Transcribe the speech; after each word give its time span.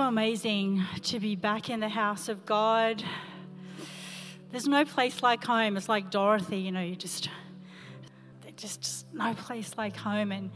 So 0.00 0.06
amazing 0.06 0.82
to 1.02 1.20
be 1.20 1.36
back 1.36 1.68
in 1.68 1.80
the 1.80 1.88
house 1.90 2.30
of 2.30 2.46
God. 2.46 3.04
There's 4.50 4.66
no 4.66 4.86
place 4.86 5.22
like 5.22 5.44
home. 5.44 5.76
It's 5.76 5.90
like 5.90 6.10
Dorothy, 6.10 6.56
you 6.56 6.72
know, 6.72 6.80
you 6.80 6.96
just, 6.96 7.28
there's 8.40 8.54
just, 8.54 8.80
just 8.80 9.12
no 9.12 9.34
place 9.34 9.74
like 9.76 9.94
home. 9.94 10.32
And, 10.32 10.52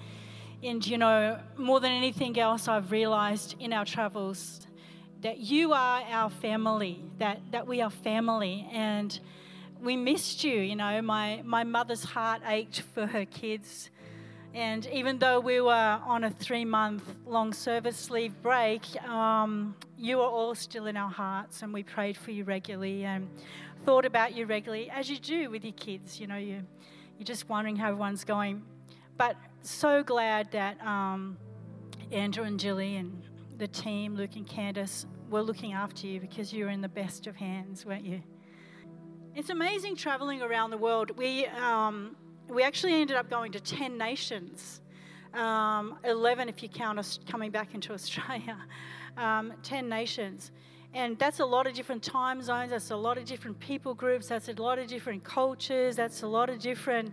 and, 0.63 0.87
you 0.87 0.97
know, 0.97 1.39
more 1.59 1.79
than 1.79 1.93
anything 1.93 2.39
else, 2.39 2.69
I've 2.69 2.91
realized 2.91 3.55
in 3.61 3.75
our 3.75 3.85
travels 3.85 4.67
that 5.21 5.37
you 5.37 5.75
are 5.75 6.01
our 6.09 6.31
family, 6.31 7.05
that, 7.19 7.43
that 7.51 7.67
we 7.67 7.83
are 7.83 7.91
family. 7.91 8.67
And 8.73 9.21
we 9.79 9.95
missed 9.95 10.43
you, 10.43 10.59
you 10.59 10.75
know. 10.75 11.03
My, 11.03 11.43
my 11.45 11.65
mother's 11.65 12.03
heart 12.05 12.41
ached 12.47 12.81
for 12.95 13.05
her 13.05 13.27
kids. 13.27 13.91
And 14.55 14.87
even 14.87 15.19
though 15.19 15.41
we 15.41 15.61
were 15.61 16.01
on 16.07 16.23
a 16.23 16.31
three 16.31 16.65
month 16.65 17.03
long 17.27 17.53
service 17.53 18.09
leave 18.09 18.41
break, 18.41 18.83
um, 19.03 19.75
you 19.99 20.19
were 20.19 20.25
all 20.25 20.55
still 20.55 20.87
in 20.87 20.97
our 20.97 21.11
hearts, 21.11 21.63
and 21.63 21.75
we 21.75 21.83
prayed 21.83 22.17
for 22.17 22.31
you 22.31 22.45
regularly 22.45 23.05
and 23.05 23.29
thought 23.85 24.05
about 24.05 24.33
you 24.33 24.47
regularly, 24.47 24.89
as 24.91 25.11
you 25.11 25.19
do 25.19 25.51
with 25.51 25.65
your 25.65 25.73
kids. 25.73 26.21
You 26.21 26.29
know, 26.29 26.37
you, 26.37 26.63
you're 27.19 27.25
just 27.25 27.49
wondering 27.49 27.75
how 27.75 27.89
everyone's 27.89 28.23
going. 28.23 28.63
But 29.17 29.37
so 29.63 30.05
glad 30.05 30.53
that 30.53 30.81
um, 30.87 31.37
Andrew 32.13 32.45
and 32.45 32.59
Jilly 32.59 32.95
and 32.95 33.25
the 33.59 33.67
team, 33.67 34.15
Luke 34.15 34.37
and 34.37 34.47
Candace, 34.47 35.05
were 35.31 35.43
looking 35.43 35.73
after 35.73 36.07
you 36.07 36.21
because 36.21 36.53
you 36.53 36.65
were 36.65 36.71
in 36.71 36.81
the 36.81 36.89
best 36.89 37.27
of 37.27 37.35
hands, 37.35 37.85
weren't 37.85 38.05
you? 38.05 38.23
It's 39.35 39.51
amazing 39.51 39.97
traveling 39.97 40.43
around 40.43 40.71
the 40.71 40.79
world. 40.79 41.11
We, 41.17 41.47
um, 41.47 42.15
we 42.49 42.63
actually 42.63 42.95
ended 42.95 43.17
up 43.17 43.31
going 43.31 43.53
to 43.53 43.61
10 43.61 43.97
nations, 43.97 44.81
um, 45.33 45.99
11 46.05 46.49
if 46.49 46.63
you 46.63 46.69
count 46.69 46.99
us 46.99 47.19
coming 47.27 47.51
back 47.51 47.75
into 47.75 47.93
Australia, 47.95 48.57
um, 49.17 49.53
10 49.63 49.89
nations. 49.89 50.51
And 50.93 51.19
that's 51.19 51.41
a 51.41 51.45
lot 51.45 51.67
of 51.67 51.75
different 51.75 52.03
time 52.03 52.41
zones, 52.41 52.71
that's 52.71 52.93
a 52.93 52.97
lot 52.97 53.19
of 53.19 53.25
different 53.25 53.59
people 53.59 53.95
groups, 53.95 54.29
that's 54.29 54.49
a 54.49 54.53
lot 54.53 54.79
of 54.79 54.87
different 54.87 55.25
cultures, 55.25 55.97
that's 55.97 56.23
a 56.23 56.27
lot 56.27 56.49
of 56.51 56.61
different 56.61 57.13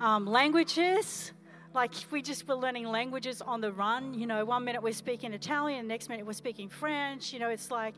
um, 0.00 0.26
languages. 0.26 1.32
Like 1.74 1.92
we 2.10 2.22
just 2.22 2.46
were 2.48 2.54
learning 2.54 2.86
languages 2.86 3.42
on 3.42 3.60
the 3.60 3.72
run. 3.72 4.14
You 4.14 4.26
know, 4.26 4.44
one 4.44 4.64
minute 4.64 4.82
we're 4.82 4.92
speaking 4.92 5.32
Italian, 5.32 5.86
next 5.86 6.08
minute 6.08 6.26
we're 6.26 6.32
speaking 6.32 6.68
French. 6.68 7.32
You 7.32 7.38
know, 7.38 7.48
it's 7.48 7.70
like 7.70 7.94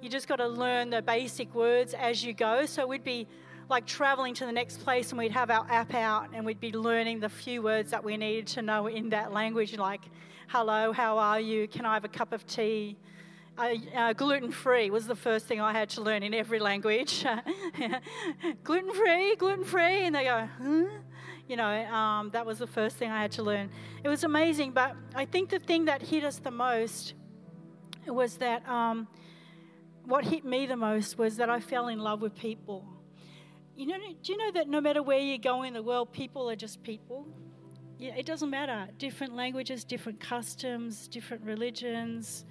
you 0.00 0.08
just 0.08 0.28
got 0.28 0.36
to 0.36 0.46
learn 0.46 0.90
the 0.90 1.02
basic 1.02 1.52
words 1.54 1.92
as 1.94 2.24
you 2.24 2.32
go. 2.32 2.66
So 2.66 2.86
we'd 2.86 3.04
be 3.04 3.26
like 3.70 3.86
traveling 3.86 4.34
to 4.34 4.44
the 4.44 4.52
next 4.52 4.82
place 4.82 5.10
and 5.10 5.18
we'd 5.18 5.30
have 5.30 5.48
our 5.48 5.64
app 5.70 5.94
out 5.94 6.28
and 6.34 6.44
we'd 6.44 6.58
be 6.58 6.72
learning 6.72 7.20
the 7.20 7.28
few 7.28 7.62
words 7.62 7.92
that 7.92 8.02
we 8.02 8.16
needed 8.16 8.48
to 8.48 8.62
know 8.62 8.88
in 8.88 9.10
that 9.10 9.32
language, 9.32 9.78
like 9.78 10.00
hello, 10.48 10.92
how 10.92 11.16
are 11.18 11.38
you? 11.38 11.68
Can 11.68 11.86
I 11.86 11.94
have 11.94 12.04
a 12.04 12.08
cup 12.08 12.32
of 12.32 12.44
tea? 12.44 12.98
Uh, 13.56 13.74
uh, 13.94 14.12
gluten 14.12 14.50
free 14.50 14.90
was 14.90 15.06
the 15.06 15.14
first 15.14 15.46
thing 15.46 15.60
I 15.60 15.72
had 15.72 15.88
to 15.90 16.00
learn 16.00 16.24
in 16.24 16.34
every 16.34 16.58
language. 16.58 17.24
gluten 18.64 18.92
free, 18.92 19.36
gluten 19.36 19.64
free. 19.64 20.04
And 20.04 20.16
they 20.16 20.24
go, 20.24 20.48
huh? 20.60 20.84
You 21.46 21.56
know, 21.56 21.84
um, 21.92 22.30
that 22.30 22.44
was 22.44 22.58
the 22.58 22.66
first 22.66 22.96
thing 22.96 23.10
I 23.12 23.22
had 23.22 23.30
to 23.32 23.44
learn. 23.44 23.70
It 24.02 24.08
was 24.08 24.24
amazing, 24.24 24.72
but 24.72 24.96
I 25.14 25.26
think 25.26 25.48
the 25.48 25.60
thing 25.60 25.84
that 25.84 26.02
hit 26.02 26.24
us 26.24 26.38
the 26.38 26.50
most 26.50 27.14
was 28.08 28.36
that 28.38 28.68
um, 28.68 29.06
what 30.04 30.24
hit 30.24 30.44
me 30.44 30.66
the 30.66 30.76
most 30.76 31.18
was 31.18 31.36
that 31.36 31.48
I 31.48 31.60
fell 31.60 31.86
in 31.86 32.00
love 32.00 32.20
with 32.20 32.34
people. 32.34 32.84
You 33.80 33.86
know, 33.86 33.96
do 33.96 34.32
you 34.32 34.36
know 34.36 34.50
that 34.52 34.68
no 34.68 34.78
matter 34.78 35.02
where 35.02 35.20
you 35.20 35.38
go 35.38 35.62
in 35.62 35.72
the 35.72 35.82
world, 35.82 36.12
people 36.12 36.50
are 36.50 36.54
just 36.54 36.82
people? 36.82 37.26
Yeah, 37.98 38.14
it 38.14 38.26
doesn't 38.26 38.50
matter. 38.50 38.88
Different 38.98 39.34
languages, 39.34 39.84
different 39.84 40.20
customs, 40.20 41.08
different 41.08 41.44
religions, 41.44 42.44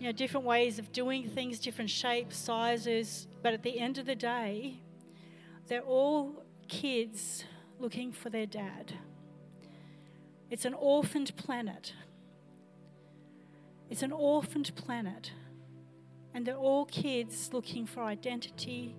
you 0.00 0.06
know, 0.06 0.12
different 0.12 0.44
ways 0.44 0.80
of 0.80 0.90
doing 0.90 1.28
things, 1.28 1.60
different 1.60 1.88
shapes, 1.88 2.36
sizes. 2.36 3.28
But 3.42 3.54
at 3.54 3.62
the 3.62 3.78
end 3.78 3.98
of 3.98 4.06
the 4.06 4.16
day, 4.16 4.80
they're 5.68 5.82
all 5.82 6.42
kids 6.66 7.44
looking 7.78 8.10
for 8.10 8.28
their 8.28 8.46
dad. 8.46 8.94
It's 10.50 10.64
an 10.64 10.74
orphaned 10.74 11.36
planet. 11.36 11.94
It's 13.88 14.02
an 14.02 14.10
orphaned 14.10 14.74
planet. 14.74 15.30
And 16.34 16.44
they're 16.44 16.56
all 16.56 16.86
kids 16.86 17.50
looking 17.52 17.86
for 17.86 18.02
identity, 18.02 18.96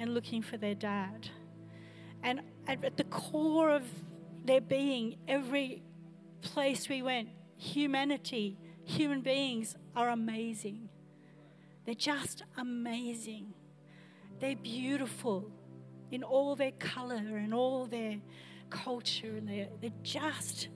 and 0.00 0.14
looking 0.14 0.42
for 0.42 0.56
their 0.56 0.74
dad. 0.74 1.28
And 2.22 2.40
at 2.66 2.96
the 2.96 3.04
core 3.04 3.70
of 3.70 3.84
their 4.44 4.60
being, 4.60 5.18
every 5.28 5.82
place 6.40 6.88
we 6.88 7.02
went, 7.02 7.28
humanity, 7.56 8.58
human 8.84 9.20
beings 9.20 9.76
are 9.94 10.08
amazing. 10.08 10.88
They're 11.84 11.94
just 11.94 12.42
amazing. 12.56 13.54
They're 14.40 14.56
beautiful 14.56 15.52
in 16.10 16.22
all 16.22 16.56
their 16.56 16.72
color 16.72 17.36
and 17.36 17.52
all 17.52 17.86
their 17.86 18.16
culture, 18.70 19.36
and 19.36 19.48
they're, 19.48 19.68
they're 19.80 19.90
just 20.02 20.68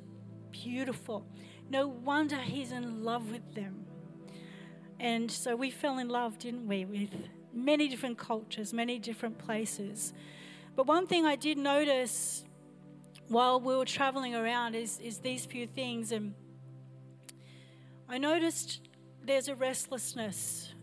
beautiful. 0.51 1.27
No 1.71 1.87
wonder 1.89 2.37
he's 2.37 2.73
in 2.73 3.03
love 3.03 3.31
with 3.31 3.55
them. 3.55 3.87
And 5.01 5.31
so 5.31 5.57
we 5.57 5.71
fell 5.71 5.99
in 5.99 6.09
love, 6.09 6.39
didn't 6.39 6.69
we, 6.69 6.85
with 6.85 7.11
many 7.55 7.89
different 7.89 8.19
cultures, 8.19 8.73
many 8.73 8.99
different 8.99 9.39
places. 9.39 10.13
But 10.77 10.87
one 10.87 11.07
thing 11.07 11.25
I 11.25 11.37
did 11.37 11.57
notice 11.57 12.45
while 13.29 13.61
we 13.61 13.77
were 13.77 13.85
traveling 13.85 14.35
around 14.35 14.75
is, 14.75 14.99
is 14.99 15.19
these 15.19 15.47
few 15.47 15.67
things. 15.67 16.13
And 16.13 16.35
I 18.09 18.19
noticed 18.19 18.89
there's 19.23 19.49
a 19.49 19.55
restlessness 19.55 20.75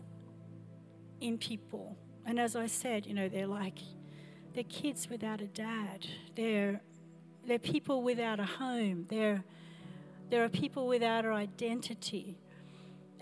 in 1.20 1.38
people. 1.38 1.96
And 2.26 2.40
as 2.40 2.56
I 2.56 2.66
said, 2.66 3.06
you 3.06 3.14
know, 3.14 3.28
they're 3.28 3.46
like, 3.46 3.78
they're 4.54 4.64
kids 4.64 5.08
without 5.08 5.40
a 5.40 5.46
dad. 5.46 6.06
They're, 6.34 6.80
they're 7.46 7.58
people 7.58 8.02
without 8.02 8.40
a 8.40 8.44
home. 8.44 9.06
They're, 9.08 9.44
there 10.30 10.44
are 10.44 10.48
people 10.48 10.86
without 10.86 11.24
an 11.24 11.32
identity. 11.32 12.38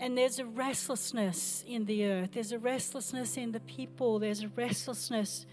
And 0.01 0.17
there's 0.17 0.39
a 0.39 0.45
restlessness 0.45 1.63
in 1.67 1.85
the 1.85 2.07
earth. 2.07 2.31
There's 2.33 2.51
a 2.51 2.57
restlessness 2.57 3.37
in 3.37 3.51
the 3.51 3.59
people. 3.59 4.17
There's 4.17 4.41
a 4.41 4.47
restlessness, 4.47 5.45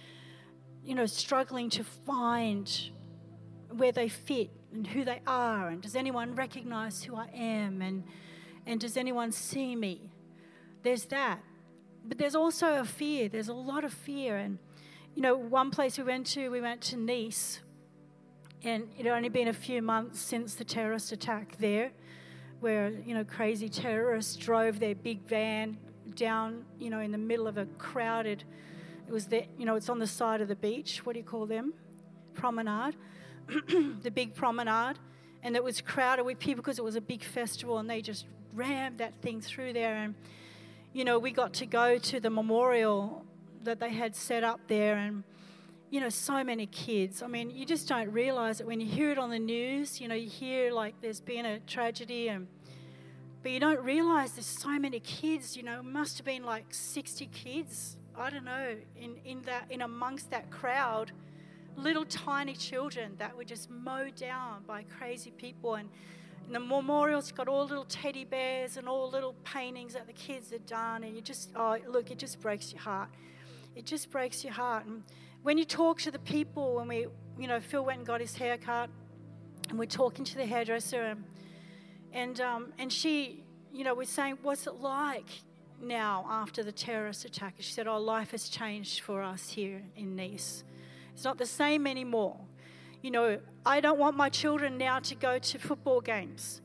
you 0.83 0.95
know, 0.95 1.05
struggling 1.05 1.69
to 1.69 1.85
find 1.85 2.91
where 3.71 3.93
they 3.93 4.09
fit 4.09 4.51
and 4.73 4.87
who 4.87 5.05
they 5.05 5.21
are. 5.27 5.69
And 5.69 5.83
does 5.83 5.95
anyone 5.95 6.35
recognize 6.35 7.03
who 7.03 7.15
I 7.15 7.27
am? 7.35 7.83
And, 7.83 8.05
and 8.65 8.81
does 8.81 8.97
anyone 8.97 9.33
see 9.33 9.77
me? 9.77 10.11
There's 10.83 11.05
that. 11.07 11.41
But 12.07 12.17
there's 12.17 12.35
also 12.35 12.81
a 12.81 12.87
fear. 12.87 13.29
There's 13.29 13.49
a 13.49 13.55
lot 13.55 13.85
of 13.85 13.93
fear. 13.93 14.39
And, 14.39 14.59
you 15.15 15.21
know, 15.21 15.37
one 15.37 15.71
place 15.71 15.99
we 15.99 16.05
went 16.05 16.27
to, 16.29 16.49
we 16.49 16.63
went 16.63 16.81
to 16.85 16.97
Nice. 16.97 17.61
And 18.65 18.89
it 18.99 19.05
had 19.05 19.15
only 19.15 19.29
been 19.29 19.49
a 19.49 19.53
few 19.53 19.83
months 19.83 20.19
since 20.19 20.55
the 20.55 20.65
terrorist 20.65 21.13
attack 21.13 21.59
there 21.59 21.93
where 22.61 22.91
you 22.91 23.15
know 23.15 23.25
crazy 23.25 23.69
terrorists 23.69 24.37
drove 24.37 24.81
their 24.81 24.95
big 24.95 25.21
van 25.23 25.77
down 26.15 26.65
you 26.79 26.91
know 26.91 27.01
in 27.01 27.13
the 27.13 27.19
middle 27.19 27.47
of 27.47 27.59
a 27.59 27.67
crowded 27.79 28.45
it 29.09 29.13
was 29.13 29.27
the 29.27 29.45
you 29.57 29.65
know 29.65 29.75
it's 29.75 29.89
on 29.89 29.99
the 29.99 30.07
side 30.07 30.43
of 30.43 30.49
the 30.49 30.57
beach. 30.57 31.05
What 31.05 31.15
do 31.15 31.19
you 31.19 31.25
call 31.25 31.47
them? 31.47 31.73
Promenade. 32.35 32.95
The 34.03 34.11
big 34.11 34.35
promenade. 34.35 34.99
And 35.43 35.57
it 35.57 35.65
was 35.65 35.81
crowded 35.81 36.25
with 36.25 36.39
people 36.39 36.63
because 36.63 36.79
it 36.79 36.85
was 36.85 36.97
a 36.97 37.01
big 37.01 37.23
festival 37.23 37.79
and 37.79 37.89
they 37.89 38.03
just 38.03 38.27
rammed 38.53 38.99
that 38.99 39.15
thing 39.23 39.41
through 39.41 39.73
there. 39.73 39.97
And 39.97 40.15
you 40.93 41.05
know 41.05 41.19
we 41.19 41.31
got 41.31 41.55
to 41.55 41.67
go 41.67 41.97
to 41.97 42.21
the 42.21 42.29
memorial 42.29 43.25
that 43.65 43.81
they 43.81 43.91
had 43.91 44.15
set 44.15 44.45
up 44.45 44.61
there 44.69 44.99
and 44.99 45.25
you 45.91 46.01
know, 46.01 46.09
so 46.09 46.45
many 46.45 46.67
kids. 46.67 47.23
I 47.23 47.27
mean, 47.27 47.51
you 47.51 47.65
just 47.65 47.89
don't 47.89 48.11
realize 48.13 48.61
it 48.61 48.67
when 48.67 48.81
you 48.81 48.87
hear 48.87 49.11
it 49.11 49.19
on 49.19 49.31
the 49.31 49.39
news. 49.39 50.01
You 50.01 50.09
know, 50.09 50.15
you 50.15 50.29
hear 50.29 50.73
like 50.73 50.95
there's 51.01 51.21
been 51.21 51.47
a 51.47 51.61
tragedy, 51.61 52.29
and 52.29 52.47
but 53.43 53.53
you 53.53 53.61
don't 53.61 53.81
realize 53.81 54.33
there's 54.33 54.47
so 54.47 54.79
many 54.79 55.01
kids. 55.01 55.57
You 55.57 55.63
know, 55.63 55.83
must 55.83 56.19
have 56.19 56.27
been 56.27 56.45
like 56.45 56.67
60 56.71 57.27
kids. 57.27 57.97
I 58.17 58.31
don't 58.31 58.45
know 58.45 58.77
in 58.97 59.17
in 59.25 59.43
that 59.43 59.67
in 59.71 59.83
amongst 59.83 60.31
that 60.31 60.51
crowd, 60.51 61.13
little 61.79 62.05
tiny 62.05 62.55
children 62.55 63.13
that 63.19 63.37
were 63.37 63.45
just 63.45 63.71
mowed 63.71 64.17
down 64.17 64.65
by 64.67 64.83
crazy 64.99 65.31
people. 65.31 65.77
And, 65.77 65.89
and 66.47 66.55
the 66.55 66.61
memorial's 66.61 67.31
got 67.31 67.49
all 67.49 67.67
little 67.67 67.85
teddy 67.85 68.25
bears 68.25 68.77
and 68.77 68.89
all 68.89 69.11
little 69.11 69.35
paintings 69.45 69.95
that 69.95 70.07
the 70.07 70.13
kids 70.13 70.51
had 70.51 70.67
done. 70.67 71.05
And 71.05 71.15
you 71.15 71.23
just, 71.23 71.51
oh, 71.55 71.79
look, 71.87 72.11
it 72.11 72.19
just 72.19 72.41
breaks 72.41 72.73
your 72.73 72.83
heart. 72.83 73.11
It 73.77 73.85
just 73.87 74.11
breaks 74.11 74.43
your 74.43 74.55
heart. 74.55 74.87
And 74.87 75.03
when 75.43 75.59
you 75.59 75.65
talk 75.65 76.01
to 76.03 76.11
the 76.11 76.19
people, 76.19 76.77
when 76.77 76.89
we, 76.89 77.07
you 77.39 77.47
know, 77.47 77.61
Phil 77.61 77.85
went 77.85 77.99
and 77.99 78.07
got 78.07 78.21
his 78.21 78.37
hair 78.37 78.57
cut, 78.57 78.91
and 79.69 79.79
we're 79.79 79.87
talking 79.87 80.25
to 80.25 80.37
the 80.37 80.47
hairdresser, 80.47 81.03
and, 81.03 81.25
and, 82.13 82.41
um, 82.41 82.73
and 82.79 82.93
she, 82.93 83.45
you 83.73 83.85
know, 83.85 83.95
we're 83.95 84.05
saying, 84.05 84.39
what's 84.43 84.67
it 84.67 84.75
like 84.75 85.29
now 85.81 86.27
after 86.29 86.63
the 86.63 86.73
terrorist 86.73 87.25
attack? 87.25 87.55
She 87.59 87.73
said, 87.73 87.87
oh, 87.87 87.99
life 87.99 88.33
has 88.33 88.49
changed 88.49 89.01
for 89.01 89.23
us 89.23 89.51
here 89.51 89.83
in 89.97 90.17
Nice. 90.17 90.65
It's 91.15 91.25
not 91.25 91.39
the 91.39 91.47
same 91.47 91.87
anymore. 91.87 92.37
You 93.03 93.11
know, 93.11 93.39
I 93.65 93.81
don't 93.81 93.99
want 93.99 94.17
my 94.17 94.29
children 94.29 94.79
now 94.79 94.99
to 95.01 95.15
go 95.15 95.39
to 95.39 95.59
football 95.59 96.01
games 96.01 96.61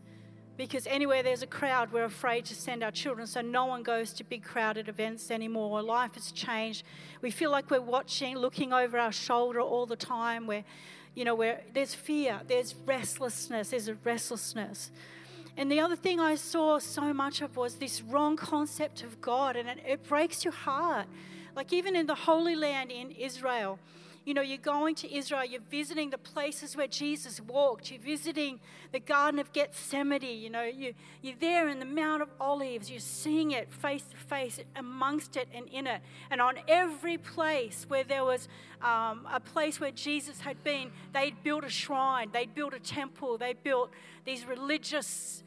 because 0.55 0.85
anywhere 0.87 1.23
there's 1.23 1.41
a 1.41 1.47
crowd, 1.47 1.91
we're 1.91 2.03
afraid 2.03 2.45
to 2.45 2.55
send 2.55 2.83
our 2.83 2.91
children. 2.91 3.25
So 3.25 3.41
no 3.41 3.65
one 3.65 3.81
goes 3.83 4.13
to 4.13 4.23
big 4.23 4.43
crowded 4.43 4.87
events 4.87 5.31
anymore. 5.31 5.81
Life 5.81 6.13
has 6.15 6.31
changed. 6.31 6.83
We 7.21 7.31
feel 7.31 7.51
like 7.51 7.71
we're 7.71 7.81
watching, 7.81 8.37
looking 8.37 8.71
over 8.71 8.99
our 8.99 9.11
shoulder 9.11 9.61
all 9.61 9.85
the 9.85 9.95
time. 9.95 10.45
Where, 10.45 10.63
you 11.15 11.25
know, 11.25 11.35
where 11.35 11.61
there's 11.73 11.93
fear, 11.95 12.41
there's 12.47 12.75
restlessness, 12.85 13.69
there's 13.69 13.87
a 13.87 13.95
restlessness. 14.03 14.91
And 15.57 15.71
the 15.71 15.79
other 15.79 15.95
thing 15.95 16.19
I 16.19 16.35
saw 16.35 16.79
so 16.79 17.13
much 17.13 17.41
of 17.41 17.57
was 17.57 17.75
this 17.75 18.01
wrong 18.01 18.35
concept 18.35 19.03
of 19.03 19.21
God, 19.21 19.55
and 19.55 19.69
it, 19.69 19.79
it 19.87 20.03
breaks 20.03 20.43
your 20.43 20.53
heart. 20.53 21.07
Like 21.55 21.71
even 21.71 21.95
in 21.95 22.07
the 22.07 22.15
Holy 22.15 22.55
Land 22.55 22.91
in 22.91 23.11
Israel, 23.11 23.79
you 24.25 24.33
know, 24.33 24.41
you're 24.41 24.57
going 24.57 24.95
to 24.95 25.13
Israel, 25.13 25.43
you're 25.43 25.61
visiting 25.69 26.09
the 26.09 26.17
places 26.17 26.77
where 26.77 26.87
Jesus 26.87 27.41
walked, 27.41 27.91
you're 27.91 28.01
visiting 28.01 28.59
the 28.91 28.99
Garden 28.99 29.39
of 29.39 29.51
Gethsemane, 29.51 30.23
you 30.23 30.49
know, 30.49 30.63
you, 30.63 30.93
you're 31.21 31.35
there 31.39 31.67
in 31.67 31.79
the 31.79 31.85
Mount 31.85 32.21
of 32.21 32.29
Olives, 32.39 32.89
you're 32.89 32.99
seeing 32.99 33.51
it 33.51 33.71
face 33.71 34.03
to 34.03 34.17
face, 34.17 34.59
amongst 34.75 35.35
it 35.35 35.49
and 35.53 35.67
in 35.67 35.87
it. 35.87 36.01
And 36.31 36.39
on 36.39 36.55
every 36.67 37.17
place 37.17 37.85
where 37.89 38.03
there 38.03 38.23
was 38.23 38.47
um, 38.81 39.27
a 39.31 39.39
place 39.39 39.79
where 39.79 39.91
Jesus 39.91 40.39
had 40.39 40.63
been, 40.63 40.91
they'd 41.13 41.43
built 41.43 41.65
a 41.65 41.69
shrine, 41.69 42.29
they'd 42.31 42.55
built 42.55 42.73
a 42.73 42.79
temple, 42.79 43.37
they 43.37 43.53
built 43.53 43.91
these 44.25 44.45
religious 44.45 45.43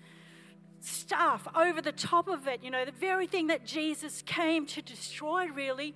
stuff 0.80 1.48
over 1.56 1.80
the 1.80 1.92
top 1.92 2.28
of 2.28 2.46
it, 2.46 2.62
you 2.62 2.70
know, 2.70 2.84
the 2.84 2.92
very 2.92 3.26
thing 3.26 3.46
that 3.46 3.64
Jesus 3.64 4.22
came 4.22 4.66
to 4.66 4.82
destroy, 4.82 5.46
really 5.46 5.94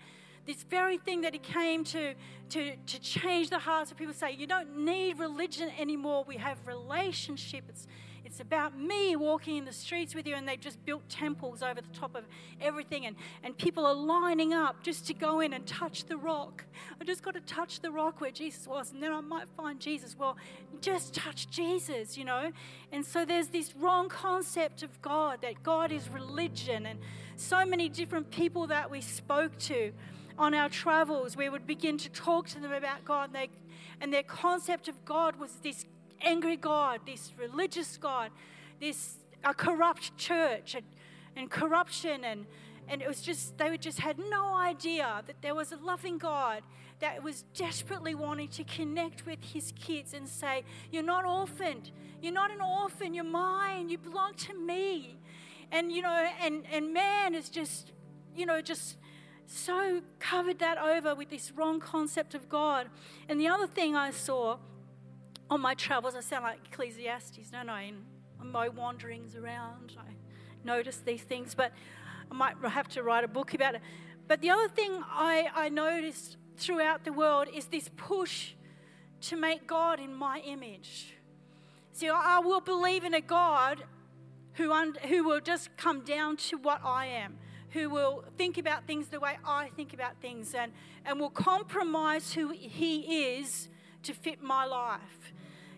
this 0.51 0.65
very 0.65 0.99
thing 0.99 1.21
that 1.21 1.33
he 1.33 1.39
came 1.39 1.85
to, 1.85 2.13
to, 2.49 2.75
to 2.75 2.99
change 2.99 3.51
the 3.51 3.59
hearts 3.59 3.93
of 3.93 3.97
people 3.97 4.13
say, 4.13 4.33
you 4.33 4.49
don't 4.49 4.85
need 4.85 5.17
religion 5.21 5.71
anymore. 5.79 6.25
We 6.27 6.39
have 6.39 6.59
relationship. 6.67 7.65
It's, 7.69 7.87
it's 8.25 8.41
about 8.41 8.77
me 8.77 9.15
walking 9.15 9.59
in 9.59 9.65
the 9.65 9.73
streets 9.73 10.13
with 10.13 10.27
you. 10.27 10.35
And 10.35 10.49
they've 10.49 10.61
just 10.61 10.85
built 10.85 11.09
temples 11.09 11.63
over 11.63 11.81
the 11.81 11.97
top 11.97 12.17
of 12.17 12.25
everything. 12.61 13.07
And, 13.07 13.15
and 13.45 13.57
people 13.57 13.87
are 13.87 13.95
lining 13.95 14.53
up 14.53 14.83
just 14.83 15.07
to 15.07 15.15
go 15.15 15.39
in 15.39 15.53
and 15.53 15.65
touch 15.69 16.07
the 16.07 16.17
rock. 16.17 16.65
I 17.01 17.05
just 17.05 17.23
got 17.23 17.35
to 17.35 17.41
touch 17.43 17.79
the 17.79 17.93
rock 17.93 18.21
where 18.21 18.33
Jesus 18.33 18.67
was. 18.67 18.91
And 18.91 19.01
then 19.01 19.13
I 19.13 19.21
might 19.21 19.49
find 19.57 19.79
Jesus. 19.79 20.17
Well, 20.19 20.37
just 20.81 21.15
touch 21.15 21.49
Jesus, 21.49 22.19
you 22.19 22.25
know. 22.25 22.51
And 22.91 23.07
so 23.07 23.25
there's 23.25 23.49
this 23.49 23.77
wrong 23.77 24.09
concept 24.09 24.83
of 24.83 25.01
God 25.01 25.43
that 25.43 25.63
God 25.63 25.93
is 25.93 26.09
religion. 26.09 26.87
And 26.87 26.99
so 27.37 27.65
many 27.65 27.89
different 27.89 28.33
people 28.33 28.67
that 28.67 28.91
we 28.91 29.01
spoke 29.01 29.57
to 29.59 29.93
on 30.41 30.55
our 30.55 30.71
travels, 30.71 31.37
we 31.37 31.51
would 31.51 31.67
begin 31.67 31.99
to 31.99 32.09
talk 32.09 32.49
to 32.49 32.59
them 32.59 32.73
about 32.73 33.05
God, 33.05 33.29
and, 33.29 33.35
they, 33.35 33.51
and 34.01 34.11
their 34.11 34.23
concept 34.23 34.89
of 34.89 35.05
God 35.05 35.39
was 35.39 35.53
this 35.63 35.85
angry 36.23 36.57
God, 36.57 37.01
this 37.07 37.33
religious 37.39 37.99
God, 37.99 38.31
this 38.81 39.17
a 39.45 39.53
corrupt 39.53 40.17
church, 40.17 40.75
and, 40.75 40.87
and 41.37 41.51
corruption, 41.51 42.25
and 42.25 42.47
and 42.89 43.01
it 43.03 43.07
was 43.07 43.21
just 43.21 43.57
they 43.57 43.77
just 43.77 44.01
had 44.01 44.19
no 44.19 44.55
idea 44.55 45.23
that 45.27 45.43
there 45.43 45.55
was 45.55 45.71
a 45.73 45.77
loving 45.77 46.19
God 46.19 46.63
that 46.99 47.23
was 47.23 47.45
desperately 47.55 48.15
wanting 48.17 48.49
to 48.49 48.65
connect 48.65 49.25
with 49.25 49.39
his 49.53 49.73
kids 49.79 50.15
and 50.15 50.27
say, 50.27 50.65
"You're 50.91 51.03
not 51.03 51.25
orphaned. 51.25 51.91
You're 52.23 52.33
not 52.33 52.51
an 52.51 52.61
orphan. 52.61 53.15
You're 53.15 53.25
mine. 53.25 53.91
You 53.91 53.99
belong 53.99 54.35
to 54.49 54.55
me." 54.55 55.19
And 55.71 55.93
you 55.93 56.03
know, 56.03 56.29
and 56.41 56.65
and 56.73 56.93
man 56.93 57.35
is 57.35 57.49
just, 57.51 57.93
you 58.35 58.47
know, 58.47 58.61
just 58.61 58.97
so 59.51 60.01
covered 60.21 60.61
that 60.61 60.79
over 60.79 61.15
with 61.15 61.29
this 61.29 61.51
wrong 61.51 61.81
concept 61.81 62.35
of 62.35 62.49
God. 62.49 62.89
And 63.29 63.41
the 63.41 63.49
other 63.49 63.67
thing 63.67 63.97
I 63.97 64.13
saw 64.13 64.59
on 65.51 65.61
my 65.61 65.75
travels, 65.75 66.15
I 66.15 66.21
sound 66.21 66.45
like 66.45 66.61
Ecclesiastes, 66.67 67.51
don't 67.51 67.69
I? 67.69 67.83
In 67.83 68.53
my 68.53 68.69
wanderings 68.69 69.35
around, 69.35 69.97
I 69.99 70.13
noticed 70.65 71.05
these 71.05 71.23
things, 71.23 71.55
but 71.55 71.73
I 72.31 72.35
might 72.35 72.55
have 72.65 72.89
to 72.91 73.03
write 73.03 73.25
a 73.25 73.29
book 73.29 73.53
about 73.53 73.75
it. 73.75 73.81
But 74.29 74.41
the 74.41 74.51
other 74.51 74.69
thing 74.69 75.03
I, 75.11 75.49
I 75.53 75.69
noticed 75.69 76.37
throughout 76.57 77.05
the 77.05 77.13
world 77.13 77.49
is 77.53 77.67
this 77.67 77.91
push 77.97 78.53
to 79.23 79.37
make 79.37 79.67
God 79.67 79.99
in 79.99 80.15
my 80.15 80.39
image. 80.39 81.17
See, 81.93 82.09
I 82.09 82.39
will 82.39 82.61
believe 82.61 83.03
in 83.03 83.15
a 83.15 83.21
God 83.21 83.83
who, 84.55 84.73
un, 84.73 84.97
who 85.09 85.25
will 85.25 85.41
just 85.41 85.77
come 85.77 86.03
down 86.03 86.37
to 86.37 86.57
what 86.57 86.81
I 86.85 87.07
am 87.07 87.39
who 87.71 87.89
will 87.89 88.25
think 88.37 88.59
about 88.59 88.87
things 88.87 89.09
the 89.09 89.21
way 89.21 89.39
I 89.45 89.69
think 89.77 89.95
about 89.95 90.21
things 90.21 90.55
and, 90.55 90.73
and 91.05 91.21
will 91.21 91.31
compromise 91.31 92.33
who 92.33 92.51
he 92.51 93.37
is 93.37 93.69
to 94.03 94.13
fit 94.13 94.43
my 94.43 94.65
life. 94.65 95.33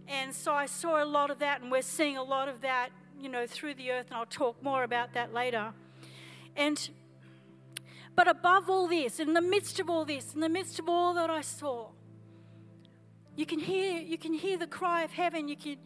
And 0.09 0.35
so 0.35 0.53
I 0.53 0.67
saw 0.67 1.03
a 1.03 1.07
lot 1.07 1.31
of 1.31 1.39
that, 1.39 1.63
and 1.63 1.71
we're 1.71 1.83
seeing 1.83 2.17
a 2.17 2.23
lot 2.23 2.49
of 2.49 2.61
that, 2.63 2.91
you 3.21 3.29
know, 3.29 3.47
through 3.47 3.75
the 3.75 3.93
earth, 3.93 4.07
and 4.09 4.17
I'll 4.17 4.27
talk 4.27 4.63
more 4.63 4.83
about 4.85 5.15
that 5.15 5.33
later. 5.33 5.73
And 6.57 6.91
but 8.15 8.29
above 8.29 8.69
all 8.69 8.89
this, 8.89 9.21
in 9.21 9.33
the 9.33 9.41
midst 9.41 9.81
of 9.81 9.89
all 9.89 10.05
this, 10.05 10.35
in 10.35 10.41
the 10.41 10.49
midst 10.49 10.79
of 10.79 10.89
all 10.89 11.15
that 11.15 11.31
I 11.31 11.41
saw, 11.41 11.89
you 13.37 13.47
can 13.47 13.59
hear 13.59 14.01
you 14.01 14.19
can 14.19 14.35
hear 14.35 14.59
the 14.59 14.67
cry 14.67 15.03
of 15.03 15.13
heaven, 15.13 15.49
you 15.49 15.57
can 15.57 15.77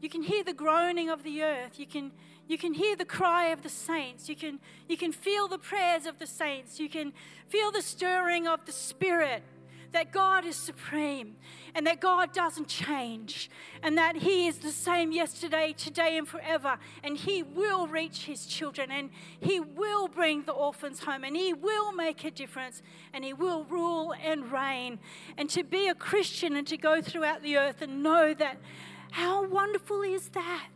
you 0.00 0.08
can 0.08 0.22
hear 0.22 0.42
the 0.42 0.52
groaning 0.52 1.10
of 1.10 1.22
the 1.22 1.42
earth, 1.42 1.78
you 1.78 1.86
can 1.86 2.12
you 2.48 2.58
can 2.58 2.74
hear 2.74 2.96
the 2.96 3.04
cry 3.04 3.46
of 3.46 3.62
the 3.62 3.68
saints. 3.68 4.28
You 4.28 4.36
can, 4.36 4.60
you 4.88 4.96
can 4.96 5.12
feel 5.12 5.48
the 5.48 5.58
prayers 5.58 6.06
of 6.06 6.18
the 6.18 6.26
saints. 6.26 6.78
You 6.78 6.88
can 6.88 7.12
feel 7.48 7.70
the 7.70 7.82
stirring 7.82 8.46
of 8.46 8.64
the 8.66 8.72
Spirit 8.72 9.42
that 9.92 10.12
God 10.12 10.44
is 10.44 10.56
supreme 10.56 11.36
and 11.74 11.86
that 11.86 12.00
God 12.00 12.32
doesn't 12.32 12.68
change 12.68 13.50
and 13.82 13.96
that 13.96 14.16
He 14.16 14.46
is 14.46 14.58
the 14.58 14.70
same 14.70 15.10
yesterday, 15.10 15.74
today, 15.76 16.18
and 16.18 16.28
forever. 16.28 16.78
And 17.02 17.16
He 17.16 17.42
will 17.42 17.86
reach 17.86 18.24
His 18.26 18.46
children 18.46 18.90
and 18.90 19.10
He 19.40 19.58
will 19.58 20.08
bring 20.08 20.42
the 20.42 20.52
orphans 20.52 21.00
home 21.00 21.24
and 21.24 21.34
He 21.34 21.54
will 21.54 21.92
make 21.92 22.24
a 22.24 22.30
difference 22.30 22.82
and 23.12 23.24
He 23.24 23.32
will 23.32 23.64
rule 23.64 24.14
and 24.22 24.52
reign. 24.52 24.98
And 25.38 25.48
to 25.50 25.62
be 25.62 25.88
a 25.88 25.94
Christian 25.94 26.56
and 26.56 26.66
to 26.66 26.76
go 26.76 27.00
throughout 27.00 27.42
the 27.42 27.56
earth 27.56 27.80
and 27.80 28.02
know 28.02 28.34
that 28.34 28.58
how 29.12 29.46
wonderful 29.46 30.02
is 30.02 30.28
that? 30.30 30.68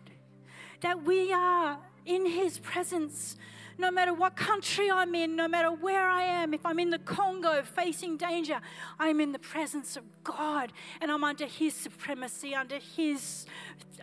That 0.81 1.05
we 1.05 1.33
are 1.33 1.79
in 2.07 2.27
His 2.27 2.59
presence. 2.59 3.37
No 3.79 3.91
matter 3.91 4.13
what 4.13 4.37
country 4.37 4.91
I'm 4.91 5.15
in, 5.15 5.37
no 5.37 5.49
matter 5.49 5.73
where 5.73 6.07
I 6.07 6.23
am, 6.23 6.53
if 6.53 6.67
I'm 6.67 6.79
in 6.79 6.91
the 6.91 6.99
Congo 6.99 7.63
facing 7.63 8.19
danger, 8.19 8.61
I'm 8.99 9.23
in 9.23 9.33
the 9.33 9.39
presence 9.39 9.97
of 9.97 10.05
God 10.23 10.71
and 11.01 11.11
I'm 11.11 11.25
under 11.25 11.47
His 11.47 11.73
supremacy, 11.73 12.55
under 12.55 12.77
His 12.77 13.47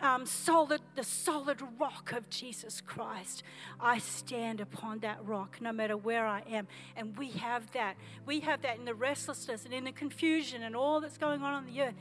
um, 0.00 0.26
solid, 0.26 0.80
the 0.94 1.04
solid 1.04 1.60
rock 1.78 2.12
of 2.12 2.28
Jesus 2.30 2.80
Christ. 2.80 3.42
I 3.80 3.98
stand 3.98 4.60
upon 4.60 5.00
that 5.00 5.24
rock 5.24 5.58
no 5.60 5.72
matter 5.72 5.96
where 5.96 6.26
I 6.26 6.42
am. 6.50 6.66
And 6.96 7.16
we 7.16 7.30
have 7.32 7.70
that. 7.72 7.96
We 8.26 8.40
have 8.40 8.62
that 8.62 8.78
in 8.78 8.84
the 8.84 8.94
restlessness 8.94 9.64
and 9.64 9.72
in 9.72 9.84
the 9.84 9.92
confusion 9.92 10.62
and 10.62 10.74
all 10.74 11.00
that's 11.00 11.18
going 11.18 11.42
on 11.42 11.54
on 11.54 11.66
the 11.66 11.82
earth. 11.82 11.94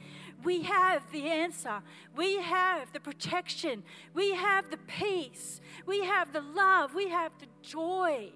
We 0.44 0.64
have 0.64 1.04
the 1.12 1.28
answer. 1.28 1.82
We 2.16 2.40
have 2.42 2.94
the 2.94 3.00
protection. 3.00 3.84
We 4.14 4.36
have 4.36 4.70
the 4.70 4.78
peace. 4.78 5.62
We 5.86 6.06
have 6.06 6.32
the 6.32 6.42
love. 6.42 6.94
We 6.94 7.10
have 7.10 7.32
the 7.40 7.48
joy. 7.62 8.32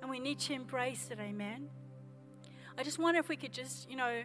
And 0.00 0.10
we 0.10 0.18
need 0.18 0.38
to 0.40 0.52
embrace 0.52 1.08
it. 1.10 1.18
Amen. 1.20 1.68
I 2.78 2.82
just 2.82 2.98
wonder 2.98 3.20
if 3.20 3.28
we 3.28 3.36
could 3.36 3.52
just, 3.52 3.88
you 3.90 3.96
know, 3.96 4.22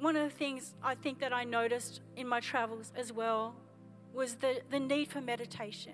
one 0.00 0.16
of 0.16 0.24
the 0.24 0.36
things 0.36 0.74
I 0.82 0.94
think 0.94 1.20
that 1.20 1.32
I 1.32 1.44
noticed 1.44 2.00
in 2.16 2.28
my 2.28 2.40
travels 2.40 2.92
as 2.94 3.12
well 3.12 3.54
was 4.12 4.36
the, 4.36 4.60
the 4.70 4.80
need 4.80 5.08
for 5.08 5.20
meditation, 5.20 5.92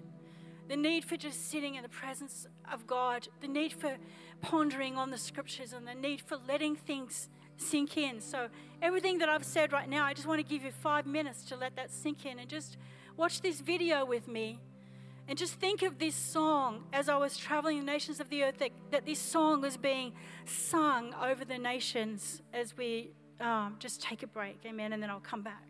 the 0.69 0.77
need 0.77 1.05
for 1.05 1.17
just 1.17 1.51
sitting 1.51 1.77
in 1.77 1.83
the 1.83 1.89
presence 1.89 2.47
of 2.73 2.87
God, 2.87 3.29
the 3.41 3.49
need 3.49 3.73
for 3.73 3.97
pondering 4.41 4.97
on 4.97 5.11
the 5.11 5.19
scriptures, 5.19 5.73
and 5.73 5.87
the 5.87 5.95
need 5.95 6.21
for 6.21 6.37
letting 6.37 6.75
things 6.75 7.29
sink 7.63 7.97
in. 7.97 8.21
So, 8.21 8.49
everything 8.81 9.19
that 9.19 9.29
I've 9.29 9.45
said 9.45 9.73
right 9.73 9.89
now, 9.89 10.05
I 10.05 10.15
just 10.15 10.27
want 10.27 10.41
to 10.41 10.47
give 10.47 10.65
you 10.65 10.73
five 10.73 11.07
minutes 11.07 11.45
to 11.47 11.57
let 11.57 11.77
that 11.77 11.91
sink 11.91 12.27
in 12.27 12.39
and 12.39 12.49
just 12.49 12.77
watch 13.17 13.41
this 13.41 13.61
video 13.61 14.05
with 14.05 14.29
me. 14.29 14.59
And 15.29 15.39
just 15.39 15.55
think 15.55 15.83
of 15.83 15.99
this 15.99 16.17
song 16.17 16.85
as 16.93 17.09
I 17.09 17.17
was 17.17 17.37
traveling 17.37 17.79
the 17.79 17.85
nations 17.85 18.19
of 18.19 18.29
the 18.29 18.43
earth, 18.43 18.59
that, 18.59 18.73
that 18.91 19.07
this 19.07 19.21
song 19.21 19.61
was 19.61 19.77
being 19.77 20.13
sung 20.45 21.15
over 21.23 21.45
the 21.45 21.59
nations 21.59 22.43
as 22.53 22.77
we 22.77 23.13
um, 23.41 23.77
just 23.79 24.03
take 24.03 24.23
a 24.23 24.27
break. 24.27 24.59
Amen. 24.67 24.93
And 24.93 25.03
then 25.03 25.11
I'll 25.11 25.21
come 25.21 25.43
back. 25.43 25.65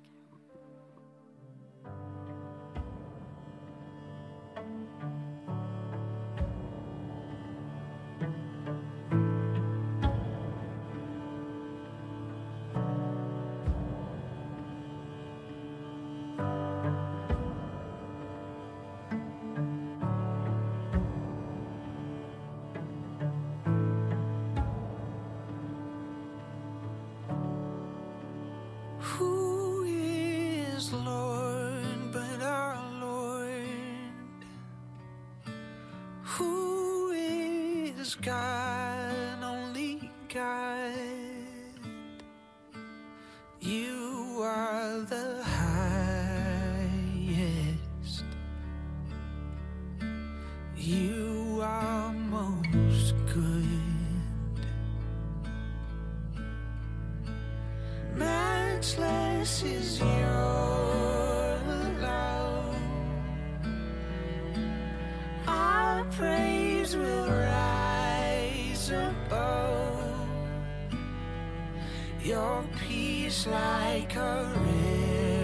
your 72.24 72.64
peace 72.78 73.46
like 73.48 74.14
a 74.14 74.46
river 74.54 75.42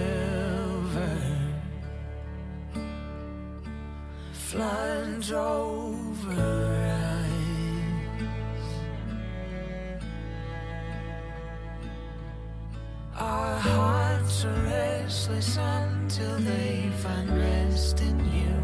floods 4.30 5.32
over 5.32 6.30
us. 6.30 7.26
Our 13.16 13.58
hearts 13.58 14.44
are 14.44 14.62
restless 14.62 15.56
until 15.56 16.38
they 16.38 16.90
find 17.02 17.36
rest 17.36 18.00
in 18.00 18.18
you. 18.32 18.54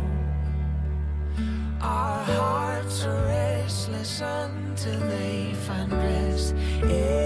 Our 1.81 2.25
hearts 2.25 3.05
are 3.07 3.25
restless 3.27 4.21
until 4.21 5.01
they 5.01 5.53
find 5.67 5.93
rest 5.93 6.55
in 6.83 7.24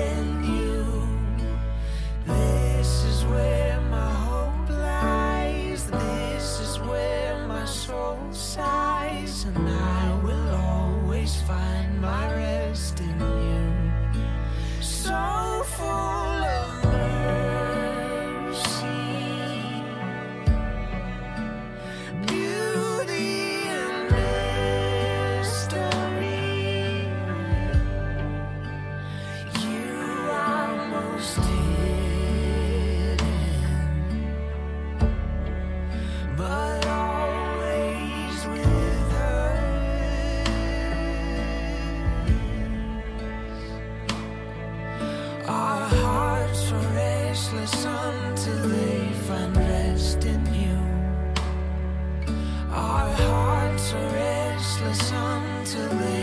to 55.79 55.95
me. 55.95 56.18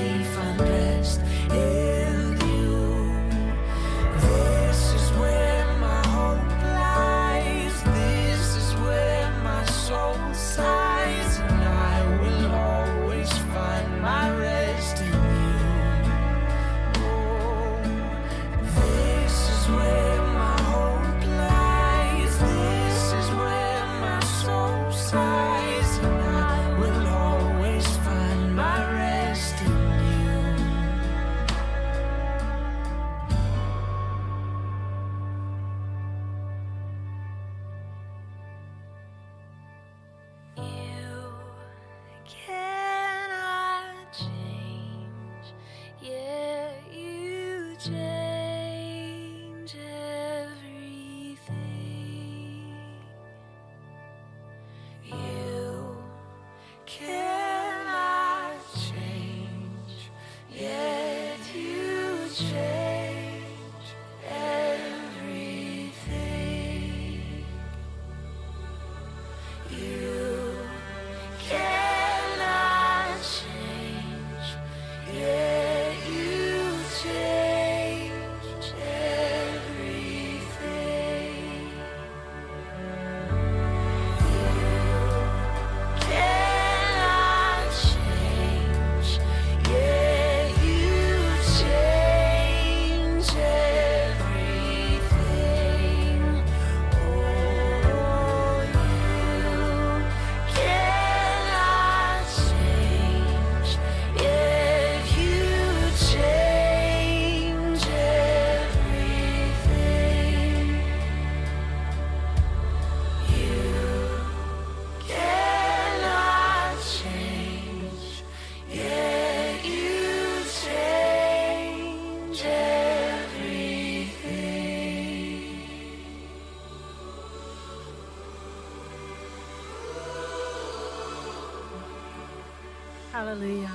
Hallelujah. 133.36 133.72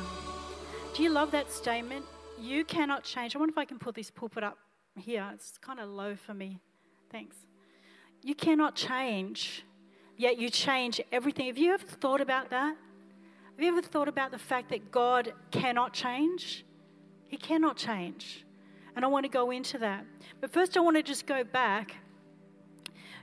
Do 0.94 1.02
you 1.02 1.10
love 1.10 1.32
that 1.32 1.52
statement? 1.52 2.06
You 2.40 2.64
cannot 2.64 3.04
change. 3.04 3.36
I 3.36 3.38
wonder 3.38 3.52
if 3.52 3.58
I 3.58 3.66
can 3.66 3.78
put 3.78 3.94
this 3.94 4.10
pulpit 4.10 4.42
up 4.42 4.56
here. 4.96 5.28
It's 5.34 5.58
kind 5.58 5.78
of 5.78 5.90
low 5.90 6.16
for 6.16 6.32
me. 6.32 6.62
Thanks. 7.12 7.36
You 8.22 8.34
cannot 8.34 8.74
change, 8.74 9.62
yet 10.16 10.38
you 10.38 10.48
change 10.48 10.98
everything. 11.12 11.48
Have 11.48 11.58
you 11.58 11.74
ever 11.74 11.84
thought 11.84 12.22
about 12.22 12.48
that? 12.48 12.74
Have 13.54 13.62
you 13.62 13.68
ever 13.68 13.82
thought 13.82 14.08
about 14.08 14.30
the 14.30 14.38
fact 14.38 14.70
that 14.70 14.90
God 14.90 15.34
cannot 15.50 15.92
change? 15.92 16.64
He 17.28 17.36
cannot 17.36 17.76
change. 17.76 18.46
And 18.96 19.04
I 19.04 19.08
want 19.08 19.24
to 19.24 19.30
go 19.30 19.50
into 19.50 19.76
that. 19.76 20.06
But 20.40 20.54
first, 20.54 20.74
I 20.78 20.80
want 20.80 20.96
to 20.96 21.02
just 21.02 21.26
go 21.26 21.44
back 21.44 21.96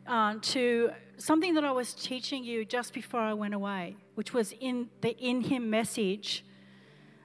uh, 0.07 0.35
to 0.41 0.91
something 1.17 1.53
that 1.55 1.63
I 1.63 1.71
was 1.71 1.93
teaching 1.93 2.43
you 2.43 2.65
just 2.65 2.93
before 2.93 3.19
I 3.19 3.33
went 3.33 3.53
away, 3.53 3.97
which 4.15 4.33
was 4.33 4.53
in 4.59 4.89
the 5.01 5.17
In 5.17 5.41
Him 5.41 5.69
message 5.69 6.45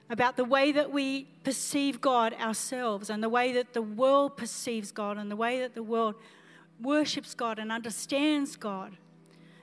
about 0.09 0.35
the 0.35 0.45
way 0.45 0.71
that 0.71 0.91
we 0.91 1.23
perceive 1.43 2.01
God 2.01 2.33
ourselves 2.33 3.09
and 3.09 3.23
the 3.23 3.29
way 3.29 3.53
that 3.53 3.73
the 3.73 3.81
world 3.81 4.37
perceives 4.37 4.91
God 4.91 5.17
and 5.17 5.31
the 5.31 5.35
way 5.35 5.59
that 5.59 5.73
the 5.73 5.83
world 5.83 6.15
worships 6.81 7.33
God 7.33 7.57
and 7.57 7.71
understands 7.71 8.55
God. 8.55 8.97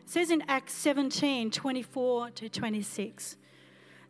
It 0.05 0.11
says 0.11 0.31
in 0.31 0.43
Acts 0.49 0.75
17 0.75 1.51
24 1.51 2.31
to 2.31 2.49
26 2.49 3.37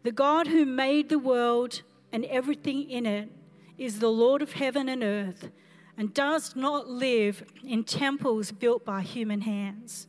The 0.02 0.12
God 0.12 0.46
who 0.46 0.64
made 0.64 1.08
the 1.08 1.18
world 1.18 1.82
and 2.12 2.24
everything 2.26 2.88
in 2.88 3.06
it 3.06 3.30
is 3.76 3.98
the 3.98 4.10
Lord 4.10 4.42
of 4.42 4.52
heaven 4.52 4.88
and 4.88 5.02
earth 5.02 5.50
and 5.96 6.14
does 6.14 6.56
not 6.56 6.88
live 6.88 7.44
in 7.64 7.84
temples 7.84 8.52
built 8.52 8.84
by 8.84 9.02
human 9.02 9.42
hands. 9.42 10.06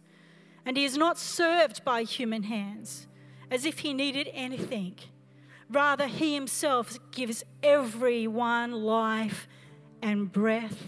And 0.66 0.78
he 0.78 0.86
is 0.86 0.96
not 0.98 1.18
served 1.18 1.84
by 1.84 2.04
human 2.04 2.44
hands 2.44 3.08
as 3.50 3.66
if 3.66 3.80
he 3.80 3.94
needed 3.94 4.30
anything. 4.34 4.96
Rather, 5.70 6.08
he 6.08 6.34
himself 6.34 6.98
gives 7.12 7.44
everyone 7.64 8.72
life 8.72 9.48
and 10.02 10.32
breath 10.32 10.84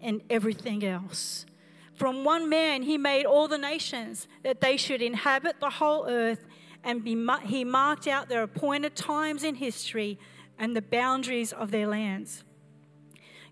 and 0.00 0.22
everything 0.30 0.84
else. 0.84 1.46
From 1.94 2.24
one 2.24 2.48
man, 2.48 2.82
he 2.82 2.96
made 2.96 3.26
all 3.26 3.48
the 3.48 3.58
nations 3.58 4.28
that 4.44 4.60
they 4.60 4.76
should 4.76 5.02
inhabit 5.02 5.58
the 5.60 5.70
whole 5.70 6.06
earth, 6.06 6.46
and 6.84 7.04
he 7.04 7.64
marked 7.64 8.06
out 8.06 8.28
their 8.28 8.44
appointed 8.44 8.94
times 8.94 9.42
in 9.42 9.56
history 9.56 10.18
and 10.58 10.76
the 10.76 10.82
boundaries 10.82 11.52
of 11.52 11.70
their 11.70 11.88
lands. 11.88 12.44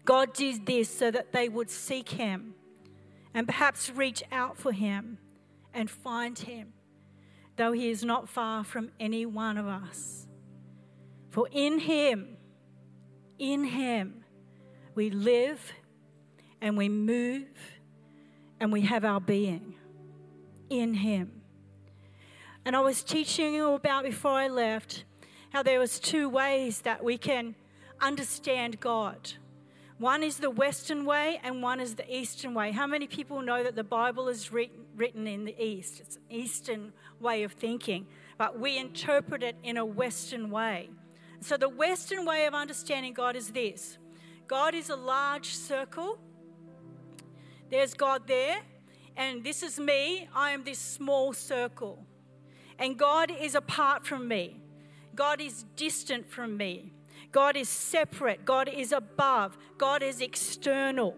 God 0.07 0.33
did 0.33 0.65
this 0.65 0.89
so 0.89 1.11
that 1.11 1.33
they 1.33 1.49
would 1.49 1.69
seek 1.69 2.11
him 2.11 2.55
and 3.35 3.47
perhaps 3.47 3.91
reach 3.91 4.23
out 4.31 4.57
for 4.57 4.73
him 4.73 5.19
and 5.75 5.91
find 5.91 6.39
him, 6.39 6.73
though 7.57 7.73
he 7.73 7.91
is 7.91 8.05
not 8.05 8.29
far 8.29 8.65
from 8.65 8.91
any 8.99 9.27
one 9.27 9.59
of 9.59 9.67
us. 9.67 10.27
For 11.29 11.49
in 11.51 11.81
him, 11.81 12.37
in 13.39 13.65
him, 13.65 14.25
we 14.95 15.11
live 15.11 15.73
and 16.63 16.77
we 16.79 16.89
move 16.89 17.49
and 18.61 18.73
we 18.73 18.83
have 18.83 19.05
our 19.05 19.21
being 19.21 19.75
in 20.71 20.95
him. 20.95 21.43
And 22.65 22.77
I 22.77 22.81
was 22.81 23.03
teaching 23.03 23.55
you 23.55 23.73
about 23.73 24.05
before 24.05 24.33
I 24.33 24.49
left 24.49 25.05
how 25.51 25.63
there 25.63 25.81
was 25.81 25.99
two 25.99 26.29
ways 26.29 26.83
that 26.83 27.03
we 27.03 27.19
can 27.19 27.57
understand 28.01 28.79
God. 28.79 29.33
One 29.99 30.23
is 30.23 30.37
the 30.37 30.51
Western 30.51 31.07
way 31.07 31.41
and 31.43 31.63
one 31.63 31.81
is 31.81 31.95
the 31.95 32.15
Eastern 32.15 32.53
way. 32.53 32.71
How 32.71 32.87
many 32.87 33.07
people 33.07 33.41
know 33.41 33.63
that 33.63 33.77
the 33.77 33.85
Bible 33.85 34.29
is 34.29 34.53
written, 34.53 35.27
in 35.27 35.45
the 35.45 35.63
East? 35.63 36.01
It's 36.01 36.17
an 36.17 36.23
Eastern 36.29 36.93
way 37.19 37.45
of 37.45 37.53
thinking, 37.53 38.07
but 38.37 38.61
we 38.61 38.77
interpret 38.77 39.43
it 39.43 39.57
in 39.63 39.79
a 39.79 39.85
Western 39.87 40.51
way. 40.51 40.91
So 41.41 41.57
the 41.57 41.69
Western 41.69 42.27
way 42.27 42.45
of 42.47 42.55
understanding 42.55 43.15
God 43.15 43.37
is 43.37 43.51
this 43.51 43.99
God 44.47 44.75
is 44.75 44.91
a 44.91 44.97
large 44.97 45.55
circle. 45.55 46.19
There's 47.71 47.95
God 47.95 48.29
there, 48.29 48.59
and 49.17 49.43
this 49.43 49.63
is 49.63 49.81
me. 49.81 50.29
I 50.35 50.51
am 50.51 50.63
this 50.63 50.79
small 50.79 51.33
circle. 51.33 52.05
And 52.79 52.99
God 52.99 53.31
is 53.31 53.55
apart 53.55 54.07
from 54.07 54.29
me. 54.29 54.61
God 55.15 55.41
is 55.41 55.65
distant 55.75 56.31
from 56.31 56.57
me. 56.57 56.93
God 57.33 57.57
is 57.57 57.69
separate. 57.69 58.45
God 58.45 58.69
is 58.69 58.93
above. 58.93 59.57
God 59.79 60.03
is 60.03 60.21
external. 60.21 61.17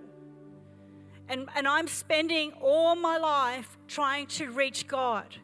And, 1.28 1.48
and 1.54 1.68
I'm 1.68 1.88
spending 1.88 2.52
all 2.60 2.96
my 2.96 3.18
life 3.18 3.76
trying 3.86 4.26
to 4.28 4.50
reach 4.50 4.86
God 4.86 5.36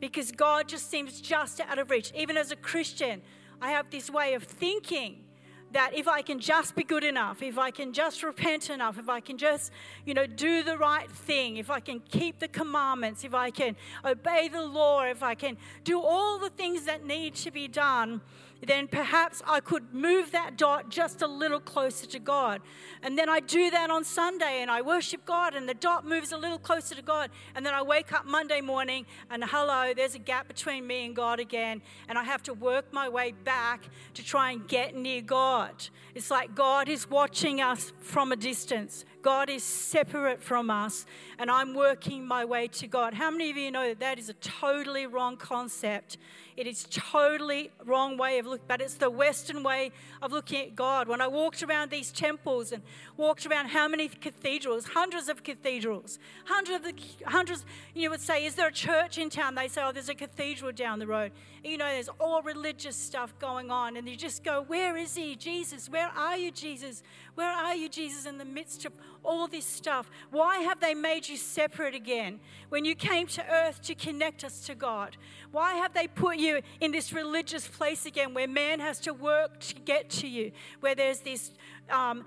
because 0.00 0.32
God 0.32 0.68
just 0.68 0.90
seems 0.90 1.20
just 1.20 1.60
out 1.60 1.78
of 1.78 1.90
reach. 1.90 2.12
Even 2.14 2.36
as 2.36 2.50
a 2.50 2.56
Christian, 2.56 3.22
I 3.60 3.70
have 3.70 3.90
this 3.90 4.10
way 4.10 4.34
of 4.34 4.42
thinking 4.42 5.24
that 5.72 5.94
if 5.94 6.08
I 6.08 6.22
can 6.22 6.40
just 6.40 6.74
be 6.74 6.82
good 6.82 7.04
enough, 7.04 7.42
if 7.42 7.58
I 7.58 7.70
can 7.70 7.92
just 7.92 8.22
repent 8.22 8.70
enough, 8.70 8.98
if 8.98 9.08
I 9.08 9.20
can 9.20 9.38
just, 9.38 9.70
you 10.04 10.14
know, 10.14 10.26
do 10.26 10.64
the 10.64 10.76
right 10.76 11.08
thing, 11.08 11.58
if 11.58 11.70
I 11.70 11.78
can 11.78 12.00
keep 12.00 12.40
the 12.40 12.48
commandments, 12.48 13.22
if 13.22 13.34
I 13.34 13.50
can 13.50 13.76
obey 14.04 14.48
the 14.48 14.62
law, 14.62 15.02
if 15.02 15.22
I 15.22 15.34
can 15.34 15.56
do 15.84 16.00
all 16.00 16.38
the 16.38 16.50
things 16.50 16.86
that 16.86 17.04
need 17.06 17.36
to 17.36 17.52
be 17.52 17.68
done, 17.68 18.20
then 18.68 18.88
perhaps 18.88 19.42
I 19.46 19.60
could 19.60 19.94
move 19.94 20.32
that 20.32 20.56
dot 20.56 20.90
just 20.90 21.22
a 21.22 21.26
little 21.26 21.60
closer 21.60 22.06
to 22.06 22.18
God. 22.18 22.60
And 23.02 23.16
then 23.18 23.28
I 23.28 23.40
do 23.40 23.70
that 23.70 23.90
on 23.90 24.04
Sunday 24.04 24.60
and 24.60 24.70
I 24.70 24.82
worship 24.82 25.24
God 25.24 25.54
and 25.54 25.68
the 25.68 25.74
dot 25.74 26.06
moves 26.06 26.32
a 26.32 26.36
little 26.36 26.58
closer 26.58 26.94
to 26.94 27.02
God. 27.02 27.30
And 27.54 27.64
then 27.64 27.72
I 27.72 27.82
wake 27.82 28.12
up 28.12 28.26
Monday 28.26 28.60
morning 28.60 29.06
and 29.30 29.42
hello, 29.44 29.92
there's 29.94 30.14
a 30.14 30.18
gap 30.18 30.48
between 30.48 30.86
me 30.86 31.06
and 31.06 31.16
God 31.16 31.40
again. 31.40 31.80
And 32.08 32.18
I 32.18 32.24
have 32.24 32.42
to 32.44 32.54
work 32.54 32.92
my 32.92 33.08
way 33.08 33.32
back 33.32 33.88
to 34.14 34.22
try 34.22 34.50
and 34.50 34.68
get 34.68 34.94
near 34.94 35.22
God. 35.22 35.88
It's 36.14 36.30
like 36.30 36.54
God 36.54 36.88
is 36.88 37.08
watching 37.08 37.60
us 37.60 37.92
from 38.00 38.32
a 38.32 38.36
distance. 38.36 39.04
God 39.22 39.50
is 39.50 39.62
separate 39.62 40.42
from 40.42 40.70
us, 40.70 41.04
and 41.38 41.50
I'm 41.50 41.74
working 41.74 42.26
my 42.26 42.44
way 42.44 42.68
to 42.68 42.86
God. 42.86 43.14
How 43.14 43.30
many 43.30 43.50
of 43.50 43.56
you 43.56 43.70
know 43.70 43.88
that 43.88 44.00
that 44.00 44.18
is 44.18 44.28
a 44.28 44.34
totally 44.34 45.06
wrong 45.06 45.36
concept? 45.36 46.16
It 46.60 46.66
is 46.66 46.86
totally 46.90 47.70
wrong 47.86 48.18
way 48.18 48.38
of 48.38 48.44
looking, 48.44 48.66
but 48.68 48.82
it's 48.82 48.92
the 48.92 49.08
Western 49.08 49.62
way 49.62 49.92
of 50.20 50.30
looking 50.30 50.60
at 50.60 50.76
God. 50.76 51.08
When 51.08 51.22
I 51.22 51.26
walked 51.26 51.62
around 51.62 51.90
these 51.90 52.12
temples 52.12 52.70
and 52.70 52.82
walked 53.16 53.46
around 53.46 53.68
how 53.68 53.88
many 53.88 54.08
cathedrals, 54.08 54.88
hundreds 54.88 55.30
of 55.30 55.42
cathedrals, 55.42 56.18
hundreds 56.44 56.84
of 56.84 56.94
the, 56.94 57.02
hundreds, 57.24 57.64
you 57.94 58.10
would 58.10 58.20
say, 58.20 58.44
is 58.44 58.56
there 58.56 58.68
a 58.68 58.72
church 58.72 59.16
in 59.16 59.30
town? 59.30 59.54
They 59.54 59.68
say, 59.68 59.80
oh, 59.82 59.90
there's 59.90 60.10
a 60.10 60.14
cathedral 60.14 60.70
down 60.70 60.98
the 60.98 61.06
road. 61.06 61.32
You 61.64 61.78
know, 61.78 61.86
there's 61.86 62.10
all 62.20 62.42
religious 62.42 62.94
stuff 62.94 63.32
going 63.38 63.70
on, 63.70 63.96
and 63.96 64.06
you 64.06 64.14
just 64.14 64.44
go, 64.44 64.60
where 64.60 64.98
is 64.98 65.14
he, 65.14 65.36
Jesus? 65.36 65.88
Where 65.88 66.08
are 66.08 66.36
you, 66.36 66.50
Jesus? 66.50 67.02
Where 67.40 67.48
are 67.48 67.74
you, 67.74 67.88
Jesus, 67.88 68.26
in 68.26 68.36
the 68.36 68.44
midst 68.44 68.84
of 68.84 68.92
all 69.24 69.48
this 69.48 69.64
stuff? 69.64 70.10
Why 70.30 70.58
have 70.58 70.78
they 70.78 70.92
made 70.92 71.26
you 71.26 71.38
separate 71.38 71.94
again 71.94 72.38
when 72.68 72.84
you 72.84 72.94
came 72.94 73.26
to 73.28 73.50
earth 73.50 73.80
to 73.84 73.94
connect 73.94 74.44
us 74.44 74.66
to 74.66 74.74
God? 74.74 75.16
Why 75.50 75.76
have 75.76 75.94
they 75.94 76.06
put 76.06 76.36
you 76.36 76.60
in 76.82 76.92
this 76.92 77.14
religious 77.14 77.66
place 77.66 78.04
again 78.04 78.34
where 78.34 78.46
man 78.46 78.78
has 78.80 79.00
to 79.00 79.14
work 79.14 79.58
to 79.60 79.74
get 79.74 80.10
to 80.10 80.28
you, 80.28 80.52
where 80.80 80.94
there's 80.94 81.20
this 81.20 81.52
um, 81.88 82.26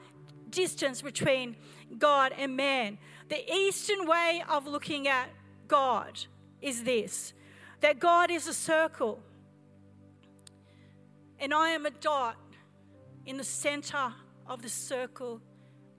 distance 0.49 1.03
between 1.03 1.57
God 1.99 2.33
and 2.35 2.57
man? 2.57 2.97
The 3.29 3.53
Eastern 3.53 4.07
way 4.07 4.43
of 4.49 4.65
looking 4.65 5.07
at 5.07 5.29
God 5.67 6.25
is 6.59 6.85
this 6.85 7.33
that 7.81 7.99
God 7.99 8.31
is 8.31 8.47
a 8.47 8.53
circle 8.53 9.19
and 11.39 11.53
I 11.53 11.69
am 11.69 11.85
a 11.85 11.91
dot 11.91 12.35
in 13.27 13.37
the 13.37 13.43
center 13.43 14.11
of 14.47 14.61
the 14.61 14.69
circle 14.69 15.41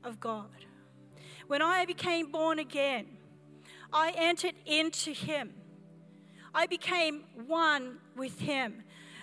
of 0.02 0.20
God. 0.20 0.50
When 1.46 1.62
I 1.62 1.84
became 1.84 2.30
born 2.30 2.58
again, 2.58 3.06
I 3.92 4.12
entered 4.16 4.54
into 4.66 5.12
Him. 5.12 5.54
I 6.54 6.66
became 6.66 7.24
one 7.46 7.98
with 8.16 8.40
Him. 8.40 8.82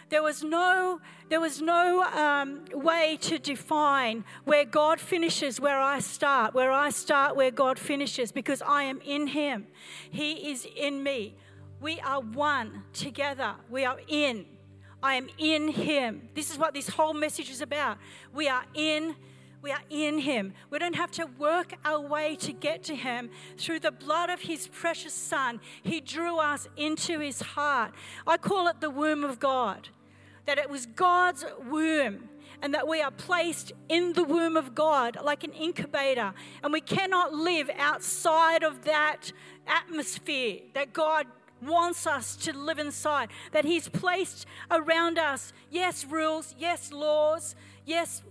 There 0.09 0.21
was 0.21 0.43
no, 0.43 0.99
there 1.29 1.39
was 1.39 1.61
no 1.61 2.03
um, 2.03 2.65
way 2.73 3.17
to 3.21 3.39
define 3.39 4.25
where 4.43 4.65
God 4.65 4.99
finishes, 4.99 5.59
where 5.59 5.79
I 5.79 5.99
start, 5.99 6.53
where 6.53 6.71
I 6.71 6.89
start, 6.89 7.37
where 7.37 7.51
God 7.51 7.79
finishes, 7.79 8.33
because 8.33 8.61
I 8.61 8.83
am 8.83 8.99
in 9.05 9.27
Him. 9.27 9.67
He 10.09 10.51
is 10.51 10.67
in 10.75 11.01
me. 11.01 11.35
We 11.79 12.01
are 12.01 12.19
one 12.19 12.83
together. 12.91 13.55
We 13.69 13.85
are 13.85 13.99
in. 14.07 14.45
I 15.03 15.15
am 15.15 15.29
in 15.37 15.69
Him. 15.69 16.29
This 16.33 16.51
is 16.51 16.57
what 16.57 16.73
this 16.73 16.89
whole 16.89 17.13
message 17.13 17.49
is 17.49 17.61
about. 17.61 17.97
We 18.33 18.47
are 18.47 18.63
in 18.73 19.15
we 19.61 19.71
are 19.71 19.81
in 19.91 20.17
Him. 20.19 20.53
We 20.71 20.79
don't 20.79 20.95
have 20.95 21.11
to 21.11 21.25
work 21.37 21.75
our 21.85 21.99
way 21.99 22.35
to 22.37 22.51
get 22.51 22.83
to 22.85 22.95
Him. 22.95 23.29
Through 23.57 23.81
the 23.81 23.91
blood 23.91 24.29
of 24.29 24.41
His 24.41 24.67
precious 24.67 25.13
Son, 25.13 25.59
He 25.83 26.01
drew 26.01 26.39
us 26.39 26.67
into 26.77 27.19
His 27.19 27.41
heart. 27.41 27.93
I 28.25 28.37
call 28.37 28.67
it 28.67 28.81
the 28.81 28.89
womb 28.89 29.23
of 29.23 29.39
God, 29.39 29.89
that 30.45 30.57
it 30.57 30.69
was 30.69 30.87
God's 30.87 31.45
womb. 31.69 32.27
And 32.63 32.75
that 32.75 32.87
we 32.87 33.01
are 33.01 33.09
placed 33.09 33.71
in 33.89 34.13
the 34.13 34.23
womb 34.23 34.55
of 34.55 34.75
God 34.75 35.17
like 35.23 35.43
an 35.43 35.51
incubator. 35.53 36.31
And 36.63 36.71
we 36.71 36.81
cannot 36.81 37.33
live 37.33 37.71
outside 37.75 38.61
of 38.61 38.83
that 38.83 39.31
atmosphere 39.65 40.59
that 40.75 40.93
God 40.93 41.25
wants 41.61 42.07
us 42.07 42.35
to 42.37 42.57
live 42.57 42.79
inside, 42.79 43.29
that 43.51 43.65
He's 43.65 43.87
placed 43.87 44.45
around 44.69 45.17
us, 45.19 45.53
yes, 45.69 46.05
rules, 46.05 46.55
yes, 46.57 46.91
laws, 46.91 47.55
yes, 47.85 48.23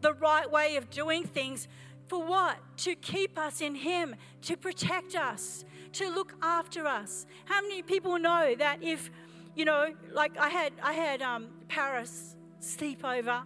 the 0.00 0.12
right 0.14 0.50
way 0.50 0.76
of 0.76 0.90
doing 0.90 1.24
things 1.24 1.68
For 2.12 2.22
what? 2.22 2.58
To 2.78 2.94
keep 2.94 3.38
us 3.38 3.62
in 3.62 3.74
Him, 3.74 4.16
to 4.42 4.54
protect 4.54 5.14
us, 5.14 5.64
to 5.94 6.10
look 6.10 6.34
after 6.42 6.86
us. 6.86 7.24
How 7.46 7.62
many 7.62 7.80
people 7.80 8.18
know 8.18 8.54
that 8.58 8.82
if, 8.82 9.10
you 9.54 9.64
know, 9.64 9.94
like 10.12 10.36
I 10.36 10.50
had, 10.50 10.74
I 10.82 10.92
had 10.92 11.22
um, 11.22 11.48
Paris 11.68 12.36
sleep 12.60 13.02
over 13.02 13.42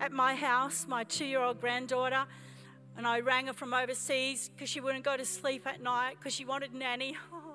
at 0.00 0.12
my 0.12 0.34
house, 0.34 0.86
my 0.86 1.04
two-year-old 1.04 1.62
granddaughter, 1.62 2.26
and 2.96 3.06
I 3.06 3.20
rang 3.20 3.46
her 3.46 3.54
from 3.54 3.72
overseas 3.72 4.50
because 4.50 4.68
she 4.68 4.80
wouldn't 4.80 5.04
go 5.04 5.16
to 5.16 5.24
sleep 5.24 5.66
at 5.66 5.82
night 5.82 6.16
because 6.18 6.34
she 6.34 6.44
wanted 6.44 6.74
nanny. 6.74 7.16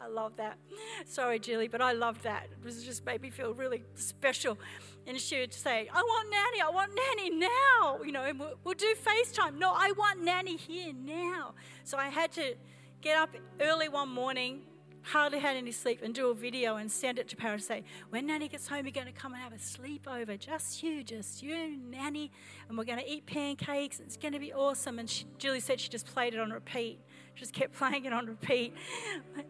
I 0.00 0.08
love 0.08 0.36
that. 0.36 0.58
Sorry, 1.06 1.38
Julie, 1.38 1.68
but 1.68 1.80
I 1.80 1.92
loved 1.92 2.22
that. 2.24 2.44
It 2.44 2.64
was 2.64 2.84
just 2.84 3.04
made 3.04 3.20
me 3.22 3.30
feel 3.30 3.54
really 3.54 3.82
special. 3.94 4.58
And 5.06 5.18
she 5.20 5.40
would 5.40 5.54
say, 5.54 5.88
I 5.92 6.02
want 6.02 6.30
nanny, 6.30 6.60
I 6.60 6.70
want 6.70 6.92
nanny 6.94 7.30
now. 7.30 7.98
You 8.04 8.12
know, 8.12 8.22
and 8.22 8.38
we'll, 8.38 8.54
we'll 8.64 8.74
do 8.74 8.94
FaceTime. 9.02 9.58
No, 9.58 9.72
I 9.74 9.92
want 9.92 10.22
nanny 10.22 10.56
here 10.56 10.92
now. 10.92 11.54
So 11.84 11.98
I 11.98 12.08
had 12.08 12.32
to 12.32 12.54
get 13.00 13.16
up 13.16 13.30
early 13.60 13.88
one 13.88 14.08
morning, 14.08 14.62
hardly 15.08 15.38
had 15.38 15.56
any 15.56 15.72
sleep, 15.72 16.00
and 16.02 16.14
do 16.14 16.28
a 16.28 16.34
video 16.34 16.76
and 16.76 16.90
send 16.90 17.18
it 17.18 17.28
to 17.28 17.36
Paris. 17.36 17.66
Say, 17.66 17.84
when 18.10 18.26
Nanny 18.26 18.48
gets 18.48 18.68
home, 18.68 18.84
you're 18.84 18.92
going 18.92 19.06
to 19.06 19.12
come 19.12 19.32
and 19.32 19.42
have 19.42 19.52
a 19.52 19.56
sleepover. 19.56 20.38
Just 20.38 20.82
you, 20.82 21.02
just 21.02 21.42
you, 21.42 21.78
Nanny, 21.78 22.30
and 22.68 22.76
we're 22.76 22.84
going 22.84 22.98
to 22.98 23.10
eat 23.10 23.24
pancakes. 23.26 24.00
It's 24.00 24.16
going 24.16 24.34
to 24.34 24.38
be 24.38 24.52
awesome. 24.52 24.98
And 24.98 25.08
she, 25.08 25.24
Julie 25.38 25.60
said 25.60 25.80
she 25.80 25.88
just 25.88 26.06
played 26.06 26.34
it 26.34 26.40
on 26.40 26.50
repeat. 26.50 27.00
Just 27.34 27.54
kept 27.54 27.72
playing 27.78 28.04
it 28.04 28.12
on 28.12 28.26
repeat, 28.26 28.74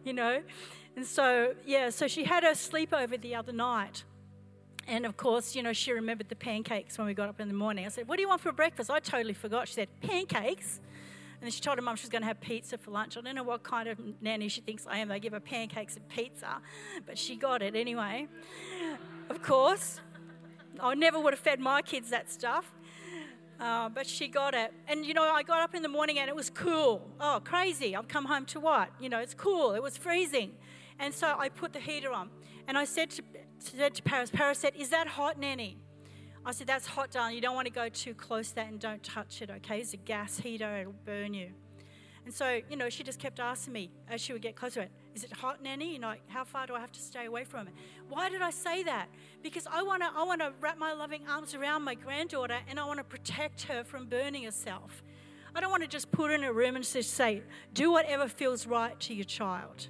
you 0.03 0.13
know. 0.13 0.41
And 0.95 1.05
so, 1.05 1.55
yeah, 1.65 1.89
so 1.89 2.07
she 2.07 2.23
had 2.23 2.43
her 2.43 2.51
sleepover 2.51 3.19
the 3.19 3.35
other 3.35 3.51
night. 3.51 4.03
And 4.87 5.05
of 5.05 5.17
course, 5.17 5.55
you 5.55 5.61
know, 5.61 5.73
she 5.73 5.91
remembered 5.91 6.29
the 6.29 6.35
pancakes 6.35 6.97
when 6.97 7.05
we 7.05 7.13
got 7.13 7.29
up 7.29 7.39
in 7.39 7.47
the 7.47 7.53
morning. 7.53 7.85
I 7.85 7.89
said, 7.89 8.07
What 8.07 8.15
do 8.15 8.21
you 8.21 8.29
want 8.29 8.41
for 8.41 8.51
breakfast? 8.51 8.89
I 8.89 8.99
totally 8.99 9.33
forgot. 9.33 9.67
She 9.67 9.75
said, 9.75 9.89
Pancakes. 10.01 10.79
And 11.39 11.47
then 11.47 11.51
she 11.51 11.61
told 11.61 11.77
her 11.77 11.81
mum 11.81 11.95
she 11.95 12.03
was 12.03 12.09
going 12.09 12.21
to 12.21 12.27
have 12.27 12.41
pizza 12.41 12.77
for 12.77 12.91
lunch. 12.91 13.15
I 13.15 13.21
don't 13.21 13.33
know 13.33 13.43
what 13.43 13.63
kind 13.63 13.87
of 13.87 13.97
nanny 14.21 14.49
she 14.49 14.59
thinks 14.59 14.85
I 14.85 14.97
am. 14.97 15.07
They 15.07 15.21
give 15.21 15.31
her 15.31 15.39
pancakes 15.39 15.95
and 15.95 16.07
pizza, 16.09 16.61
but 17.05 17.17
she 17.17 17.37
got 17.37 17.61
it 17.61 17.75
anyway. 17.75 18.27
Of 19.29 19.41
course. 19.41 20.01
I 20.81 20.95
never 20.95 21.19
would 21.19 21.33
have 21.33 21.39
fed 21.39 21.59
my 21.59 21.81
kids 21.81 22.09
that 22.09 22.29
stuff. 22.29 22.73
Uh, 23.59 23.89
but 23.89 24.07
she 24.07 24.27
got 24.27 24.53
it. 24.53 24.73
And, 24.87 25.05
you 25.05 25.13
know, 25.13 25.23
I 25.23 25.43
got 25.43 25.61
up 25.61 25.75
in 25.75 25.81
the 25.81 25.89
morning 25.89 26.19
and 26.19 26.29
it 26.29 26.35
was 26.35 26.49
cool. 26.49 27.09
Oh, 27.19 27.41
crazy. 27.43 27.95
I've 27.95 28.07
come 28.07 28.25
home 28.25 28.45
to 28.47 28.59
what? 28.59 28.89
You 28.99 29.09
know, 29.09 29.19
it's 29.19 29.33
cool. 29.33 29.73
It 29.73 29.83
was 29.83 29.97
freezing. 29.97 30.51
And 30.97 31.13
so 31.13 31.35
I 31.37 31.49
put 31.49 31.73
the 31.73 31.79
heater 31.79 32.11
on. 32.11 32.29
And 32.67 32.77
I 32.77 32.85
said 32.85 33.09
to, 33.11 33.23
said 33.59 33.95
to 33.95 34.03
Paris, 34.03 34.29
Paris 34.29 34.59
said, 34.59 34.73
Is 34.77 34.89
that 34.89 35.07
hot, 35.07 35.39
Nanny? 35.39 35.77
I 36.45 36.51
said, 36.51 36.67
That's 36.67 36.87
hot, 36.87 37.11
darling. 37.11 37.35
You 37.35 37.41
don't 37.41 37.55
want 37.55 37.67
to 37.67 37.73
go 37.73 37.89
too 37.89 38.13
close 38.13 38.49
to 38.49 38.55
that 38.55 38.67
and 38.67 38.79
don't 38.79 39.03
touch 39.03 39.41
it, 39.41 39.49
okay? 39.49 39.79
It's 39.79 39.93
a 39.93 39.97
gas 39.97 40.39
heater, 40.39 40.77
it'll 40.77 40.93
burn 41.05 41.33
you. 41.33 41.49
And 42.25 42.33
so, 42.33 42.61
you 42.69 42.75
know, 42.75 42.89
she 42.89 43.03
just 43.03 43.19
kept 43.19 43.39
asking 43.39 43.73
me 43.73 43.89
as 44.07 44.21
she 44.21 44.33
would 44.33 44.41
get 44.41 44.55
closer 44.55 44.81
to 44.81 44.85
it, 44.85 44.91
Is 45.15 45.23
it 45.23 45.31
hot, 45.31 45.63
Nanny? 45.63 45.93
You 45.93 45.99
know, 45.99 46.13
how 46.27 46.43
far 46.43 46.67
do 46.67 46.75
I 46.75 46.79
have 46.79 46.91
to 46.91 46.99
stay 46.99 47.25
away 47.25 47.43
from 47.43 47.67
it? 47.67 47.73
Why 48.07 48.29
did 48.29 48.41
I 48.41 48.51
say 48.51 48.83
that? 48.83 49.07
Because 49.41 49.67
I 49.67 49.81
want 49.83 50.03
to 50.03 50.09
I 50.15 50.23
wanna 50.23 50.51
wrap 50.61 50.77
my 50.77 50.93
loving 50.93 51.27
arms 51.27 51.55
around 51.55 51.83
my 51.83 51.95
granddaughter 51.95 52.59
and 52.67 52.79
I 52.79 52.85
want 52.85 52.99
to 52.99 53.03
protect 53.03 53.63
her 53.63 53.83
from 53.83 54.05
burning 54.05 54.43
herself. 54.43 55.03
I 55.55 55.61
don't 55.61 55.71
want 55.71 55.83
to 55.83 55.89
just 55.89 56.11
put 56.11 56.29
her 56.29 56.35
in 56.35 56.43
a 56.43 56.53
room 56.53 56.75
and 56.75 56.85
just 56.85 57.11
say, 57.11 57.41
Do 57.73 57.91
whatever 57.91 58.27
feels 58.27 58.67
right 58.67 58.99
to 59.01 59.13
your 59.13 59.25
child. 59.25 59.87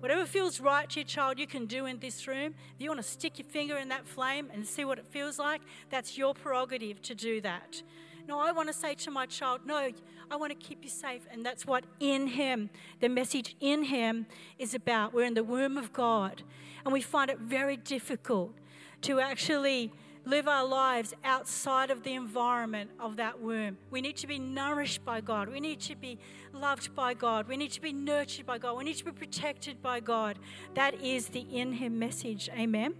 Whatever 0.00 0.26
feels 0.26 0.60
right 0.60 0.88
to 0.90 1.00
your 1.00 1.06
child, 1.06 1.40
you 1.40 1.46
can 1.48 1.66
do 1.66 1.86
in 1.86 1.98
this 1.98 2.28
room. 2.28 2.54
If 2.74 2.80
you 2.80 2.88
want 2.88 3.02
to 3.02 3.08
stick 3.08 3.38
your 3.38 3.48
finger 3.48 3.76
in 3.78 3.88
that 3.88 4.06
flame 4.06 4.48
and 4.54 4.64
see 4.64 4.84
what 4.84 4.98
it 4.98 5.06
feels 5.06 5.40
like, 5.40 5.60
that's 5.90 6.16
your 6.16 6.34
prerogative 6.34 7.02
to 7.02 7.16
do 7.16 7.40
that. 7.40 7.82
No, 8.28 8.38
I 8.38 8.52
want 8.52 8.68
to 8.68 8.72
say 8.74 8.94
to 8.94 9.10
my 9.10 9.26
child, 9.26 9.62
no, 9.64 9.90
I 10.30 10.36
want 10.36 10.52
to 10.52 10.66
keep 10.66 10.84
you 10.84 10.90
safe. 10.90 11.22
And 11.32 11.44
that's 11.44 11.66
what 11.66 11.84
in 11.98 12.28
Him, 12.28 12.70
the 13.00 13.08
message 13.08 13.56
in 13.60 13.84
Him 13.84 14.26
is 14.58 14.72
about. 14.72 15.12
We're 15.12 15.24
in 15.24 15.34
the 15.34 15.42
womb 15.42 15.76
of 15.76 15.92
God, 15.92 16.42
and 16.84 16.92
we 16.92 17.00
find 17.00 17.28
it 17.28 17.38
very 17.40 17.76
difficult 17.76 18.54
to 19.02 19.18
actually 19.18 19.92
live 20.28 20.46
our 20.46 20.66
lives 20.66 21.14
outside 21.24 21.90
of 21.90 22.02
the 22.02 22.12
environment 22.12 22.90
of 23.00 23.16
that 23.16 23.40
womb. 23.40 23.78
We 23.90 24.02
need 24.02 24.16
to 24.18 24.26
be 24.26 24.38
nourished 24.38 25.02
by 25.02 25.22
God. 25.22 25.48
We 25.48 25.58
need 25.58 25.80
to 25.80 25.96
be 25.96 26.18
loved 26.52 26.94
by 26.94 27.14
God. 27.14 27.48
We 27.48 27.56
need 27.56 27.72
to 27.72 27.80
be 27.80 27.94
nurtured 27.94 28.44
by 28.44 28.58
God. 28.58 28.76
We 28.76 28.84
need 28.84 28.98
to 28.98 29.04
be 29.06 29.12
protected 29.12 29.80
by 29.80 30.00
God. 30.00 30.38
That 30.74 31.00
is 31.00 31.28
the 31.28 31.40
in 31.40 31.72
Him 31.72 31.98
message. 31.98 32.50
Amen. 32.52 32.94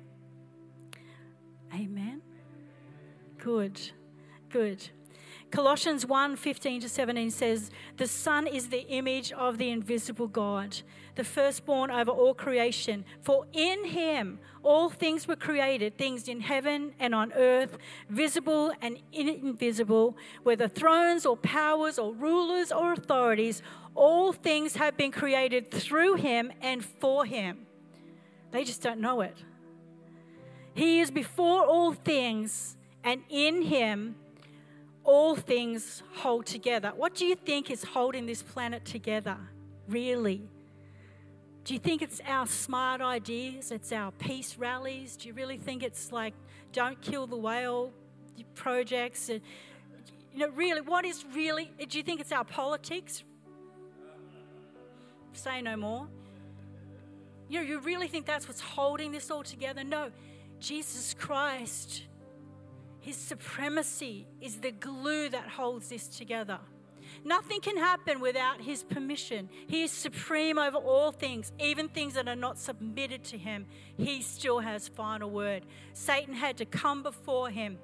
Amen. 1.75 2.23
Good. 3.37 3.79
Good. 4.49 4.89
Colossians 5.51 6.05
1 6.05 6.37
15 6.37 6.83
to 6.83 6.89
17 6.89 7.31
says, 7.31 7.71
The 7.97 8.07
Son 8.07 8.47
is 8.47 8.69
the 8.69 8.87
image 8.89 9.33
of 9.33 9.57
the 9.57 9.71
invisible 9.71 10.29
God, 10.29 10.77
the 11.15 11.25
firstborn 11.25 11.91
over 11.91 12.11
all 12.11 12.35
creation. 12.35 13.05
For 13.23 13.47
in 13.53 13.87
him 13.87 14.41
all 14.63 14.91
things 14.91 15.27
were 15.27 15.37
created, 15.37 15.97
things 15.97 16.29
in 16.29 16.41
heaven 16.41 16.93
and 17.01 17.15
on 17.15 17.33
earth, 17.33 17.79
visible 18.11 18.73
and 18.83 18.99
invisible, 19.13 20.19
whether 20.43 20.69
thrones 20.69 21.25
or 21.25 21.37
powers 21.37 21.99
or 21.99 22.13
rulers 22.13 22.71
or 22.71 22.93
authorities, 22.93 23.63
all 23.95 24.33
things 24.33 24.77
have 24.77 24.99
been 24.99 25.11
created 25.11 25.71
through 25.71 26.15
him 26.15 26.53
and 26.61 26.85
for 26.85 27.25
him. 27.25 27.67
They 28.51 28.65
just 28.65 28.83
don't 28.83 29.01
know 29.01 29.23
it. 29.23 29.37
He 30.75 31.01
is 31.01 31.11
before 31.11 31.65
all 31.65 31.93
things, 31.93 32.77
and 33.03 33.23
in 33.31 33.63
him 33.63 34.15
all 35.09 35.35
things 35.35 36.03
hold 36.17 36.45
together. 36.45 36.93
What 36.95 37.15
do 37.15 37.25
you 37.25 37.35
think 37.35 37.71
is 37.71 37.83
holding 37.83 38.27
this 38.27 38.43
planet 38.43 38.85
together, 38.85 39.39
really? 39.89 40.43
Do 41.65 41.73
you 41.73 41.81
think 41.81 42.03
it's 42.03 42.21
our 42.27 42.47
smart 42.47 43.01
ideas? 43.01 43.71
It's 43.71 43.91
our 43.91 44.13
peace 44.13 44.59
rallies? 44.59 45.17
Do 45.17 45.29
you 45.29 45.33
really 45.33 45.57
think 45.57 45.83
it's 45.83 46.13
like 46.13 46.35
don't 46.75 47.01
kill 47.01 47.27
the 47.27 47.39
whale 47.39 47.91
projects? 48.55 49.31
Uh, 49.31 49.39
you 50.35 50.41
know, 50.41 50.51
really, 50.51 50.83
what 50.83 51.07
is 51.07 51.25
really, 51.35 51.73
do 51.89 51.97
you 51.97 52.05
think 52.05 52.21
it's 52.21 52.33
our 52.33 52.45
politics? 52.45 53.25
Say 55.33 55.63
no 55.63 55.75
more. 55.79 56.07
You 57.49 57.61
know, 57.61 57.67
you 57.67 57.81
really 57.81 58.09
think 58.09 58.27
that's 58.27 58.47
what's 58.47 58.61
holding 58.61 59.11
this 59.11 59.31
all 59.31 59.43
together? 59.43 59.85
No, 59.85 60.11
Jesus 60.61 61.15
Christ 61.15 62.08
his 63.01 63.17
supremacy 63.17 64.27
is 64.41 64.57
the 64.57 64.73
glue 64.73 65.29
that 65.29 65.49
holds 65.49 65.89
this 65.89 66.09
together. 66.09 66.59
Nothing 67.25 67.61
can 67.61 67.79
happen 67.79 68.21
without 68.21 68.61
His 68.61 68.83
permission. 68.83 69.49
He 69.67 69.83
is 69.83 69.91
supreme 69.91 70.59
over 70.59 70.77
all 70.77 71.11
things, 71.11 71.53
even 71.59 71.89
things 71.89 72.13
that 72.15 72.29
are 72.29 72.37
not 72.37 72.59
submitted 72.59 73.25
to 73.25 73.39
Him. 73.39 73.65
He 73.97 74.21
still 74.21 74.59
has 74.59 74.89
final 74.89 75.31
word. 75.31 75.65
Satan 75.95 76.35
had 76.35 76.59
to 76.59 76.67
come 76.67 77.03
before 77.03 77.49
Him 77.49 77.79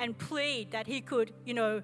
and 0.00 0.16
plead 0.16 0.72
that 0.72 0.86
he 0.86 1.00
could, 1.00 1.32
you 1.44 1.54
know, 1.54 1.82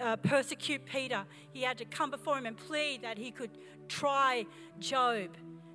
uh, 0.00 0.16
persecute 0.16 0.84
Peter. 0.84 1.24
He 1.52 1.62
had 1.62 1.78
to 1.78 1.84
come 1.86 2.10
before 2.10 2.36
him 2.36 2.46
and 2.46 2.56
plead 2.56 3.02
that 3.02 3.16
he 3.16 3.30
could 3.30 3.50
try 3.88 4.46
Job 4.78 5.30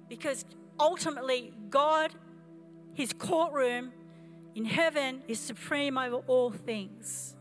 because 0.08 0.46
ultimately, 0.80 1.54
God, 1.70 2.14
His 2.94 3.14
courtroom, 3.14 3.92
in 4.56 4.66
heaven 4.66 5.24
is 5.28 5.40
supreme 5.40 5.98
over 5.98 6.18
all 6.28 6.52
things. 6.52 7.36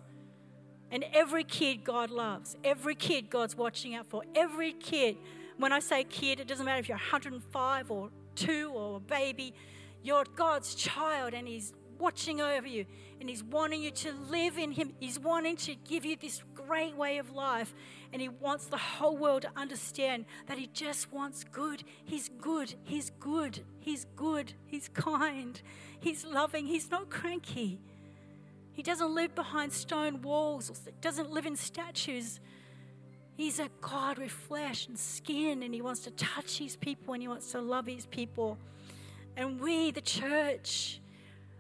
And 0.91 1.05
every 1.13 1.45
kid 1.45 1.85
God 1.85 2.11
loves, 2.11 2.57
every 2.65 2.95
kid 2.95 3.31
God's 3.31 3.57
watching 3.57 3.95
out 3.95 4.07
for, 4.07 4.23
every 4.35 4.73
kid. 4.73 5.17
When 5.57 5.73
I 5.73 5.79
say 5.79 6.05
kid, 6.05 6.41
it 6.41 6.49
doesn't 6.49 6.65
matter 6.65 6.81
if 6.81 6.89
you're 6.89 6.97
105 6.97 7.91
or 7.91 8.11
two 8.35 8.73
or 8.75 8.97
a 8.97 9.01
baby, 9.01 9.55
you're 10.03 10.25
God's 10.35 10.75
child 10.75 11.35
and 11.35 11.47
He's 11.47 11.73
watching 11.99 12.41
over 12.41 12.67
you 12.67 12.87
and 13.21 13.29
He's 13.29 13.45
wanting 13.45 13.83
you 13.83 13.91
to 13.91 14.13
live 14.13 14.59
in 14.59 14.73
Him. 14.73 14.95
He's 14.99 15.19
wanting 15.19 15.57
to 15.57 15.75
give 15.75 16.05
you 16.05 16.17
this 16.17 16.43
great 16.71 16.97
way 16.97 17.19
of 17.19 17.35
life 17.35 17.75
and 18.13 18.23
He 18.23 18.29
wants 18.29 18.67
the 18.67 18.77
whole 18.77 19.17
world 19.17 19.43
to 19.43 19.51
understand 19.57 20.25
that 20.47 20.57
He 20.57 20.69
just 20.69 21.13
wants 21.13 21.43
good. 21.43 21.83
He's 22.05 22.29
good. 22.29 22.75
He's 22.85 23.11
good. 23.19 23.61
He's 23.81 24.07
good. 24.15 24.53
He's 24.67 24.89
kind. 24.89 25.61
He's 25.99 26.25
loving. 26.25 26.67
He's 26.67 26.89
not 26.89 27.11
cranky. 27.11 27.81
He 28.73 28.85
doesn't 28.85 29.13
live 29.13 29.35
behind 29.35 29.73
stone 29.73 30.23
walls 30.23 30.71
or 30.71 30.93
doesn't 31.01 31.33
live 31.33 31.45
in 31.45 31.57
statues. 31.57 32.39
He's 33.37 33.59
a 33.59 33.69
God 33.81 34.19
with 34.19 34.31
flesh 34.31 34.87
and 34.87 34.97
skin, 34.97 35.65
and 35.65 35.75
He 35.75 35.83
wants 35.83 36.03
to 36.03 36.13
touch 36.13 36.59
His 36.59 36.77
people 36.77 37.15
and 37.15 37.23
He 37.23 37.27
wants 37.27 37.51
to 37.51 37.61
love 37.61 37.87
His 37.87 38.07
people. 38.07 38.59
And 39.37 39.61
we, 39.61 39.91
the 39.91 40.03
church, 40.03 41.01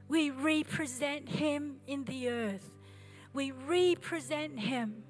we 0.07 0.31
represent 0.31 1.29
Him 1.29 1.81
in 1.89 2.05
the 2.05 2.29
earth. 2.29 2.71
We 3.33 3.53
represent 3.53 4.59
Him. 4.59 5.03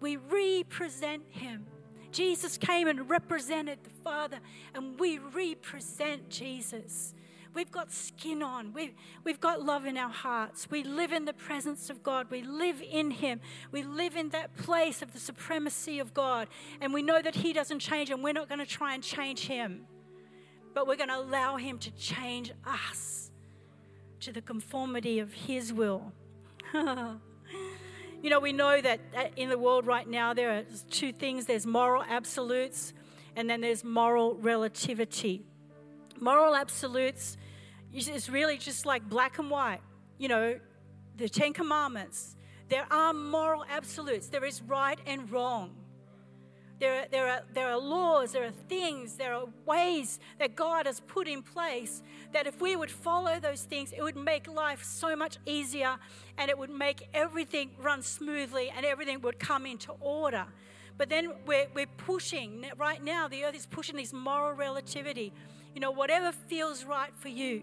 We 0.00 0.16
represent 0.16 1.22
Him. 1.28 1.66
Jesus 2.12 2.56
came 2.56 2.88
and 2.88 3.08
represented 3.08 3.78
the 3.84 3.90
Father, 4.02 4.38
and 4.74 4.98
we 4.98 5.18
represent 5.18 6.28
Jesus. 6.28 7.14
We've 7.52 7.70
got 7.70 7.90
skin 7.92 8.42
on. 8.42 8.72
We've, 8.72 8.94
we've 9.24 9.40
got 9.40 9.62
love 9.62 9.84
in 9.84 9.96
our 9.96 10.10
hearts. 10.10 10.70
We 10.70 10.84
live 10.84 11.12
in 11.12 11.24
the 11.24 11.32
presence 11.32 11.90
of 11.90 12.02
God. 12.02 12.28
We 12.30 12.42
live 12.42 12.80
in 12.80 13.10
Him. 13.10 13.40
We 13.72 13.82
live 13.82 14.16
in 14.16 14.28
that 14.30 14.56
place 14.56 15.02
of 15.02 15.12
the 15.12 15.18
supremacy 15.18 15.98
of 15.98 16.14
God. 16.14 16.48
And 16.80 16.94
we 16.94 17.02
know 17.02 17.20
that 17.20 17.34
He 17.34 17.52
doesn't 17.52 17.80
change, 17.80 18.10
and 18.10 18.22
we're 18.22 18.32
not 18.32 18.48
going 18.48 18.60
to 18.60 18.66
try 18.66 18.94
and 18.94 19.02
change 19.02 19.46
Him. 19.46 19.86
But 20.74 20.86
we're 20.86 20.96
going 20.96 21.08
to 21.08 21.18
allow 21.18 21.56
Him 21.56 21.78
to 21.78 21.90
change 21.92 22.52
us 22.64 23.32
to 24.20 24.32
the 24.32 24.42
conformity 24.42 25.18
of 25.18 25.32
His 25.32 25.72
will. 25.72 26.12
you 28.22 28.30
know, 28.30 28.40
we 28.40 28.52
know 28.52 28.80
that 28.80 29.00
in 29.36 29.48
the 29.48 29.58
world 29.58 29.86
right 29.86 30.08
now, 30.08 30.34
there 30.34 30.50
are 30.50 30.64
two 30.90 31.12
things 31.12 31.46
there's 31.46 31.66
moral 31.66 32.04
absolutes, 32.08 32.92
and 33.36 33.48
then 33.48 33.60
there's 33.60 33.82
moral 33.82 34.34
relativity. 34.34 35.44
Moral 36.20 36.54
absolutes 36.54 37.36
is 37.92 38.30
really 38.30 38.58
just 38.58 38.86
like 38.86 39.08
black 39.08 39.38
and 39.38 39.50
white. 39.50 39.80
You 40.18 40.28
know, 40.28 40.60
the 41.16 41.28
Ten 41.28 41.52
Commandments. 41.52 42.36
There 42.68 42.86
are 42.90 43.12
moral 43.12 43.64
absolutes. 43.68 44.28
There 44.28 44.44
is 44.44 44.62
right 44.62 44.98
and 45.06 45.30
wrong. 45.30 45.74
There 46.80 47.02
are, 47.02 47.06
there, 47.10 47.28
are, 47.28 47.42
there 47.52 47.68
are 47.68 47.78
laws, 47.78 48.32
there 48.32 48.44
are 48.44 48.50
things, 48.50 49.16
there 49.16 49.34
are 49.34 49.44
ways 49.66 50.18
that 50.38 50.56
God 50.56 50.86
has 50.86 51.00
put 51.00 51.28
in 51.28 51.42
place 51.42 52.02
that 52.32 52.46
if 52.46 52.62
we 52.62 52.74
would 52.74 52.90
follow 52.90 53.38
those 53.38 53.64
things, 53.64 53.92
it 53.92 54.02
would 54.02 54.16
make 54.16 54.48
life 54.48 54.82
so 54.82 55.14
much 55.14 55.36
easier 55.44 55.96
and 56.38 56.50
it 56.50 56.56
would 56.56 56.70
make 56.70 57.06
everything 57.12 57.70
run 57.78 58.02
smoothly 58.02 58.72
and 58.74 58.86
everything 58.86 59.20
would 59.20 59.38
come 59.38 59.66
into 59.66 59.92
order. 60.00 60.46
But 60.96 61.10
then 61.10 61.32
we're, 61.46 61.66
we're 61.74 61.86
pushing, 61.98 62.64
right 62.78 63.04
now, 63.04 63.28
the 63.28 63.44
earth 63.44 63.56
is 63.56 63.66
pushing 63.66 63.96
this 63.96 64.14
moral 64.14 64.54
relativity. 64.54 65.34
You 65.74 65.82
know, 65.82 65.90
whatever 65.90 66.32
feels 66.32 66.84
right 66.84 67.14
for 67.14 67.28
you, 67.28 67.62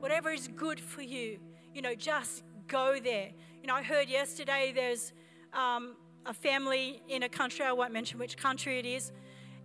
whatever 0.00 0.30
is 0.30 0.48
good 0.48 0.80
for 0.80 1.02
you, 1.02 1.38
you 1.72 1.80
know, 1.80 1.94
just 1.94 2.42
go 2.66 2.98
there. 2.98 3.30
You 3.60 3.68
know, 3.68 3.74
I 3.74 3.82
heard 3.84 4.08
yesterday 4.08 4.72
there's 4.74 5.12
um, 5.52 5.94
a 6.28 6.34
family 6.34 7.02
in 7.08 7.22
a 7.22 7.28
country, 7.28 7.64
I 7.64 7.72
won't 7.72 7.92
mention 7.92 8.18
which 8.18 8.36
country 8.36 8.78
it 8.78 8.84
is, 8.84 9.12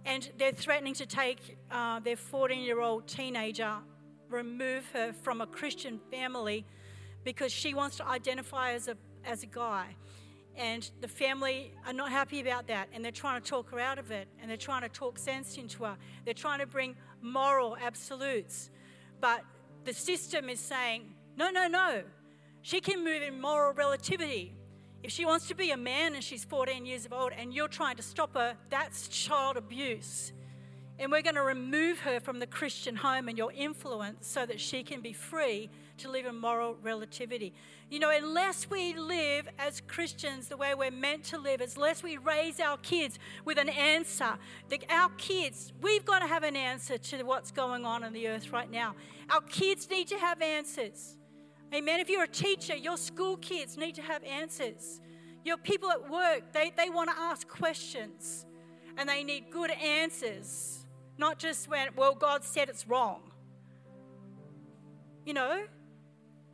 and 0.05 0.31
they're 0.37 0.53
threatening 0.53 0.93
to 0.95 1.05
take 1.05 1.57
uh, 1.69 1.99
their 1.99 2.15
14 2.15 2.61
year 2.61 2.79
old 2.79 3.05
teenager, 3.05 3.75
remove 4.29 4.89
her 4.93 5.11
from 5.11 5.41
a 5.41 5.45
Christian 5.45 5.99
family 6.09 6.65
because 7.25 7.51
she 7.51 7.73
wants 7.73 7.97
to 7.97 8.07
identify 8.07 8.71
as 8.71 8.87
a, 8.87 8.95
as 9.25 9.43
a 9.43 9.45
guy. 9.45 9.95
And 10.55 10.89
the 11.01 11.07
family 11.07 11.73
are 11.85 11.93
not 11.93 12.11
happy 12.11 12.39
about 12.39 12.67
that, 12.67 12.87
and 12.93 13.03
they're 13.03 13.11
trying 13.11 13.41
to 13.41 13.47
talk 13.47 13.69
her 13.71 13.79
out 13.79 13.99
of 13.99 14.11
it, 14.11 14.27
and 14.39 14.49
they're 14.49 14.55
trying 14.55 14.83
to 14.83 14.89
talk 14.89 15.19
sense 15.19 15.57
into 15.57 15.83
her. 15.83 15.97
They're 16.23 16.33
trying 16.33 16.59
to 16.59 16.67
bring 16.67 16.95
moral 17.21 17.75
absolutes. 17.83 18.69
But 19.19 19.43
the 19.83 19.93
system 19.93 20.47
is 20.47 20.59
saying, 20.59 21.13
no, 21.35 21.49
no, 21.49 21.67
no. 21.67 22.03
She 22.61 22.79
can 22.79 23.03
move 23.03 23.21
in 23.21 23.41
moral 23.41 23.73
relativity. 23.73 24.55
If 25.03 25.11
she 25.11 25.25
wants 25.25 25.49
to 25.49 25.55
be 25.55 25.71
a 25.71 25.77
man 25.77 26.15
and 26.15 26.23
she's 26.23 26.45
14 26.45 26.85
years 26.85 27.07
old 27.11 27.33
and 27.37 27.53
you're 27.53 27.67
trying 27.67 27.97
to 27.97 28.01
stop 28.01 28.35
her, 28.35 28.55
that's 28.69 29.09
child 29.09 29.57
abuse. 29.57 30.31
And 30.97 31.11
we're 31.11 31.21
going 31.21 31.35
to 31.35 31.43
remove 31.43 31.99
her 32.01 32.21
from 32.21 32.39
the 32.39 32.47
Christian 32.47 32.95
home 32.95 33.27
and 33.27 33.37
your 33.37 33.51
influence 33.51 34.27
so 34.27 34.45
that 34.45 34.61
she 34.61 34.81
can 34.83 35.01
be 35.01 35.11
free 35.11 35.69
to 35.97 36.09
live 36.09 36.25
in 36.25 36.39
moral 36.39 36.77
relativity. 36.81 37.53
You 37.89 37.99
know, 37.99 38.11
unless 38.11 38.69
we 38.69 38.93
live 38.93 39.49
as 39.59 39.81
Christians 39.81 40.47
the 40.47 40.55
way 40.55 40.73
we're 40.73 40.91
meant 40.91 41.25
to 41.25 41.37
live, 41.37 41.61
unless 41.61 42.01
we 42.01 42.17
raise 42.17 42.61
our 42.61 42.77
kids 42.77 43.19
with 43.43 43.57
an 43.57 43.69
answer, 43.69 44.37
the, 44.69 44.79
our 44.89 45.09
kids, 45.17 45.73
we've 45.81 46.05
got 46.05 46.19
to 46.19 46.27
have 46.27 46.43
an 46.43 46.55
answer 46.55 46.97
to 46.97 47.23
what's 47.23 47.51
going 47.51 47.85
on 47.85 48.03
in 48.03 48.13
the 48.13 48.29
earth 48.29 48.53
right 48.53 48.71
now. 48.71 48.95
Our 49.29 49.41
kids 49.41 49.89
need 49.89 50.07
to 50.07 50.17
have 50.17 50.41
answers. 50.41 51.17
Amen. 51.73 51.99
If 51.99 52.09
you're 52.09 52.23
a 52.23 52.27
teacher, 52.27 52.75
your 52.75 52.97
school 52.97 53.37
kids 53.37 53.77
need 53.77 53.95
to 53.95 54.01
have 54.01 54.23
answers. 54.23 55.01
Your 55.43 55.57
people 55.57 55.89
at 55.89 56.09
work, 56.09 56.53
they, 56.53 56.71
they 56.75 56.89
want 56.89 57.09
to 57.09 57.15
ask 57.17 57.47
questions 57.47 58.45
and 58.97 59.09
they 59.09 59.23
need 59.23 59.49
good 59.49 59.71
answers, 59.71 60.85
not 61.17 61.39
just 61.39 61.67
when, 61.67 61.89
well, 61.95 62.13
God 62.13 62.43
said 62.43 62.69
it's 62.69 62.87
wrong. 62.87 63.31
You 65.25 65.33
know, 65.33 65.63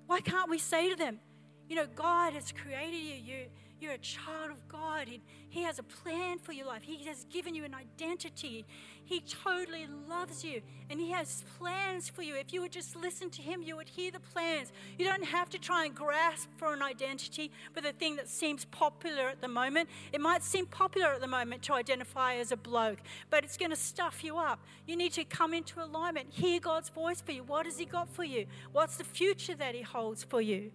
why 0.08 0.22
can't 0.22 0.50
we 0.50 0.58
say 0.58 0.90
to 0.90 0.96
them, 0.96 1.20
you 1.68 1.76
know, 1.76 1.86
God 1.96 2.34
has 2.34 2.52
created 2.52 2.98
you. 2.98 3.16
you 3.16 3.46
you're 3.80 3.94
a 3.94 3.98
child 4.00 4.52
of 4.52 4.68
God, 4.68 5.08
and 5.08 5.22
He 5.50 5.64
has 5.64 5.80
a 5.80 5.84
plan 5.84 6.38
for 6.38 6.52
your 6.52 6.66
life. 6.66 6.82
He 6.84 7.06
has 7.06 7.26
given 7.26 7.56
you 7.56 7.64
an 7.64 7.74
identity. 7.74 8.66
He 9.10 9.22
totally 9.22 9.88
loves 10.08 10.44
you, 10.44 10.62
and 10.88 11.00
He 11.00 11.10
has 11.10 11.44
plans 11.58 12.08
for 12.08 12.22
you. 12.22 12.36
If 12.36 12.54
you 12.54 12.62
would 12.62 12.72
just 12.72 12.96
listen 12.96 13.32
to 13.32 13.42
Him, 13.42 13.64
you 13.64 13.76
would 13.76 13.90
hear 13.90 14.12
the 14.12 14.20
plans. 14.20 14.72
You 15.00 15.06
don't 15.06 15.26
have 15.26 15.50
to 15.50 15.58
try 15.58 15.86
and 15.86 15.96
grasp 15.96 16.48
for 16.58 16.76
an 16.76 16.84
identity 16.84 17.52
for 17.74 17.82
the 17.82 17.92
thing 17.92 18.18
that 18.18 18.30
seems 18.30 18.66
popular 18.66 19.28
at 19.28 19.42
the 19.42 19.48
moment. 19.48 19.90
It 20.14 20.22
might 20.22 20.44
seem 20.44 20.68
popular 20.68 21.08
at 21.08 21.22
the 21.22 21.28
moment 21.28 21.64
to 21.64 21.74
identify 21.74 22.36
as 22.36 22.52
a 22.52 22.56
bloke, 22.56 23.00
but 23.32 23.44
it's 23.44 23.58
going 23.58 23.72
to 23.72 23.76
stuff 23.76 24.24
you 24.24 24.38
up. 24.38 24.60
You 24.86 24.96
need 24.96 25.14
to 25.14 25.24
come 25.24 25.56
into 25.56 25.84
alignment, 25.84 26.28
hear 26.30 26.60
God's 26.60 26.90
voice 26.90 27.20
for 27.20 27.32
you. 27.32 27.42
What 27.42 27.66
has 27.66 27.80
He 27.80 27.86
got 27.86 28.10
for 28.14 28.24
you? 28.24 28.46
What's 28.74 28.98
the 28.98 29.04
future 29.04 29.56
that 29.56 29.74
He 29.74 29.82
holds 29.82 30.24
for 30.24 30.40
you? 30.40 30.72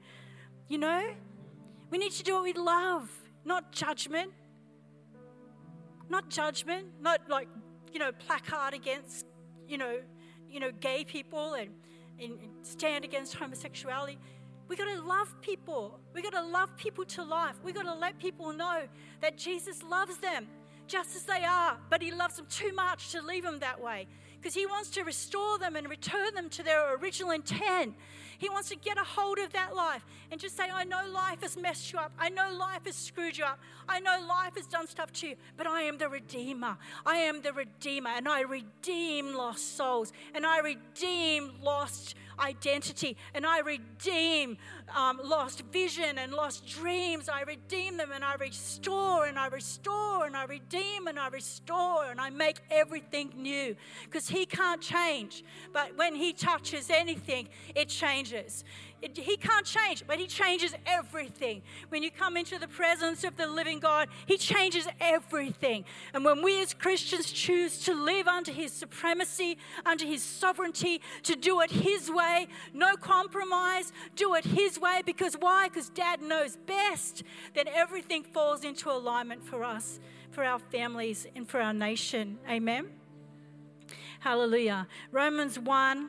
You 0.67 0.79
know? 0.79 1.15
We 1.89 1.99
need 1.99 2.13
to 2.13 2.25
do 2.25 2.39
it 2.39 2.43
with 2.43 2.57
love, 2.57 3.09
not 3.45 3.71
judgment. 3.71 4.33
Not 6.11 6.29
judgment, 6.29 6.87
not 7.01 7.21
like, 7.31 7.49
you 7.95 8.01
know, 8.01 8.13
placard 8.13 8.75
against, 8.75 9.25
you 9.67 9.79
know, 9.79 10.01
you 10.51 10.61
know, 10.61 10.73
gay 10.81 11.05
people 11.05 11.55
and, 11.55 11.71
and 12.21 12.39
stand 12.63 13.05
against 13.05 13.35
homosexuality. 13.37 14.19
We 14.67 14.77
got 14.77 14.93
to 14.95 15.01
love 15.01 15.33
people. 15.41 16.01
We 16.13 16.21
got 16.21 16.33
to 16.33 16.43
love 16.43 16.77
people 16.77 17.05
to 17.07 17.23
life. 17.23 17.55
We 17.65 17.73
got 17.73 17.85
to 17.85 17.95
let 17.95 18.19
people 18.19 18.53
know 18.53 18.83
that 19.21 19.39
Jesus 19.39 19.83
loves 19.83 20.19
them 20.19 20.49
just 20.89 21.15
as 21.15 21.23
they 21.23 21.45
are, 21.45 21.79
but 21.89 22.03
He 22.03 22.11
loves 22.11 22.37
them 22.37 22.47
too 22.51 22.73
much 22.73 23.13
to 23.13 23.23
leave 23.23 23.45
them 23.45 23.61
that 23.61 23.81
way 23.81 24.09
because 24.45 24.55
He 24.55 24.67
wants 24.67 24.91
to 24.91 25.05
restore 25.05 25.59
them 25.59 25.75
and 25.75 25.89
return 25.89 26.35
them 26.35 26.51
to 26.51 26.63
their 26.63 26.97
original 26.97 27.31
intent. 27.31 27.95
He 28.37 28.51
wants 28.51 28.69
to 28.69 28.77
get 28.77 28.99
a 28.99 29.03
hold 29.03 29.39
of 29.39 29.55
that 29.55 29.75
life 29.75 30.05
and 30.31 30.39
just 30.39 30.55
say, 30.55 30.65
I 30.71 30.85
know 30.85 31.01
life 31.11 31.41
has 31.41 31.57
messed 31.57 31.91
you 31.95 31.99
up. 31.99 32.13
I 32.19 32.29
know 32.29 32.53
life 32.53 32.85
has 32.85 32.95
screwed 32.95 33.39
you 33.39 33.45
up. 33.45 33.59
I 33.89 34.01
know 34.01 34.23
life 34.29 34.57
has 34.57 34.67
done 34.67 34.87
stuff 34.87 35.11
to 35.15 35.29
you, 35.29 35.37
but 35.57 35.67
I 35.67 35.81
am 35.83 35.97
the 35.97 36.11
Redeemer. 36.11 36.77
I 37.07 37.17
am 37.17 37.41
the 37.41 37.55
Redeemer, 37.55 38.11
and 38.11 38.29
I 38.29 38.43
redeem 38.43 39.35
lost 39.35 39.79
souls, 39.79 40.13
and 40.35 40.45
I 40.45 40.59
redeem 40.59 41.53
lost 41.63 42.15
identity, 42.39 43.17
and 43.35 43.47
I 43.47 43.61
redeem 43.61 44.57
um, 44.95 45.21
lost 45.23 45.63
vision 45.73 46.19
and 46.19 46.33
lost 46.33 46.67
dreams. 46.67 47.29
I 47.29 47.43
redeem 47.43 47.97
them, 47.97 48.11
and 48.13 48.25
I 48.25 48.35
restore, 48.35 49.27
and 49.27 49.39
I 49.39 49.47
restore, 49.47 50.27
and 50.27 50.37
I 50.37 50.45
redeem, 50.45 51.07
and 51.07 51.19
I 51.19 51.29
restore, 51.29 52.05
and 52.07 52.21
I 52.21 52.31
make 52.31 52.61
everything 52.71 53.33
new 53.37 53.77
because 54.05 54.29
He 54.29 54.47
can't 54.47 54.81
change. 54.81 55.45
But 55.73 55.97
when 55.97 56.15
He 56.15 56.33
touches 56.33 56.91
anything, 56.91 57.49
it 57.75 57.89
changes. 57.89 58.65
It, 59.05 59.19
he 59.19 59.37
can't 59.37 59.67
change, 59.67 60.03
but 60.07 60.19
He 60.19 60.27
changes 60.27 60.75
everything. 60.87 61.61
When 61.91 62.03
you 62.03 62.11
come 62.11 62.39
into 62.39 62.59
the 62.59 62.67
presence 62.67 63.23
of 63.23 63.37
the 63.37 63.47
living 63.47 63.79
God, 63.79 64.09
He 64.25 64.39
changes 64.39 64.89
everything. 64.99 65.85
And 66.15 66.25
when 66.25 66.43
we 66.43 66.63
as 66.63 66.73
Christians 66.73 67.31
choose 67.31 67.81
to 67.81 67.93
live 67.93 68.27
under 68.27 68.51
His 68.51 68.73
supremacy, 68.73 69.59
under 69.85 70.07
His 70.07 70.23
sovereignty, 70.23 71.03
to 71.25 71.37
do 71.37 71.61
it 71.61 71.71
His 71.71 72.11
way, 72.11 72.49
no 72.73 72.97
compromise, 72.97 73.93
do 74.17 74.35
it 74.37 74.47
His 74.47 74.81
way, 74.81 75.03
because 75.05 75.35
why? 75.35 75.69
Because 75.69 75.91
Dad 75.91 76.23
knows 76.23 76.57
best, 76.57 77.25
then 77.55 77.69
everything 77.69 78.23
falls 78.23 78.65
into 78.65 78.91
alignment 78.91 79.45
for 79.45 79.65
us, 79.65 80.01
for 80.31 80.45
our 80.45 80.59
families, 80.59 81.27
and 81.37 81.47
for 81.47 81.61
our 81.61 81.75
nation. 81.75 82.39
Amen. 82.49 82.87
Hallelujah. 84.21 84.89
Romans 85.13 85.59
1 85.59 86.09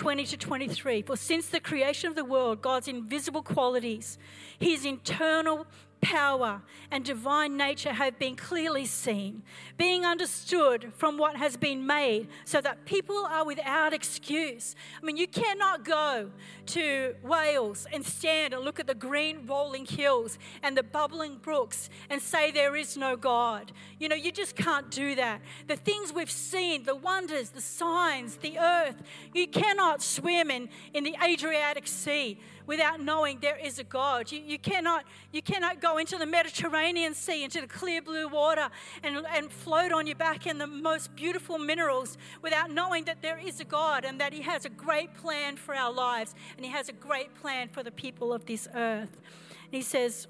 20 0.00 0.24
to 0.24 0.36
23. 0.38 1.02
For 1.02 1.14
since 1.14 1.48
the 1.48 1.60
creation 1.60 2.08
of 2.08 2.16
the 2.16 2.24
world, 2.24 2.62
God's 2.62 2.88
invisible 2.88 3.42
qualities, 3.42 4.16
his 4.58 4.86
internal 4.86 5.66
power 6.00 6.62
and 6.90 7.04
divine 7.04 7.56
nature 7.56 7.92
have 7.92 8.18
been 8.18 8.36
clearly 8.36 8.86
seen, 8.86 9.42
being 9.76 10.04
understood 10.04 10.92
from 10.96 11.18
what 11.18 11.36
has 11.36 11.56
been 11.56 11.86
made, 11.86 12.28
so 12.44 12.60
that 12.60 12.84
people 12.84 13.26
are 13.26 13.44
without 13.44 13.92
excuse. 13.92 14.74
I 15.00 15.04
mean, 15.04 15.16
you 15.16 15.26
cannot 15.26 15.84
go 15.84 16.30
to 16.66 17.14
Wales 17.22 17.86
and 17.92 18.04
stand 18.04 18.54
and 18.54 18.64
look 18.64 18.80
at 18.80 18.86
the 18.86 18.94
green 18.94 19.46
rolling 19.46 19.86
hills 19.86 20.38
and 20.62 20.76
the 20.76 20.82
bubbling 20.82 21.36
brooks 21.36 21.90
and 22.08 22.20
say 22.20 22.50
there 22.50 22.76
is 22.76 22.96
no 22.96 23.16
God. 23.16 23.72
You 23.98 24.08
know, 24.08 24.16
you 24.16 24.32
just 24.32 24.56
can't 24.56 24.90
do 24.90 25.14
that. 25.16 25.40
The 25.66 25.76
things 25.76 26.12
we've 26.12 26.30
seen, 26.30 26.84
the 26.84 26.96
wonders, 26.96 27.50
the 27.50 27.60
signs, 27.60 28.36
the 28.36 28.58
earth, 28.58 29.02
you 29.34 29.46
cannot 29.46 30.02
swim 30.02 30.50
in, 30.50 30.68
in 30.94 31.04
the 31.04 31.16
Adriatic 31.22 31.86
Sea 31.86 32.38
without 32.70 33.00
knowing 33.00 33.36
there 33.40 33.56
is 33.56 33.80
a 33.80 33.84
God. 33.84 34.30
You, 34.30 34.40
you, 34.46 34.56
cannot, 34.56 35.04
you 35.32 35.42
cannot 35.42 35.80
go 35.80 35.98
into 35.98 36.16
the 36.16 36.24
Mediterranean 36.24 37.14
Sea, 37.14 37.42
into 37.42 37.60
the 37.60 37.66
clear 37.66 38.00
blue 38.00 38.28
water, 38.28 38.68
and, 39.02 39.26
and 39.34 39.50
float 39.50 39.90
on 39.90 40.06
your 40.06 40.14
back 40.14 40.46
in 40.46 40.56
the 40.56 40.68
most 40.68 41.16
beautiful 41.16 41.58
minerals 41.58 42.16
without 42.42 42.70
knowing 42.70 43.06
that 43.06 43.22
there 43.22 43.40
is 43.44 43.58
a 43.58 43.64
God 43.64 44.04
and 44.04 44.20
that 44.20 44.32
He 44.32 44.42
has 44.42 44.66
a 44.66 44.68
great 44.68 45.14
plan 45.14 45.56
for 45.56 45.74
our 45.74 45.92
lives 45.92 46.36
and 46.56 46.64
He 46.64 46.70
has 46.70 46.88
a 46.88 46.92
great 46.92 47.34
plan 47.34 47.68
for 47.68 47.82
the 47.82 47.90
people 47.90 48.32
of 48.32 48.46
this 48.46 48.68
earth. 48.72 49.18
And 49.64 49.72
He 49.72 49.82
says, 49.82 50.28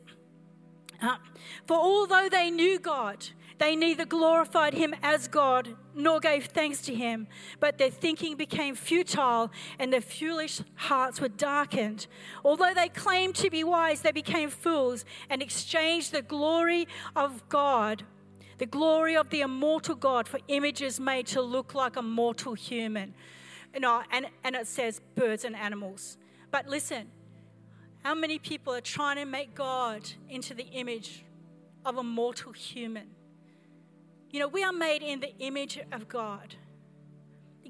uh, 1.03 1.17
For 1.67 1.77
although 1.77 2.31
they 2.31 2.51
knew 2.51 2.79
God, 2.79 3.27
they 3.61 3.77
neither 3.77 4.07
glorified 4.07 4.73
him 4.73 4.95
as 5.03 5.29
God 5.29 5.77
nor 5.95 6.19
gave 6.19 6.47
thanks 6.47 6.81
to 6.81 6.95
him, 6.95 7.29
but 7.61 7.77
their 7.77 7.91
thinking 7.91 8.35
became 8.35 8.75
futile 8.75 9.51
and 9.79 9.93
their 9.93 10.01
foolish 10.01 10.63
hearts 10.77 11.21
were 11.21 11.29
darkened. 11.29 12.07
Although 12.43 12.73
they 12.75 12.89
claimed 12.89 13.35
to 13.35 13.51
be 13.51 13.63
wise, 13.63 14.01
they 14.01 14.13
became 14.13 14.49
fools 14.49 15.05
and 15.29 15.43
exchanged 15.43 16.11
the 16.11 16.23
glory 16.23 16.89
of 17.15 17.47
God, 17.51 18.03
the 18.57 18.65
glory 18.65 19.15
of 19.15 19.29
the 19.29 19.43
immortal 19.43 19.95
God, 19.95 20.27
for 20.27 20.41
images 20.49 20.99
made 20.99 21.27
to 21.27 21.43
look 21.43 21.75
like 21.75 21.97
a 21.97 22.03
mortal 22.03 22.55
human. 22.55 23.15
You 23.75 23.81
know, 23.81 24.03
and, 24.11 24.27
and 24.43 24.57
it 24.57 24.69
says 24.69 25.03
birds 25.15 25.45
and 25.45 25.55
animals. 25.55 26.17
But 26.51 26.67
listen, 26.67 27.09
how 28.03 28.15
many 28.15 28.39
people 28.39 28.73
are 28.73 28.81
trying 28.81 29.17
to 29.17 29.27
make 29.27 29.55
God 29.55 30.09
into 30.31 30.55
the 30.55 30.65
image 30.65 31.27
of 31.85 31.99
a 31.99 32.03
mortal 32.03 32.53
human? 32.53 33.20
You 34.31 34.39
know, 34.39 34.49
we 34.49 34.63
are 34.63 34.73
made 34.73 35.03
in 35.03 35.21
the 35.21 35.37
image 35.39 35.79
of 35.91 36.09
God. 36.09 36.55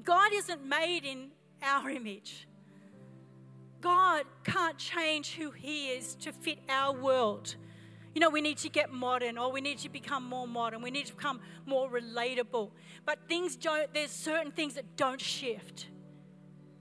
God 0.03 0.31
isn't 0.33 0.63
made 0.63 1.05
in 1.05 1.31
our 1.61 1.89
image. 1.89 2.47
God 3.81 4.25
can't 4.43 4.77
change 4.77 5.33
who 5.33 5.51
He 5.51 5.89
is 5.89 6.15
to 6.15 6.31
fit 6.31 6.59
our 6.69 6.93
world. 6.93 7.55
You 8.13 8.21
know, 8.21 8.29
we 8.29 8.41
need 8.41 8.57
to 8.57 8.69
get 8.69 8.91
modern 8.91 9.37
or 9.37 9.51
we 9.51 9.61
need 9.61 9.79
to 9.79 9.89
become 9.89 10.23
more 10.23 10.47
modern. 10.47 10.81
We 10.81 10.91
need 10.91 11.07
to 11.07 11.15
become 11.15 11.39
more 11.65 11.89
relatable. 11.89 12.71
But 13.05 13.27
things 13.27 13.55
don't, 13.55 13.91
there's 13.93 14.11
certain 14.11 14.51
things 14.51 14.75
that 14.75 14.97
don't 14.97 15.21
shift. 15.21 15.87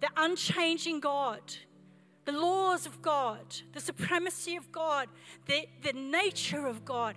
The 0.00 0.08
unchanging 0.16 1.00
God, 1.00 1.40
the 2.24 2.32
laws 2.32 2.84
of 2.84 3.00
God, 3.00 3.40
the 3.72 3.80
supremacy 3.80 4.56
of 4.56 4.70
God, 4.72 5.08
the, 5.46 5.66
the 5.82 5.92
nature 5.92 6.66
of 6.66 6.84
God, 6.84 7.16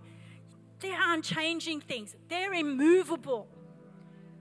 they're 0.84 1.14
unchanging 1.14 1.82
things. 1.82 2.16
They're 2.28 2.54
immovable. 2.54 3.48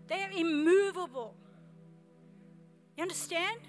They're 0.09 0.31
immovable. 0.31 1.35
You 2.97 3.03
understand? 3.03 3.61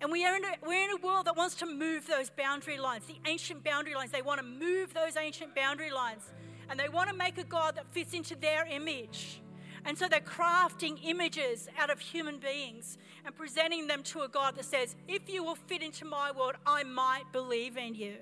And 0.00 0.12
we 0.12 0.24
are 0.24 0.36
in 0.36 0.44
a, 0.44 0.52
we're 0.64 0.84
in 0.84 0.90
a 0.90 0.96
world 1.04 1.26
that 1.26 1.36
wants 1.36 1.56
to 1.56 1.66
move 1.66 2.06
those 2.06 2.30
boundary 2.30 2.78
lines, 2.78 3.04
the 3.06 3.18
ancient 3.26 3.64
boundary 3.64 3.94
lines. 3.94 4.10
They 4.10 4.22
want 4.22 4.40
to 4.40 4.46
move 4.46 4.94
those 4.94 5.16
ancient 5.16 5.54
boundary 5.54 5.90
lines. 5.90 6.22
And 6.68 6.78
they 6.78 6.88
want 6.88 7.10
to 7.10 7.16
make 7.16 7.36
a 7.38 7.44
God 7.44 7.76
that 7.76 7.86
fits 7.92 8.14
into 8.14 8.36
their 8.36 8.66
image. 8.66 9.42
And 9.84 9.98
so 9.98 10.06
they're 10.08 10.20
crafting 10.20 10.98
images 11.02 11.68
out 11.78 11.90
of 11.90 11.98
human 11.98 12.38
beings 12.38 12.98
and 13.24 13.34
presenting 13.34 13.86
them 13.86 14.02
to 14.04 14.20
a 14.20 14.28
God 14.28 14.54
that 14.56 14.66
says, 14.66 14.94
if 15.08 15.28
you 15.28 15.42
will 15.42 15.54
fit 15.54 15.82
into 15.82 16.04
my 16.04 16.30
world, 16.30 16.54
I 16.66 16.84
might 16.84 17.24
believe 17.32 17.76
in 17.76 17.94
you. 17.94 18.16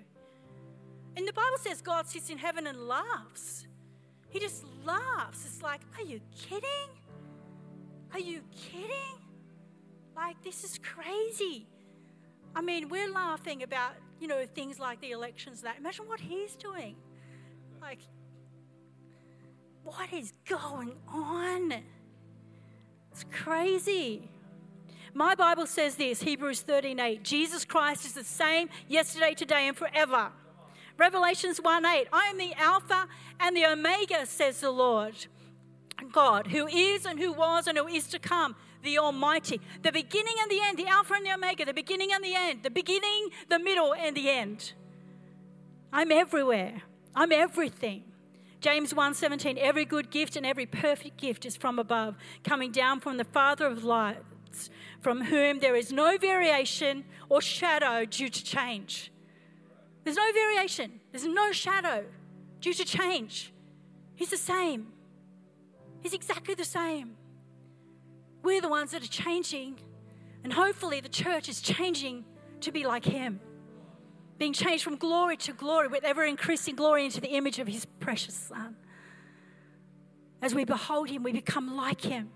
And 1.18 1.26
the 1.26 1.32
Bible 1.32 1.58
says 1.58 1.82
God 1.82 2.06
sits 2.06 2.30
in 2.30 2.38
heaven 2.38 2.68
and 2.68 2.86
laughs. 2.86 3.66
He 4.28 4.38
just 4.38 4.64
laughs. 4.84 5.44
It's 5.44 5.60
like, 5.62 5.80
are 5.96 6.04
you 6.04 6.20
kidding? 6.48 6.90
Are 8.12 8.20
you 8.20 8.40
kidding? 8.54 9.18
Like, 10.14 10.40
this 10.44 10.62
is 10.62 10.78
crazy. 10.78 11.66
I 12.54 12.62
mean, 12.62 12.88
we're 12.88 13.10
laughing 13.10 13.64
about, 13.64 13.94
you 14.20 14.28
know, 14.28 14.46
things 14.54 14.78
like 14.78 15.00
the 15.00 15.10
elections, 15.10 15.62
that. 15.62 15.78
Imagine 15.78 16.06
what 16.06 16.20
he's 16.20 16.54
doing. 16.54 16.94
Like, 17.82 17.98
what 19.82 20.12
is 20.12 20.32
going 20.48 20.94
on? 21.08 21.82
It's 23.10 23.24
crazy. 23.32 24.30
My 25.14 25.34
Bible 25.34 25.66
says 25.66 25.96
this, 25.96 26.22
Hebrews 26.22 26.60
13 26.60 27.00
8. 27.00 27.24
Jesus 27.24 27.64
Christ 27.64 28.06
is 28.06 28.12
the 28.12 28.22
same 28.22 28.68
yesterday, 28.86 29.34
today, 29.34 29.66
and 29.66 29.76
forever. 29.76 30.30
Revelations 30.98 31.60
1 31.60 31.86
8. 31.86 32.08
I 32.12 32.24
am 32.26 32.38
the 32.38 32.52
Alpha 32.54 33.06
and 33.38 33.56
the 33.56 33.64
Omega, 33.66 34.26
says 34.26 34.60
the 34.60 34.70
Lord 34.70 35.14
God, 36.12 36.48
who 36.48 36.66
is 36.66 37.06
and 37.06 37.18
who 37.18 37.32
was 37.32 37.66
and 37.66 37.78
who 37.78 37.86
is 37.86 38.08
to 38.08 38.18
come, 38.18 38.56
the 38.82 38.98
Almighty. 38.98 39.60
The 39.82 39.92
beginning 39.92 40.34
and 40.42 40.50
the 40.50 40.60
end, 40.60 40.78
the 40.78 40.86
Alpha 40.86 41.14
and 41.14 41.24
the 41.24 41.32
Omega, 41.32 41.64
the 41.64 41.72
beginning 41.72 42.10
and 42.12 42.22
the 42.22 42.34
end, 42.34 42.62
the 42.62 42.70
beginning, 42.70 43.30
the 43.48 43.58
middle, 43.58 43.94
and 43.94 44.16
the 44.16 44.28
end. 44.28 44.72
I'm 45.92 46.12
everywhere. 46.12 46.82
I'm 47.14 47.32
everything. 47.32 48.04
James 48.60 48.92
1:17 48.92 49.56
Every 49.56 49.84
good 49.84 50.10
gift 50.10 50.36
and 50.36 50.44
every 50.44 50.66
perfect 50.66 51.16
gift 51.16 51.46
is 51.46 51.56
from 51.56 51.78
above, 51.78 52.16
coming 52.42 52.72
down 52.72 53.00
from 53.00 53.18
the 53.18 53.24
Father 53.24 53.66
of 53.66 53.84
lights, 53.84 54.70
from 55.00 55.26
whom 55.26 55.60
there 55.60 55.76
is 55.76 55.92
no 55.92 56.18
variation 56.18 57.04
or 57.28 57.40
shadow 57.40 58.04
due 58.04 58.28
to 58.28 58.44
change. 58.44 59.12
There's 60.04 60.16
no 60.16 60.32
variation, 60.32 61.00
there's 61.12 61.26
no 61.26 61.52
shadow 61.52 62.04
due 62.60 62.74
to 62.74 62.84
change. 62.84 63.52
He's 64.14 64.30
the 64.30 64.36
same. 64.36 64.88
He's 66.00 66.14
exactly 66.14 66.54
the 66.54 66.64
same. 66.64 67.16
We're 68.42 68.60
the 68.60 68.68
ones 68.68 68.92
that 68.92 69.02
are 69.02 69.08
changing, 69.08 69.78
and 70.44 70.52
hopefully, 70.52 71.00
the 71.00 71.08
church 71.08 71.48
is 71.48 71.60
changing 71.60 72.24
to 72.60 72.72
be 72.72 72.84
like 72.84 73.04
Him, 73.04 73.40
being 74.38 74.52
changed 74.52 74.84
from 74.84 74.96
glory 74.96 75.36
to 75.38 75.52
glory 75.52 75.88
with 75.88 76.04
ever 76.04 76.24
increasing 76.24 76.76
glory 76.76 77.04
into 77.04 77.20
the 77.20 77.28
image 77.28 77.58
of 77.58 77.66
His 77.66 77.84
precious 77.84 78.34
Son. 78.34 78.76
As 80.40 80.54
we 80.54 80.64
behold 80.64 81.10
Him, 81.10 81.24
we 81.24 81.32
become 81.32 81.76
like 81.76 82.00
Him. 82.00 82.30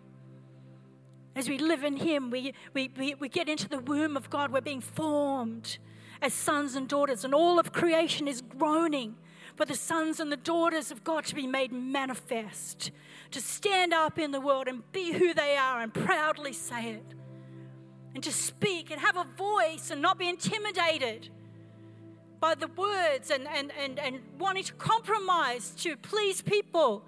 As 1.34 1.48
we 1.48 1.58
live 1.58 1.84
in 1.84 1.96
Him, 1.96 2.30
we, 2.30 2.52
we, 2.74 2.90
we, 2.96 3.14
we 3.14 3.28
get 3.28 3.48
into 3.48 3.68
the 3.68 3.78
womb 3.78 4.16
of 4.16 4.28
God, 4.28 4.52
we're 4.52 4.60
being 4.60 4.80
formed 4.80 5.78
as 6.22 6.32
sons 6.32 6.76
and 6.76 6.88
daughters, 6.88 7.24
and 7.24 7.34
all 7.34 7.58
of 7.58 7.72
creation 7.72 8.28
is 8.28 8.40
groaning 8.40 9.16
for 9.56 9.66
the 9.66 9.74
sons 9.74 10.20
and 10.20 10.30
the 10.30 10.36
daughters 10.36 10.90
of 10.90 11.04
God 11.04 11.24
to 11.26 11.34
be 11.34 11.46
made 11.46 11.72
manifest, 11.72 12.92
to 13.32 13.40
stand 13.40 13.92
up 13.92 14.18
in 14.18 14.30
the 14.30 14.40
world 14.40 14.68
and 14.68 14.90
be 14.92 15.12
who 15.12 15.34
they 15.34 15.56
are 15.56 15.82
and 15.82 15.92
proudly 15.92 16.52
say 16.52 16.92
it, 16.92 17.14
and 18.14 18.22
to 18.22 18.32
speak 18.32 18.90
and 18.90 19.00
have 19.00 19.16
a 19.16 19.26
voice 19.36 19.90
and 19.90 20.00
not 20.00 20.16
be 20.16 20.28
intimidated 20.28 21.28
by 22.38 22.54
the 22.54 22.68
words 22.68 23.30
and, 23.30 23.46
and, 23.48 23.72
and, 23.78 23.98
and 23.98 24.20
wanting 24.38 24.64
to 24.64 24.72
compromise 24.74 25.70
to 25.78 25.96
please 25.96 26.40
people. 26.40 27.04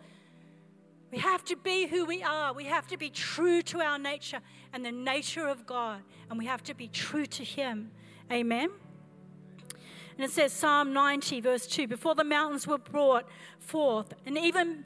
We 1.10 1.18
have 1.18 1.44
to 1.44 1.56
be 1.56 1.86
who 1.86 2.04
we 2.04 2.22
are. 2.22 2.52
We 2.52 2.64
have 2.64 2.88
to 2.88 2.96
be 2.96 3.10
true 3.10 3.62
to 3.62 3.80
our 3.80 3.98
nature 3.98 4.40
and 4.72 4.84
the 4.84 4.92
nature 4.92 5.46
of 5.46 5.66
God, 5.66 6.02
and 6.28 6.38
we 6.38 6.46
have 6.46 6.64
to 6.64 6.74
be 6.74 6.88
true 6.88 7.26
to 7.26 7.44
Him. 7.44 7.92
Amen. 8.32 8.70
And 10.16 10.24
it 10.24 10.30
says, 10.30 10.52
Psalm 10.52 10.92
90, 10.92 11.40
verse 11.40 11.66
2 11.66 11.86
Before 11.86 12.14
the 12.14 12.24
mountains 12.24 12.66
were 12.66 12.78
brought 12.78 13.26
forth, 13.58 14.14
and 14.26 14.38
even 14.38 14.84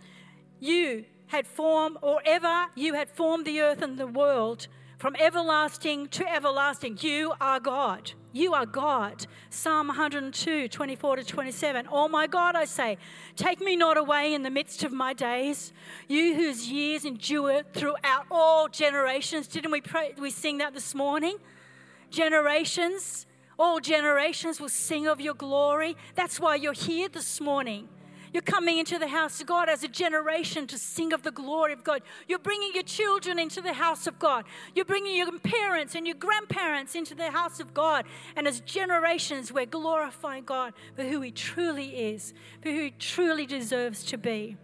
you 0.60 1.04
had 1.26 1.46
formed, 1.46 1.98
or 2.02 2.20
ever 2.24 2.66
you 2.74 2.94
had 2.94 3.08
formed 3.08 3.46
the 3.46 3.60
earth 3.60 3.82
and 3.82 3.98
the 3.98 4.06
world, 4.06 4.68
from 4.98 5.14
everlasting 5.20 6.08
to 6.08 6.28
everlasting, 6.28 6.98
you 7.00 7.32
are 7.40 7.60
God. 7.60 8.12
You 8.32 8.52
are 8.54 8.66
God. 8.66 9.26
Psalm 9.48 9.86
102, 9.86 10.68
24 10.68 11.16
to 11.16 11.24
27. 11.24 11.88
Oh 11.90 12.08
my 12.08 12.26
God, 12.26 12.56
I 12.56 12.64
say, 12.64 12.98
take 13.36 13.60
me 13.60 13.76
not 13.76 13.96
away 13.96 14.34
in 14.34 14.42
the 14.42 14.50
midst 14.50 14.82
of 14.82 14.92
my 14.92 15.12
days. 15.12 15.72
You 16.08 16.34
whose 16.34 16.68
years 16.68 17.04
endure 17.04 17.62
throughout 17.62 18.26
all 18.28 18.68
generations. 18.68 19.46
Didn't 19.46 19.70
we 19.70 19.80
pray, 19.80 20.14
we 20.18 20.30
sing 20.30 20.58
that 20.58 20.74
this 20.74 20.96
morning? 20.96 21.36
Generations. 22.10 23.27
All 23.58 23.80
generations 23.80 24.60
will 24.60 24.68
sing 24.68 25.06
of 25.08 25.20
your 25.20 25.34
glory. 25.34 25.96
That's 26.14 26.38
why 26.38 26.54
you're 26.54 26.72
here 26.72 27.08
this 27.08 27.40
morning. 27.40 27.88
You're 28.32 28.42
coming 28.42 28.78
into 28.78 28.98
the 28.98 29.08
house 29.08 29.40
of 29.40 29.46
God 29.46 29.68
as 29.68 29.82
a 29.82 29.88
generation 29.88 30.66
to 30.68 30.78
sing 30.78 31.12
of 31.12 31.22
the 31.22 31.30
glory 31.30 31.72
of 31.72 31.82
God. 31.82 32.02
You're 32.28 32.38
bringing 32.38 32.72
your 32.74 32.82
children 32.82 33.38
into 33.38 33.60
the 33.60 33.72
house 33.72 34.06
of 34.06 34.18
God. 34.18 34.44
You're 34.74 34.84
bringing 34.84 35.16
your 35.16 35.38
parents 35.38 35.94
and 35.94 36.06
your 36.06 36.16
grandparents 36.16 36.94
into 36.94 37.14
the 37.14 37.30
house 37.30 37.58
of 37.58 37.72
God. 37.72 38.04
And 38.36 38.46
as 38.46 38.60
generations, 38.60 39.50
we're 39.50 39.66
glorifying 39.66 40.44
God 40.44 40.74
for 40.94 41.04
who 41.04 41.20
He 41.22 41.30
truly 41.30 42.12
is, 42.12 42.34
for 42.62 42.70
who 42.70 42.82
He 42.82 42.90
truly 42.90 43.46
deserves 43.46 44.04
to 44.04 44.18
be. 44.18 44.56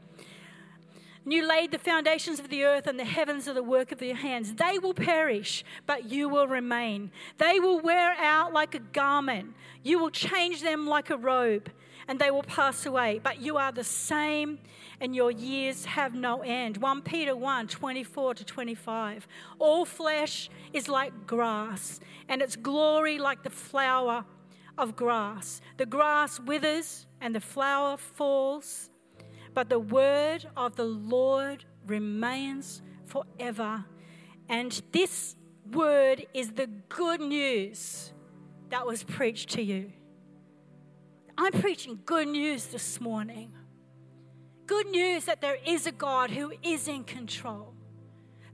And 1.25 1.33
you 1.33 1.49
laid 1.49 1.73
the 1.73 1.79
foundations 1.79 2.39
of 2.39 2.51
the 2.51 2.65
earth, 2.65 2.87
and 2.87 2.99
the 2.99 3.05
heavens 3.05 3.49
are 3.49 3.55
the 3.55 3.63
work 3.63 3.93
of 3.93 4.03
your 4.03 4.15
hands. 4.15 4.55
They 4.55 4.79
will 4.79 4.93
perish, 4.93 5.65
but 5.87 6.11
you 6.11 6.29
will 6.29 6.47
remain. 6.47 7.11
They 7.39 7.59
will 7.61 7.81
wear 7.81 8.15
out 8.19 8.53
like 8.53 8.75
a 8.75 8.79
garment. 8.79 9.55
You 9.83 9.99
will 9.99 10.11
change 10.11 10.61
them 10.61 10.87
like 10.87 11.09
a 11.09 11.17
robe, 11.17 11.71
and 12.09 12.19
they 12.19 12.31
will 12.31 12.43
pass 12.43 12.85
away. 12.85 13.21
But 13.23 13.41
you 13.41 13.57
are 13.57 13.73
the 13.73 13.85
same, 13.85 14.59
and 15.01 15.17
your 15.17 15.31
years 15.31 15.87
have 15.87 16.15
no 16.15 16.43
end. 16.43 16.77
1 16.77 17.03
Peter 17.03 17.35
1 17.35 17.69
24 17.69 18.35
to 18.35 18.45
25. 18.45 19.27
All 19.59 19.87
flesh 19.87 20.51
is 20.75 20.89
like 20.89 21.27
grass, 21.27 22.01
and 22.29 22.43
its 22.43 22.55
glory 22.55 23.19
like 23.19 23.43
the 23.43 23.51
flower 23.51 24.27
of 24.77 24.97
grass. 24.97 25.61
The 25.77 25.87
grass 25.87 26.39
withers 26.41 27.07
and 27.21 27.35
the 27.35 27.41
flower 27.41 27.97
falls, 27.97 28.91
but 29.55 29.69
the 29.71 29.79
word 29.79 30.47
of 30.57 30.77
the 30.77 30.85
Lord 30.85 31.65
remains 31.87 32.83
forever. 33.07 33.85
And 34.49 34.83
this 34.93 35.37
word 35.73 36.27
is 36.35 36.53
the 36.53 36.67
good 36.67 37.21
news 37.21 38.13
that 38.71 38.87
was 38.87 39.05
preached 39.05 39.51
to 39.51 39.63
you. 39.63 39.93
I'm 41.39 41.53
preaching 41.53 42.01
good 42.05 42.29
news 42.29 42.67
this 42.67 43.01
morning. 43.01 43.53
Good 44.67 44.89
news 44.89 45.27
that 45.27 45.41
there 45.41 45.59
is 45.67 45.87
a 45.87 45.93
God 45.93 46.31
who 46.31 46.53
is 46.63 46.89
in 46.89 47.05
control. 47.05 47.75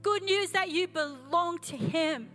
Good 0.03 0.23
news 0.23 0.51
that 0.51 0.71
you 0.71 0.89
belong 0.89 1.59
to 1.59 1.77
Him. 1.77 2.31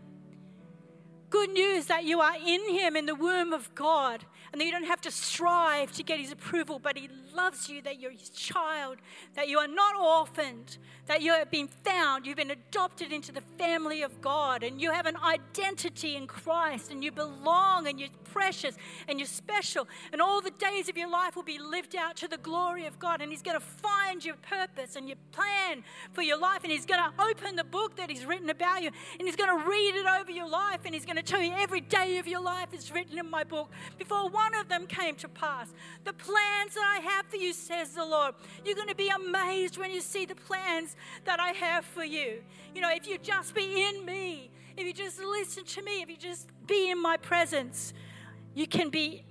Good 1.29 1.49
news 1.49 1.87
that 1.87 2.05
you 2.05 2.21
are 2.21 2.35
in 2.35 2.69
Him 2.69 2.95
in 2.95 3.05
the 3.05 3.15
womb 3.15 3.53
of 3.53 3.73
God 3.75 4.23
and 4.51 4.61
that 4.61 4.65
you 4.65 4.71
don't 4.71 4.85
have 4.85 5.01
to 5.01 5.11
strive 5.11 5.91
to 5.93 6.03
get 6.03 6.19
His 6.19 6.31
approval, 6.31 6.79
but 6.79 6.97
He 6.97 7.09
loves 7.35 7.69
you, 7.69 7.81
that 7.81 7.99
you're 7.99 8.11
His 8.11 8.29
child, 8.29 8.97
that 9.35 9.47
you 9.47 9.59
are 9.59 9.67
not 9.67 9.95
orphaned, 9.95 10.77
that 11.07 11.21
you 11.21 11.31
have 11.33 11.51
been 11.51 11.67
found, 11.67 12.25
you've 12.25 12.37
been 12.37 12.51
adopted 12.51 13.11
into 13.11 13.31
the 13.31 13.41
family 13.57 14.01
of 14.01 14.21
God, 14.21 14.63
and 14.63 14.81
you 14.81 14.91
have 14.91 15.05
an 15.05 15.17
identity 15.17 16.15
in 16.15 16.27
Christ, 16.27 16.91
and 16.91 17.03
you 17.03 17.11
belong, 17.11 17.87
and 17.87 17.99
you're 17.99 18.09
precious, 18.23 18.75
and 19.07 19.19
you're 19.19 19.27
special, 19.27 19.87
and 20.11 20.21
all 20.21 20.41
the 20.41 20.51
days 20.51 20.89
of 20.89 20.97
your 20.97 21.09
life 21.09 21.35
will 21.35 21.43
be 21.43 21.59
lived 21.59 21.95
out 21.95 22.15
to 22.17 22.27
the 22.27 22.37
glory 22.37 22.85
of 22.85 22.97
God, 22.99 23.21
and 23.21 23.31
He's 23.31 23.41
going 23.41 23.59
to 23.59 23.65
find 23.65 24.23
your 24.25 24.35
purpose 24.35 24.95
and 24.95 25.07
your 25.07 25.17
plan 25.31 25.83
for 26.13 26.21
your 26.21 26.39
life, 26.39 26.63
and 26.63 26.71
He's 26.71 26.85
going 26.85 27.01
to 27.01 27.23
open 27.23 27.55
the 27.55 27.63
book 27.63 27.95
that 27.97 28.09
He's 28.09 28.25
written 28.25 28.49
about 28.49 28.81
you, 28.81 28.89
and 29.19 29.27
He's 29.27 29.35
going 29.35 29.57
to 29.57 29.69
read 29.69 29.95
it 29.95 30.05
over 30.05 30.31
your 30.31 30.49
life, 30.49 30.81
and 30.85 30.93
He's 30.93 31.05
going 31.05 31.17
to 31.17 31.23
tell 31.23 31.41
you 31.41 31.53
every 31.57 31.81
day 31.81 32.17
of 32.17 32.27
your 32.27 32.41
life 32.41 32.73
is 32.73 32.91
written 32.91 33.19
in 33.19 33.29
my 33.29 33.43
book 33.43 33.69
before 33.97 34.29
one 34.29 34.55
of 34.55 34.69
them 34.69 34.87
came 34.87 35.15
to 35.15 35.29
pass. 35.29 35.73
The 36.03 36.13
plans 36.13 36.73
that 36.73 36.99
I 36.99 36.99
have 36.99 37.24
for 37.29 37.37
you, 37.37 37.53
says 37.53 37.91
the 37.91 38.05
Lord. 38.05 38.35
You're 38.63 38.75
going 38.75 38.87
to 38.87 38.95
be 38.95 39.09
amazed 39.09 39.77
when 39.77 39.91
you 39.91 40.01
see 40.01 40.25
the 40.25 40.35
plans 40.35 40.95
that 41.25 41.39
I 41.39 41.49
have 41.49 41.85
for 41.85 42.03
you. 42.03 42.43
You 42.73 42.81
know, 42.81 42.91
if 42.91 43.07
you 43.07 43.17
just 43.17 43.53
be 43.53 43.83
in 43.83 44.05
me, 44.05 44.49
if 44.77 44.85
you 44.85 44.93
just 44.93 45.19
listen 45.19 45.63
to 45.65 45.81
me, 45.81 46.01
if 46.01 46.09
you 46.09 46.17
just 46.17 46.49
be 46.67 46.89
in 46.89 47.01
my 47.01 47.17
presence, 47.17 47.93
you 48.53 48.67
can 48.67 48.89
be 48.89 49.23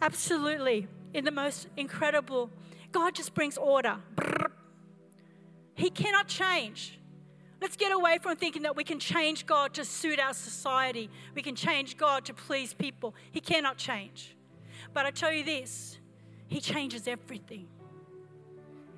absolutely 0.00 0.88
in 1.14 1.24
the 1.24 1.30
most 1.30 1.68
incredible. 1.76 2.50
God 2.90 3.14
just 3.14 3.34
brings 3.34 3.56
order. 3.56 3.96
He 5.74 5.90
cannot 5.90 6.28
change. 6.28 6.98
Let's 7.60 7.76
get 7.76 7.92
away 7.92 8.18
from 8.20 8.36
thinking 8.36 8.62
that 8.62 8.74
we 8.74 8.82
can 8.82 8.98
change 8.98 9.46
God 9.46 9.72
to 9.74 9.84
suit 9.84 10.18
our 10.18 10.34
society. 10.34 11.08
We 11.34 11.42
can 11.42 11.54
change 11.54 11.96
God 11.96 12.24
to 12.24 12.34
please 12.34 12.74
people. 12.74 13.14
He 13.30 13.40
cannot 13.40 13.78
change. 13.78 14.36
But 14.92 15.06
I 15.06 15.10
tell 15.12 15.32
you 15.32 15.44
this 15.44 15.98
He 16.52 16.60
changes 16.60 17.08
everything. 17.08 17.66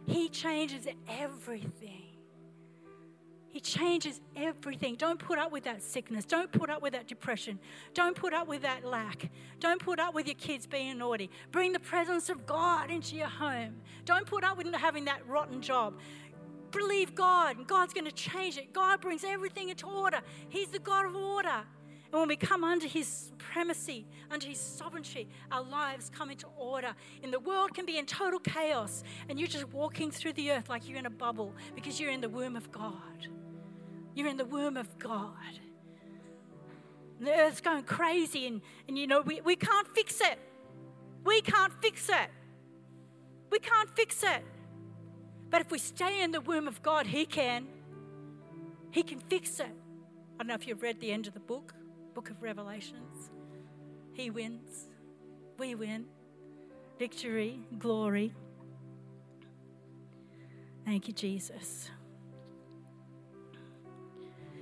He 0.07 0.29
changes 0.29 0.89
everything. 1.09 2.03
He 3.49 3.61
changes 3.61 4.21
everything. 4.35 4.97
Don't 4.97 5.21
put 5.21 5.39
up 5.39 5.53
with 5.53 5.63
that 5.63 5.81
sickness. 5.81 6.25
Don't 6.25 6.51
put 6.51 6.69
up 6.69 6.83
with 6.83 6.95
that 6.95 7.07
depression. 7.07 7.61
Don't 7.95 8.17
put 8.17 8.35
up 8.35 8.49
with 8.49 8.63
that 8.63 8.85
lack. 8.85 9.31
Don't 9.61 9.81
put 9.81 10.01
up 10.01 10.15
with 10.15 10.27
your 10.27 10.35
kids 10.35 10.67
being 10.67 10.99
naughty. 10.99 11.31
Bring 11.53 11.73
the 11.73 11.79
presence 11.79 12.29
of 12.29 12.45
God 12.45 12.91
into 12.91 13.15
your 13.15 13.29
home. 13.29 13.77
Don't 14.05 14.27
put 14.27 14.43
up 14.43 14.59
with 14.59 14.75
having 14.75 15.05
that 15.05 15.25
rotten 15.29 15.63
job. 15.63 15.95
Believe 16.73 17.15
God, 17.15 17.57
and 17.57 17.69
God's 17.69 17.95
going 17.95 18.07
to 18.07 18.11
change 18.11 18.59
it. 18.59 18.73
God 18.73 19.01
brings 19.01 19.23
everything 19.23 19.69
into 19.69 19.87
order. 19.87 20.23
He's 20.49 20.71
the 20.71 20.81
God 20.81 21.07
of 21.07 21.15
order. 21.15 21.63
And 22.15 22.21
when 22.21 22.29
we 22.29 22.37
come 22.37 22.63
under 22.63 22.87
His 22.87 23.09
supremacy, 23.09 24.07
under 24.31 24.47
His 24.47 24.61
sovereignty, 24.61 25.29
our 25.51 25.65
lives 25.65 26.13
come 26.17 26.31
into 26.31 26.47
order. 26.57 26.95
And 27.25 27.33
the 27.33 27.41
world 27.41 27.75
can 27.75 27.87
be 27.87 27.99
in 27.99 28.07
total 28.07 28.39
chaos, 28.39 29.03
and 29.29 29.37
you're 29.37 29.49
just 29.49 29.69
walking 29.73 30.13
through 30.13 30.35
the 30.35 30.53
earth 30.53 30.69
like 30.69 30.89
you're 30.89 30.97
in 30.97 31.07
a 31.07 31.11
bubble 31.11 31.57
because 31.75 31.99
you're 31.99 32.13
in 32.13 32.21
the 32.21 32.29
womb 32.29 32.55
of 32.55 32.71
God. 32.71 33.27
You're 34.15 34.29
in 34.29 34.37
the 34.37 34.45
womb 34.45 34.77
of 34.77 34.97
God. 34.97 35.59
And 37.19 37.27
the 37.27 37.33
earth's 37.33 37.61
going 37.61 37.83
crazy, 37.83 38.47
and, 38.47 38.61
and 38.87 38.97
you 38.97 39.09
know, 39.09 39.21
we, 39.21 39.41
we 39.41 39.57
can't 39.57 39.89
fix 39.93 40.21
it. 40.21 40.39
We 41.25 41.41
can't 41.41 41.73
fix 41.83 42.09
it. 42.09 42.31
We 43.51 43.59
can't 43.59 43.91
fix 43.97 44.23
it. 44.23 44.45
But 45.51 45.63
if 45.63 45.73
we 45.73 45.79
stay 45.79 46.23
in 46.23 46.31
the 46.31 46.41
womb 46.41 46.69
of 46.69 46.81
God, 46.81 47.09
He 47.09 47.27
can. 47.27 47.67
He 48.93 49.03
can 49.03 49.19
fix 49.19 49.59
it. 49.59 49.67
I 49.67 50.39
don't 50.39 50.47
know 50.47 50.55
if 50.55 50.69
you've 50.69 50.81
read 50.81 51.01
the 51.01 51.11
end 51.11 51.27
of 51.27 51.35
the 51.35 51.41
book, 51.41 51.75
book 52.15 52.31
of 52.31 52.43
Revelations. 52.43 53.31
He 54.13 54.31
wins. 54.31 54.89
We 55.59 55.75
win. 55.75 56.07
Victory, 56.99 57.61
glory. 57.79 58.33
Thank 60.85 61.09
you, 61.09 61.15
Jesus. 61.15 61.91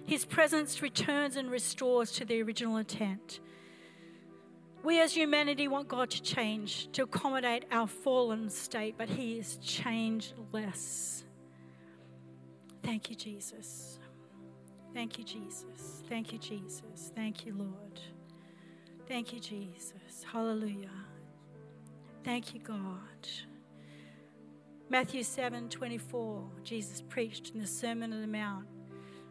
His 0.06 0.24
presence 0.24 0.82
returns 0.82 1.36
and 1.36 1.50
restores 1.50 2.12
to 2.12 2.24
the 2.24 2.42
original 2.42 2.78
intent. 2.78 3.40
We 4.82 5.00
as 5.00 5.14
humanity 5.14 5.68
want 5.68 5.88
God 5.88 6.10
to 6.10 6.22
change 6.22 6.90
to 6.92 7.02
accommodate 7.02 7.66
our 7.70 7.86
fallen 7.86 8.50
state, 8.50 8.96
but 8.98 9.08
He 9.08 9.38
is 9.38 9.58
changeless. 9.58 11.24
Thank 12.82 13.10
you, 13.10 13.16
Jesus. 13.16 14.00
Thank 14.92 15.18
you, 15.18 15.24
Jesus. 15.24 16.01
Thank 16.12 16.30
you, 16.30 16.38
Jesus. 16.38 17.10
Thank 17.16 17.46
you, 17.46 17.54
Lord. 17.56 17.98
Thank 19.08 19.32
you, 19.32 19.40
Jesus. 19.40 19.94
Hallelujah. 20.30 20.90
Thank 22.22 22.52
you, 22.52 22.60
God. 22.60 22.76
Matthew 24.90 25.22
7 25.22 25.70
24, 25.70 26.44
Jesus 26.64 27.02
preached 27.08 27.52
in 27.54 27.60
the 27.60 27.66
Sermon 27.66 28.12
on 28.12 28.20
the 28.20 28.26
Mount. 28.26 28.66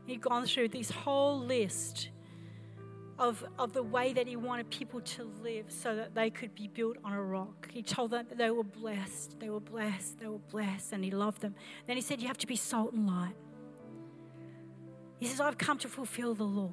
He'd 0.07 0.21
gone 0.21 0.47
through 0.47 0.69
this 0.69 0.89
whole 0.89 1.38
list 1.38 2.09
of, 3.19 3.45
of 3.59 3.73
the 3.73 3.84
way 3.84 4.11
that 4.13 4.25
he 4.25 4.36
wanted 4.36 4.67
people 4.71 5.01
to 5.01 5.32
live 5.43 5.65
so 5.67 5.95
that 5.95 6.15
they 6.15 6.32
could 6.32 6.55
be 6.55 6.67
built 6.67 6.97
on 7.03 7.13
a 7.13 7.21
rock. 7.21 7.69
He 7.71 7.84
told 7.84 8.09
them 8.09 8.25
that 8.27 8.39
they 8.39 8.49
were 8.49 8.63
blessed, 8.63 9.39
they 9.39 9.51
were 9.51 9.59
blessed, 9.59 10.17
they 10.17 10.25
were 10.25 10.39
blessed, 10.39 10.93
and 10.93 11.05
he 11.05 11.11
loved 11.11 11.43
them. 11.43 11.53
Then 11.86 11.95
he 11.95 12.01
said, 12.01 12.19
You 12.19 12.27
have 12.27 12.39
to 12.39 12.47
be 12.47 12.55
salt 12.55 12.93
and 12.93 13.05
light. 13.05 13.36
He 15.22 15.28
says, 15.28 15.39
I've 15.39 15.59
come 15.59 15.78
to 15.78 15.88
fulfill 15.88 16.34
the 16.34 16.43
law. 16.43 16.72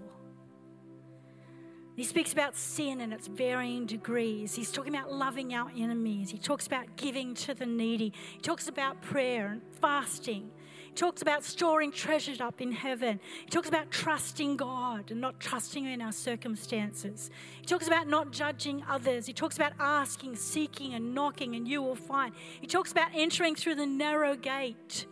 He 1.97 2.05
speaks 2.05 2.33
about 2.33 2.57
sin 2.57 3.03
and 3.03 3.13
its 3.13 3.27
varying 3.27 3.85
degrees. 3.85 4.55
He's 4.55 4.73
talking 4.73 4.95
about 4.95 5.13
loving 5.13 5.53
our 5.53 5.71
enemies. 5.77 6.31
He 6.31 6.39
talks 6.39 6.67
about 6.67 6.97
giving 6.97 7.35
to 7.35 7.53
the 7.53 7.67
needy. 7.67 8.15
He 8.33 8.41
talks 8.41 8.67
about 8.67 9.03
prayer 9.03 9.49
and 9.49 9.61
fasting. 9.83 10.51
He 10.87 10.95
talks 10.95 11.21
about 11.21 11.45
storing 11.45 11.93
treasures 11.93 12.41
up 12.41 12.63
in 12.63 12.73
heaven. 12.73 13.21
He 13.45 13.51
talks 13.51 13.69
about 13.69 13.91
trusting 13.91 14.57
God 14.57 15.11
and 15.11 15.21
not 15.21 15.39
trusting 15.41 15.85
in 15.85 16.01
our 16.01 16.13
circumstances. 16.13 17.31
He 17.61 17.67
talks 17.67 17.87
about 17.87 18.09
not 18.09 18.31
judging 18.31 18.83
others. 18.89 19.27
He 19.27 19.35
talks 19.35 19.57
about 19.57 19.73
asking, 19.79 20.37
seeking, 20.37 20.95
and 20.95 21.15
knocking, 21.15 21.55
and 21.55 21.69
you 21.69 21.83
will 21.83 21.97
find. 21.97 22.33
He 22.63 22.67
talks 22.67 22.93
about 22.93 23.11
entering 23.15 23.55
through 23.57 23.75
the 23.75 23.87
narrow 23.87 24.37
gate. 24.37 25.05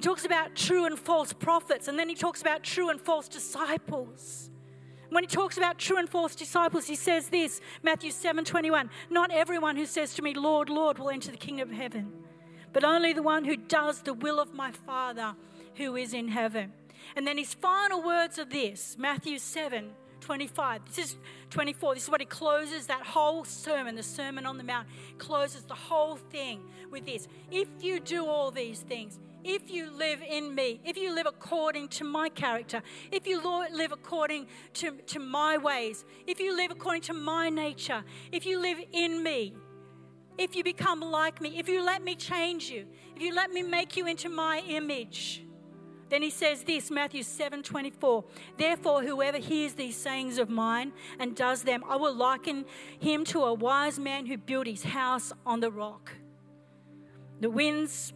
He 0.00 0.02
talks 0.02 0.24
about 0.24 0.54
true 0.54 0.86
and 0.86 0.98
false 0.98 1.34
prophets, 1.34 1.86
and 1.86 1.98
then 1.98 2.08
he 2.08 2.14
talks 2.14 2.40
about 2.40 2.62
true 2.62 2.88
and 2.88 2.98
false 2.98 3.28
disciples. 3.28 4.48
When 5.10 5.22
he 5.22 5.28
talks 5.28 5.58
about 5.58 5.76
true 5.76 5.98
and 5.98 6.08
false 6.08 6.34
disciples, 6.34 6.86
he 6.86 6.94
says 6.94 7.28
this 7.28 7.60
Matthew 7.82 8.10
7 8.10 8.46
21 8.46 8.88
Not 9.10 9.30
everyone 9.30 9.76
who 9.76 9.84
says 9.84 10.14
to 10.14 10.22
me, 10.22 10.32
Lord, 10.32 10.70
Lord, 10.70 10.98
will 10.98 11.10
enter 11.10 11.30
the 11.30 11.36
kingdom 11.36 11.68
of 11.68 11.76
heaven, 11.76 12.14
but 12.72 12.82
only 12.82 13.12
the 13.12 13.22
one 13.22 13.44
who 13.44 13.58
does 13.58 14.00
the 14.00 14.14
will 14.14 14.40
of 14.40 14.54
my 14.54 14.72
Father 14.72 15.36
who 15.74 15.96
is 15.96 16.14
in 16.14 16.28
heaven. 16.28 16.72
And 17.14 17.26
then 17.26 17.36
his 17.36 17.52
final 17.52 18.02
words 18.02 18.38
are 18.38 18.46
this 18.46 18.96
Matthew 18.98 19.38
7 19.38 19.90
25. 20.22 20.80
This 20.86 21.10
is 21.10 21.16
24. 21.50 21.92
This 21.92 22.04
is 22.04 22.10
what 22.10 22.22
he 22.22 22.26
closes 22.26 22.86
that 22.86 23.04
whole 23.04 23.44
sermon, 23.44 23.96
the 23.96 24.02
Sermon 24.02 24.46
on 24.46 24.56
the 24.56 24.64
Mount, 24.64 24.88
closes 25.18 25.64
the 25.64 25.74
whole 25.74 26.16
thing 26.16 26.62
with 26.90 27.04
this. 27.04 27.28
If 27.50 27.68
you 27.82 28.00
do 28.00 28.24
all 28.24 28.50
these 28.50 28.80
things, 28.80 29.18
if 29.44 29.70
you 29.70 29.90
live 29.90 30.22
in 30.22 30.54
me, 30.54 30.80
if 30.84 30.96
you 30.96 31.14
live 31.14 31.26
according 31.26 31.88
to 31.88 32.04
my 32.04 32.28
character, 32.28 32.82
if 33.10 33.26
you 33.26 33.42
live 33.42 33.92
according 33.92 34.46
to, 34.74 34.92
to 35.06 35.18
my 35.18 35.56
ways, 35.56 36.04
if 36.26 36.40
you 36.40 36.56
live 36.56 36.70
according 36.70 37.02
to 37.02 37.14
my 37.14 37.48
nature, 37.48 38.04
if 38.32 38.46
you 38.46 38.60
live 38.60 38.78
in 38.92 39.22
me, 39.22 39.54
if 40.38 40.56
you 40.56 40.64
become 40.64 41.00
like 41.00 41.40
me, 41.40 41.58
if 41.58 41.68
you 41.68 41.84
let 41.84 42.02
me 42.02 42.14
change 42.14 42.70
you, 42.70 42.86
if 43.14 43.22
you 43.22 43.34
let 43.34 43.50
me 43.50 43.62
make 43.62 43.96
you 43.96 44.06
into 44.06 44.28
my 44.28 44.62
image. 44.66 45.44
Then 46.08 46.22
he 46.22 46.30
says 46.30 46.64
this, 46.64 46.90
Matthew 46.90 47.22
7 47.22 47.62
24. 47.62 48.24
Therefore, 48.58 49.02
whoever 49.02 49.38
hears 49.38 49.74
these 49.74 49.96
sayings 49.96 50.38
of 50.38 50.50
mine 50.50 50.92
and 51.20 51.36
does 51.36 51.62
them, 51.62 51.84
I 51.88 51.96
will 51.96 52.14
liken 52.14 52.64
him 52.98 53.24
to 53.26 53.44
a 53.44 53.54
wise 53.54 53.98
man 53.98 54.26
who 54.26 54.36
built 54.36 54.66
his 54.66 54.82
house 54.82 55.32
on 55.46 55.60
the 55.60 55.70
rock. 55.70 56.10
The 57.40 57.48
winds 57.48 58.12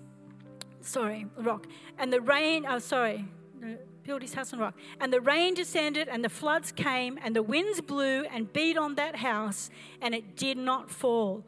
sorry, 0.84 1.26
rock. 1.36 1.66
And 1.98 2.12
the 2.12 2.20
rain, 2.20 2.66
oh, 2.68 2.78
sorry, 2.78 3.24
no, 3.58 3.76
build 4.04 4.22
his 4.22 4.34
house 4.34 4.52
on 4.52 4.58
rock. 4.58 4.74
And 5.00 5.12
the 5.12 5.20
rain 5.20 5.54
descended, 5.54 6.08
and 6.08 6.24
the 6.24 6.28
floods 6.28 6.72
came, 6.72 7.18
and 7.22 7.34
the 7.34 7.42
winds 7.42 7.80
blew 7.80 8.24
and 8.24 8.52
beat 8.52 8.76
on 8.76 8.94
that 8.96 9.16
house, 9.16 9.70
and 10.00 10.14
it 10.14 10.36
did 10.36 10.58
not 10.58 10.90
fall, 10.90 11.44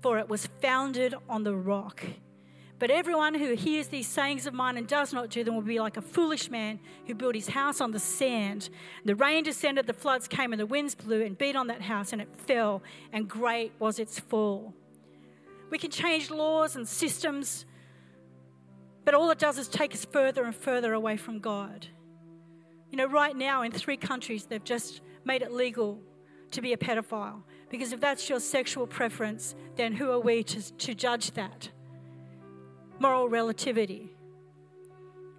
for 0.00 0.18
it 0.18 0.28
was 0.28 0.46
founded 0.60 1.14
on 1.28 1.44
the 1.44 1.54
rock. 1.54 2.04
But 2.78 2.92
everyone 2.92 3.34
who 3.34 3.54
hears 3.54 3.88
these 3.88 4.06
sayings 4.06 4.46
of 4.46 4.54
mine 4.54 4.76
and 4.76 4.86
does 4.86 5.12
not 5.12 5.30
do 5.30 5.42
them 5.42 5.56
will 5.56 5.62
be 5.62 5.80
like 5.80 5.96
a 5.96 6.02
foolish 6.02 6.48
man 6.48 6.78
who 7.08 7.14
built 7.14 7.34
his 7.34 7.48
house 7.48 7.80
on 7.80 7.90
the 7.90 7.98
sand. 7.98 8.70
The 9.04 9.16
rain 9.16 9.42
descended, 9.42 9.88
the 9.88 9.92
floods 9.92 10.28
came, 10.28 10.52
and 10.52 10.60
the 10.60 10.66
winds 10.66 10.94
blew 10.94 11.22
and 11.24 11.36
beat 11.36 11.56
on 11.56 11.66
that 11.66 11.82
house, 11.82 12.12
and 12.12 12.22
it 12.22 12.28
fell, 12.36 12.82
and 13.12 13.28
great 13.28 13.72
was 13.80 13.98
its 13.98 14.20
fall. 14.20 14.72
We 15.70 15.78
can 15.78 15.90
change 15.90 16.30
laws 16.30 16.76
and 16.76 16.86
systems, 16.86 17.66
but 19.08 19.14
all 19.14 19.30
it 19.30 19.38
does 19.38 19.56
is 19.56 19.68
take 19.68 19.94
us 19.94 20.04
further 20.04 20.44
and 20.44 20.54
further 20.54 20.92
away 20.92 21.16
from 21.16 21.38
God. 21.38 21.86
You 22.90 22.98
know, 22.98 23.06
right 23.06 23.34
now 23.34 23.62
in 23.62 23.72
three 23.72 23.96
countries, 23.96 24.44
they've 24.44 24.62
just 24.62 25.00
made 25.24 25.40
it 25.40 25.50
legal 25.50 25.98
to 26.50 26.60
be 26.60 26.74
a 26.74 26.76
pedophile. 26.76 27.42
Because 27.70 27.94
if 27.94 28.00
that's 28.00 28.28
your 28.28 28.38
sexual 28.38 28.86
preference, 28.86 29.54
then 29.76 29.94
who 29.94 30.10
are 30.10 30.20
we 30.20 30.42
to, 30.42 30.72
to 30.74 30.94
judge 30.94 31.30
that? 31.30 31.70
Moral 32.98 33.30
relativity. 33.30 34.10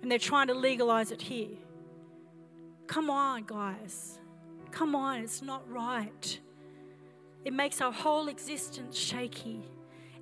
And 0.01 0.09
they're 0.09 0.17
trying 0.17 0.47
to 0.47 0.55
legalize 0.55 1.11
it 1.11 1.21
here. 1.21 1.55
Come 2.87 3.11
on, 3.11 3.43
guys. 3.45 4.17
Come 4.71 4.95
on, 4.95 5.19
it's 5.19 5.43
not 5.43 5.61
right. 5.71 6.39
It 7.45 7.53
makes 7.53 7.81
our 7.81 7.91
whole 7.91 8.29
existence 8.29 8.97
shaky. 8.97 9.61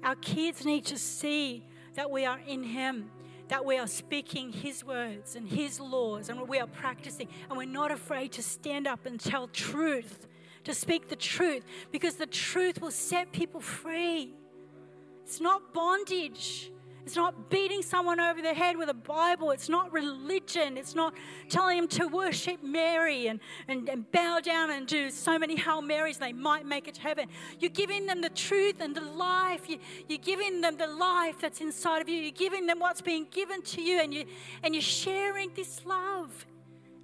Our 0.04 0.16
kids 0.16 0.66
need 0.66 0.84
to 0.88 0.98
see 0.98 1.64
that 1.94 2.12
we 2.12 2.26
are 2.26 2.40
in 2.46 2.62
Him, 2.62 3.10
that 3.50 3.66
we 3.66 3.78
are 3.78 3.88
speaking 3.88 4.52
His 4.52 4.84
words 4.84 5.36
and 5.36 5.48
His 5.48 5.80
laws, 5.80 6.30
and 6.30 6.48
we 6.48 6.60
are 6.60 6.68
practicing, 6.68 7.28
and 7.50 7.58
we're 7.58 7.66
not 7.66 7.92
afraid 7.92 8.32
to 8.34 8.44
stand 8.44 8.88
up 8.88 9.06
and 9.06 9.20
tell 9.20 9.48
truth, 9.48 10.28
to 10.64 10.74
speak 10.74 11.08
the 11.08 11.16
truth, 11.16 11.64
because 11.92 12.16
the 12.16 12.28
truth 12.28 12.82
will 12.82 12.92
set 12.92 13.32
people 13.32 13.62
free. 13.62 14.34
It's 15.24 15.40
not 15.42 15.74
bondage. 15.74 16.72
It's 17.08 17.16
not 17.16 17.50
beating 17.50 17.82
someone 17.82 18.20
over 18.20 18.42
the 18.42 18.54
head 18.54 18.76
with 18.76 18.90
a 18.90 18.94
Bible. 18.94 19.52
It's 19.52 19.70
not 19.70 19.94
religion. 19.94 20.78
It's 20.78 20.94
not 20.94 21.14
telling 21.48 21.78
them 21.78 21.88
to 21.88 22.08
worship 22.10 22.62
Mary 22.62 23.28
and, 23.28 23.40
and, 23.70 23.88
and 23.88 24.12
bow 24.12 24.42
down 24.44 24.72
and 24.72 24.86
do 24.86 25.10
so 25.10 25.40
many 25.40 25.56
Hail 25.56 25.82
Marys 25.82 26.18
they 26.18 26.34
might 26.34 26.66
make 26.66 26.90
it 26.90 26.96
to 26.96 27.02
heaven. 27.02 27.30
You're 27.62 27.70
giving 27.70 28.08
them 28.08 28.20
the 28.20 28.30
truth 28.32 28.82
and 28.82 28.94
the 28.94 29.00
life. 29.00 29.70
You, 29.70 29.80
you're 30.10 30.18
giving 30.18 30.60
them 30.60 30.76
the 30.76 30.88
life 30.88 31.40
that's 31.40 31.62
inside 31.62 32.02
of 32.02 32.10
you. 32.10 32.18
You're 32.18 32.32
giving 32.32 32.66
them 32.66 32.80
what's 32.80 33.00
being 33.00 33.26
given 33.32 33.62
to 33.62 33.82
you 33.82 34.02
and, 34.02 34.14
you, 34.14 34.26
and 34.62 34.76
you're 34.76 34.82
sharing 34.82 35.54
this 35.56 35.86
love 35.86 36.46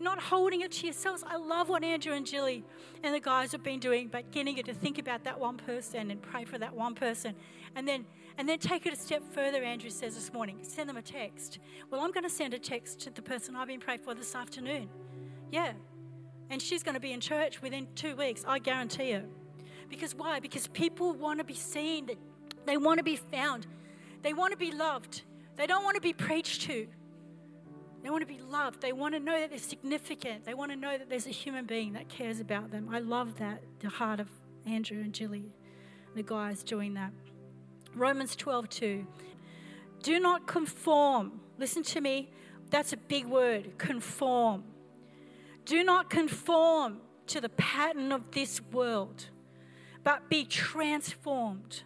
not 0.01 0.19
holding 0.19 0.59
it 0.59 0.71
to 0.73 0.85
yourselves. 0.85 1.23
I 1.25 1.37
love 1.37 1.69
what 1.69 1.81
Andrew 1.81 2.11
and 2.11 2.25
Jilly 2.25 2.65
and 3.03 3.15
the 3.15 3.21
guys 3.21 3.53
have 3.53 3.63
been 3.63 3.79
doing, 3.79 4.09
but 4.09 4.31
getting 4.31 4.57
you 4.57 4.63
to 4.63 4.73
think 4.73 4.99
about 4.99 5.23
that 5.23 5.39
one 5.39 5.55
person 5.55 6.11
and 6.11 6.21
pray 6.21 6.43
for 6.43 6.57
that 6.57 6.75
one 6.75 6.93
person. 6.93 7.35
And 7.73 7.87
then 7.87 8.05
and 8.37 8.47
then 8.47 8.59
take 8.59 8.85
it 8.85 8.93
a 8.93 8.95
step 8.95 9.21
further, 9.33 9.63
Andrew 9.63 9.89
says 9.89 10.15
this 10.15 10.33
morning. 10.33 10.59
Send 10.61 10.89
them 10.89 10.97
a 10.97 11.01
text. 11.01 11.59
Well, 11.89 12.01
I'm 12.01 12.11
going 12.11 12.23
to 12.23 12.29
send 12.29 12.53
a 12.53 12.59
text 12.59 12.99
to 13.01 13.09
the 13.09 13.21
person 13.21 13.55
I've 13.55 13.67
been 13.67 13.79
praying 13.79 13.99
for 13.99 14.13
this 14.13 14.35
afternoon. 14.35 14.89
Yeah. 15.51 15.73
And 16.49 16.61
she's 16.61 16.83
going 16.83 16.95
to 16.95 17.01
be 17.01 17.11
in 17.11 17.19
church 17.19 17.61
within 17.61 17.87
two 17.95 18.15
weeks, 18.15 18.43
I 18.47 18.59
guarantee 18.59 19.11
you. 19.11 19.23
Because 19.89 20.15
why? 20.15 20.39
Because 20.39 20.67
people 20.67 21.13
want 21.13 21.39
to 21.39 21.43
be 21.43 21.53
seen, 21.53 22.09
they 22.65 22.77
want 22.77 22.97
to 22.97 23.03
be 23.03 23.15
found, 23.15 23.67
they 24.21 24.33
want 24.33 24.51
to 24.51 24.57
be 24.57 24.71
loved, 24.71 25.23
they 25.55 25.67
don't 25.67 25.83
want 25.83 25.95
to 25.95 26.01
be 26.01 26.13
preached 26.13 26.63
to. 26.63 26.87
They 28.03 28.09
want 28.09 28.21
to 28.21 28.27
be 28.27 28.41
loved. 28.41 28.81
They 28.81 28.91
want 28.91 29.13
to 29.13 29.19
know 29.21 29.39
that 29.39 29.49
they're 29.49 29.57
significant. 29.57 30.43
They 30.43 30.53
want 30.53 30.71
to 30.71 30.75
know 30.75 30.97
that 30.97 31.09
there's 31.09 31.25
a 31.25 31.29
human 31.29 31.65
being 31.65 31.93
that 31.93 32.09
cares 32.09 32.41
about 32.41 32.69
them. 32.69 32.89
I 32.91 32.99
love 32.99 33.37
that, 33.37 33.63
the 33.79 33.87
heart 33.87 34.19
of 34.19 34.27
Andrew 34.65 34.99
and 34.99 35.13
Jilly, 35.13 35.45
the 36.13 36.21
guys 36.21 36.63
doing 36.63 36.95
that. 36.95 37.13
Romans 37.95 38.35
12, 38.35 38.69
2. 38.69 39.07
Do 40.01 40.19
not 40.19 40.47
conform. 40.47 41.39
Listen 41.57 41.83
to 41.83 42.01
me. 42.01 42.31
That's 42.69 42.93
a 42.93 42.97
big 42.97 43.25
word 43.25 43.77
conform. 43.77 44.63
Do 45.65 45.83
not 45.83 46.09
conform 46.09 46.97
to 47.27 47.39
the 47.39 47.49
pattern 47.49 48.11
of 48.11 48.31
this 48.31 48.61
world, 48.71 49.29
but 50.03 50.29
be 50.29 50.43
transformed 50.43 51.83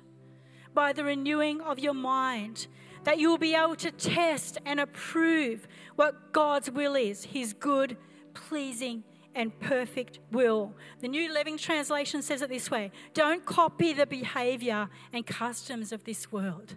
by 0.73 0.93
the 0.93 1.03
renewing 1.03 1.61
of 1.61 1.79
your 1.79 1.93
mind, 1.93 2.67
that 3.03 3.19
you 3.19 3.29
will 3.29 3.37
be 3.37 3.53
able 3.55 3.75
to 3.75 3.91
test 3.91 4.57
and 4.65 4.79
approve 4.79 5.67
what 5.95 6.33
God's 6.33 6.71
will 6.71 6.95
is, 6.95 7.25
his 7.25 7.53
good, 7.53 7.97
pleasing, 8.33 9.03
and 9.37 9.57
perfect 9.59 10.19
will. 10.31 10.73
The 10.99 11.07
New 11.07 11.31
Living 11.31 11.57
Translation 11.57 12.21
says 12.21 12.41
it 12.41 12.49
this 12.49 12.69
way 12.71 12.91
Don't 13.13 13.45
copy 13.45 13.93
the 13.93 14.07
behavior 14.07 14.89
and 15.13 15.25
customs 15.25 15.91
of 15.91 16.03
this 16.03 16.31
world, 16.31 16.75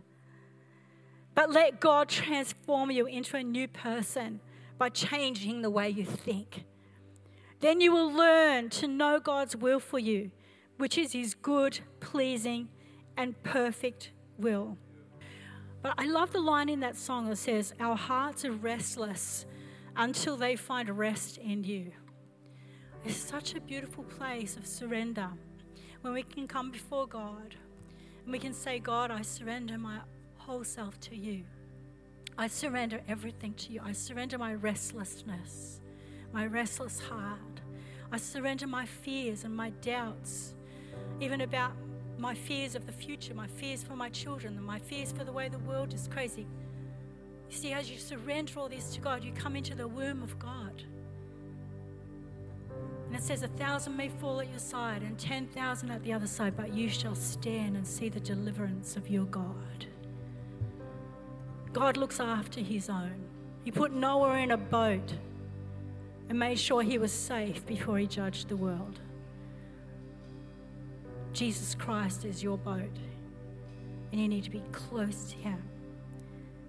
but 1.34 1.50
let 1.50 1.80
God 1.80 2.08
transform 2.08 2.90
you 2.90 3.06
into 3.06 3.36
a 3.36 3.42
new 3.42 3.66
person 3.66 4.40
by 4.78 4.90
changing 4.90 5.62
the 5.62 5.70
way 5.70 5.88
you 5.88 6.04
think. 6.04 6.64
Then 7.61 7.80
you 7.80 7.92
will 7.92 8.12
learn 8.12 8.70
to 8.70 8.86
know 8.86 9.18
God's 9.18 9.56
will 9.56 9.80
for 9.80 9.98
you, 9.98 10.30
which 10.76 10.96
is 10.96 11.12
His 11.12 11.34
good, 11.34 11.80
pleasing, 12.00 12.68
and 13.16 13.42
perfect 13.42 14.11
will. 14.38 14.76
But 15.82 15.94
I 15.96 16.06
love 16.06 16.32
the 16.32 16.40
line 16.40 16.68
in 16.68 16.80
that 16.80 16.96
song 16.96 17.28
that 17.30 17.36
says, 17.36 17.72
Our 17.80 17.96
hearts 17.96 18.44
are 18.44 18.52
restless 18.52 19.46
until 19.96 20.36
they 20.36 20.56
find 20.56 20.90
rest 20.90 21.38
in 21.38 21.64
you. 21.64 21.92
It's 23.05 23.16
such 23.16 23.55
a 23.55 23.61
beautiful 23.61 24.05
place 24.05 24.59
of 24.59 24.66
surrender 24.66 25.30
when 26.03 26.12
we 26.12 26.22
can 26.22 26.46
come 26.46 26.70
before 26.70 27.07
God 27.07 27.57
and 28.24 28.32
we 28.32 28.38
can 28.38 28.53
say, 28.53 28.78
God, 28.78 29.11
I 29.11 29.22
surrender 29.22 29.78
my 29.78 30.01
whole 30.36 30.64
self 30.64 31.01
to 31.01 31.16
you. 31.16 31.44
I 32.36 32.46
surrender 32.46 33.01
everything 33.09 33.55
to 33.55 33.72
you. 33.72 33.80
I 33.82 33.92
surrender 33.92 34.36
my 34.36 34.55
restlessness, 34.55 35.80
my 36.32 36.46
restless 36.46 37.01
heart. 37.01 37.61
I 38.12 38.18
surrender 38.18 38.66
my 38.66 38.84
fears 38.84 39.44
and 39.44 39.57
my 39.57 39.70
doubts, 39.80 40.55
even 41.20 41.40
about 41.40 41.72
my 42.18 42.34
fears 42.34 42.74
of 42.74 42.84
the 42.84 42.92
future, 42.92 43.32
my 43.32 43.46
fears 43.46 43.82
for 43.82 43.96
my 43.96 44.11
children, 44.11 44.62
my 44.62 44.78
fears 44.78 45.11
for 45.11 45.24
the 45.24 45.32
way 45.32 45.48
the 45.48 45.59
world 45.61 45.94
is 45.94 46.07
crazy. 46.12 46.46
You 47.48 47.57
see, 47.57 47.72
as 47.72 47.90
you 47.90 47.96
surrender 47.96 48.61
all 48.61 48.68
this 48.68 48.92
to 48.94 49.01
God, 49.01 49.24
you 49.24 49.32
come 49.32 49.57
into 49.57 49.74
the 49.74 49.88
womb 49.88 50.22
of 50.22 50.38
God. 50.38 50.84
And 53.11 53.18
it 53.18 53.24
says, 53.24 53.42
A 53.42 53.48
thousand 53.48 53.96
may 53.96 54.08
fall 54.08 54.40
at 54.40 54.48
your 54.48 54.61
side 54.61 55.02
and 55.02 55.18
10,000 55.18 55.90
at 55.90 56.04
the 56.04 56.12
other 56.12 56.28
side, 56.28 56.56
but 56.56 56.72
you 56.72 56.88
shall 56.88 57.16
stand 57.16 57.76
and 57.76 57.84
see 57.84 58.08
the 58.08 58.20
deliverance 58.20 58.94
of 58.94 59.11
your 59.11 59.24
God. 59.24 59.86
God 61.72 61.96
looks 61.96 62.20
after 62.20 62.61
his 62.61 62.88
own. 62.88 63.24
He 63.64 63.72
put 63.72 63.92
Noah 63.92 64.38
in 64.38 64.52
a 64.52 64.56
boat 64.56 65.12
and 66.28 66.38
made 66.38 66.61
sure 66.61 66.82
he 66.82 66.98
was 66.98 67.11
safe 67.11 67.66
before 67.66 67.98
he 67.98 68.06
judged 68.06 68.48
the 68.48 68.56
world. 68.56 69.00
Jesus 71.32 71.74
Christ 71.74 72.24
is 72.24 72.44
your 72.44 72.58
boat, 72.58 72.96
and 74.12 74.20
you 74.20 74.28
need 74.28 74.44
to 74.44 74.50
be 74.50 74.62
close 74.70 75.32
to 75.32 75.36
him 75.36 75.61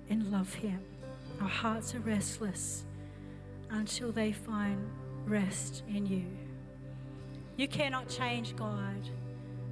and 0.09 0.31
love 0.31 0.51
him. 0.55 0.79
Our 1.39 1.47
hearts 1.47 1.93
are 1.93 1.99
restless 1.99 2.83
until 3.69 4.11
they 4.11 4.31
find 4.31 4.89
rest 5.25 5.83
in 5.87 6.05
you. 6.05 6.25
You 7.57 7.67
cannot 7.67 8.09
change 8.09 8.55
God, 8.55 9.09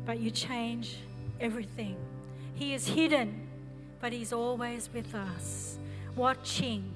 but 0.06 0.20
you 0.20 0.32
change 0.32 0.98
everything. 1.40 1.98
He 2.56 2.74
is 2.74 2.88
hidden, 2.88 3.48
but 4.00 4.14
He's 4.14 4.34
always 4.34 4.90
with 4.94 5.16
us, 5.16 5.78
watching, 6.16 6.92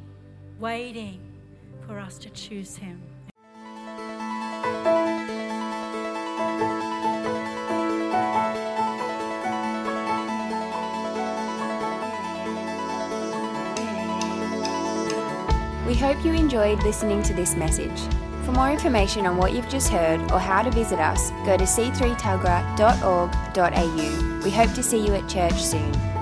waiting 0.60 1.20
for 1.88 2.00
us 2.00 2.18
to 2.20 2.30
choose 2.30 2.76
Him. 2.76 3.02
We 15.86 16.00
hope 16.00 16.26
you 16.26 16.34
enjoyed 16.34 16.82
listening 16.84 17.22
to 17.24 17.34
this 17.34 17.56
message. 17.56 18.02
For 18.46 18.52
more 18.52 18.70
information 18.70 19.26
on 19.26 19.38
what 19.38 19.54
you've 19.54 19.70
just 19.70 19.90
heard 19.90 20.20
or 20.32 20.40
how 20.40 20.62
to 20.64 20.72
visit 20.72 21.00
us, 21.00 21.32
go 21.46 21.56
to 21.56 21.64
c3tuggerah.org.au. 21.64 24.42
We 24.44 24.52
hope 24.52 24.74
to 24.74 24.84
see 24.84 25.06
you 25.06 25.14
at 25.14 25.30
church 25.30 25.64
soon. 25.64 26.13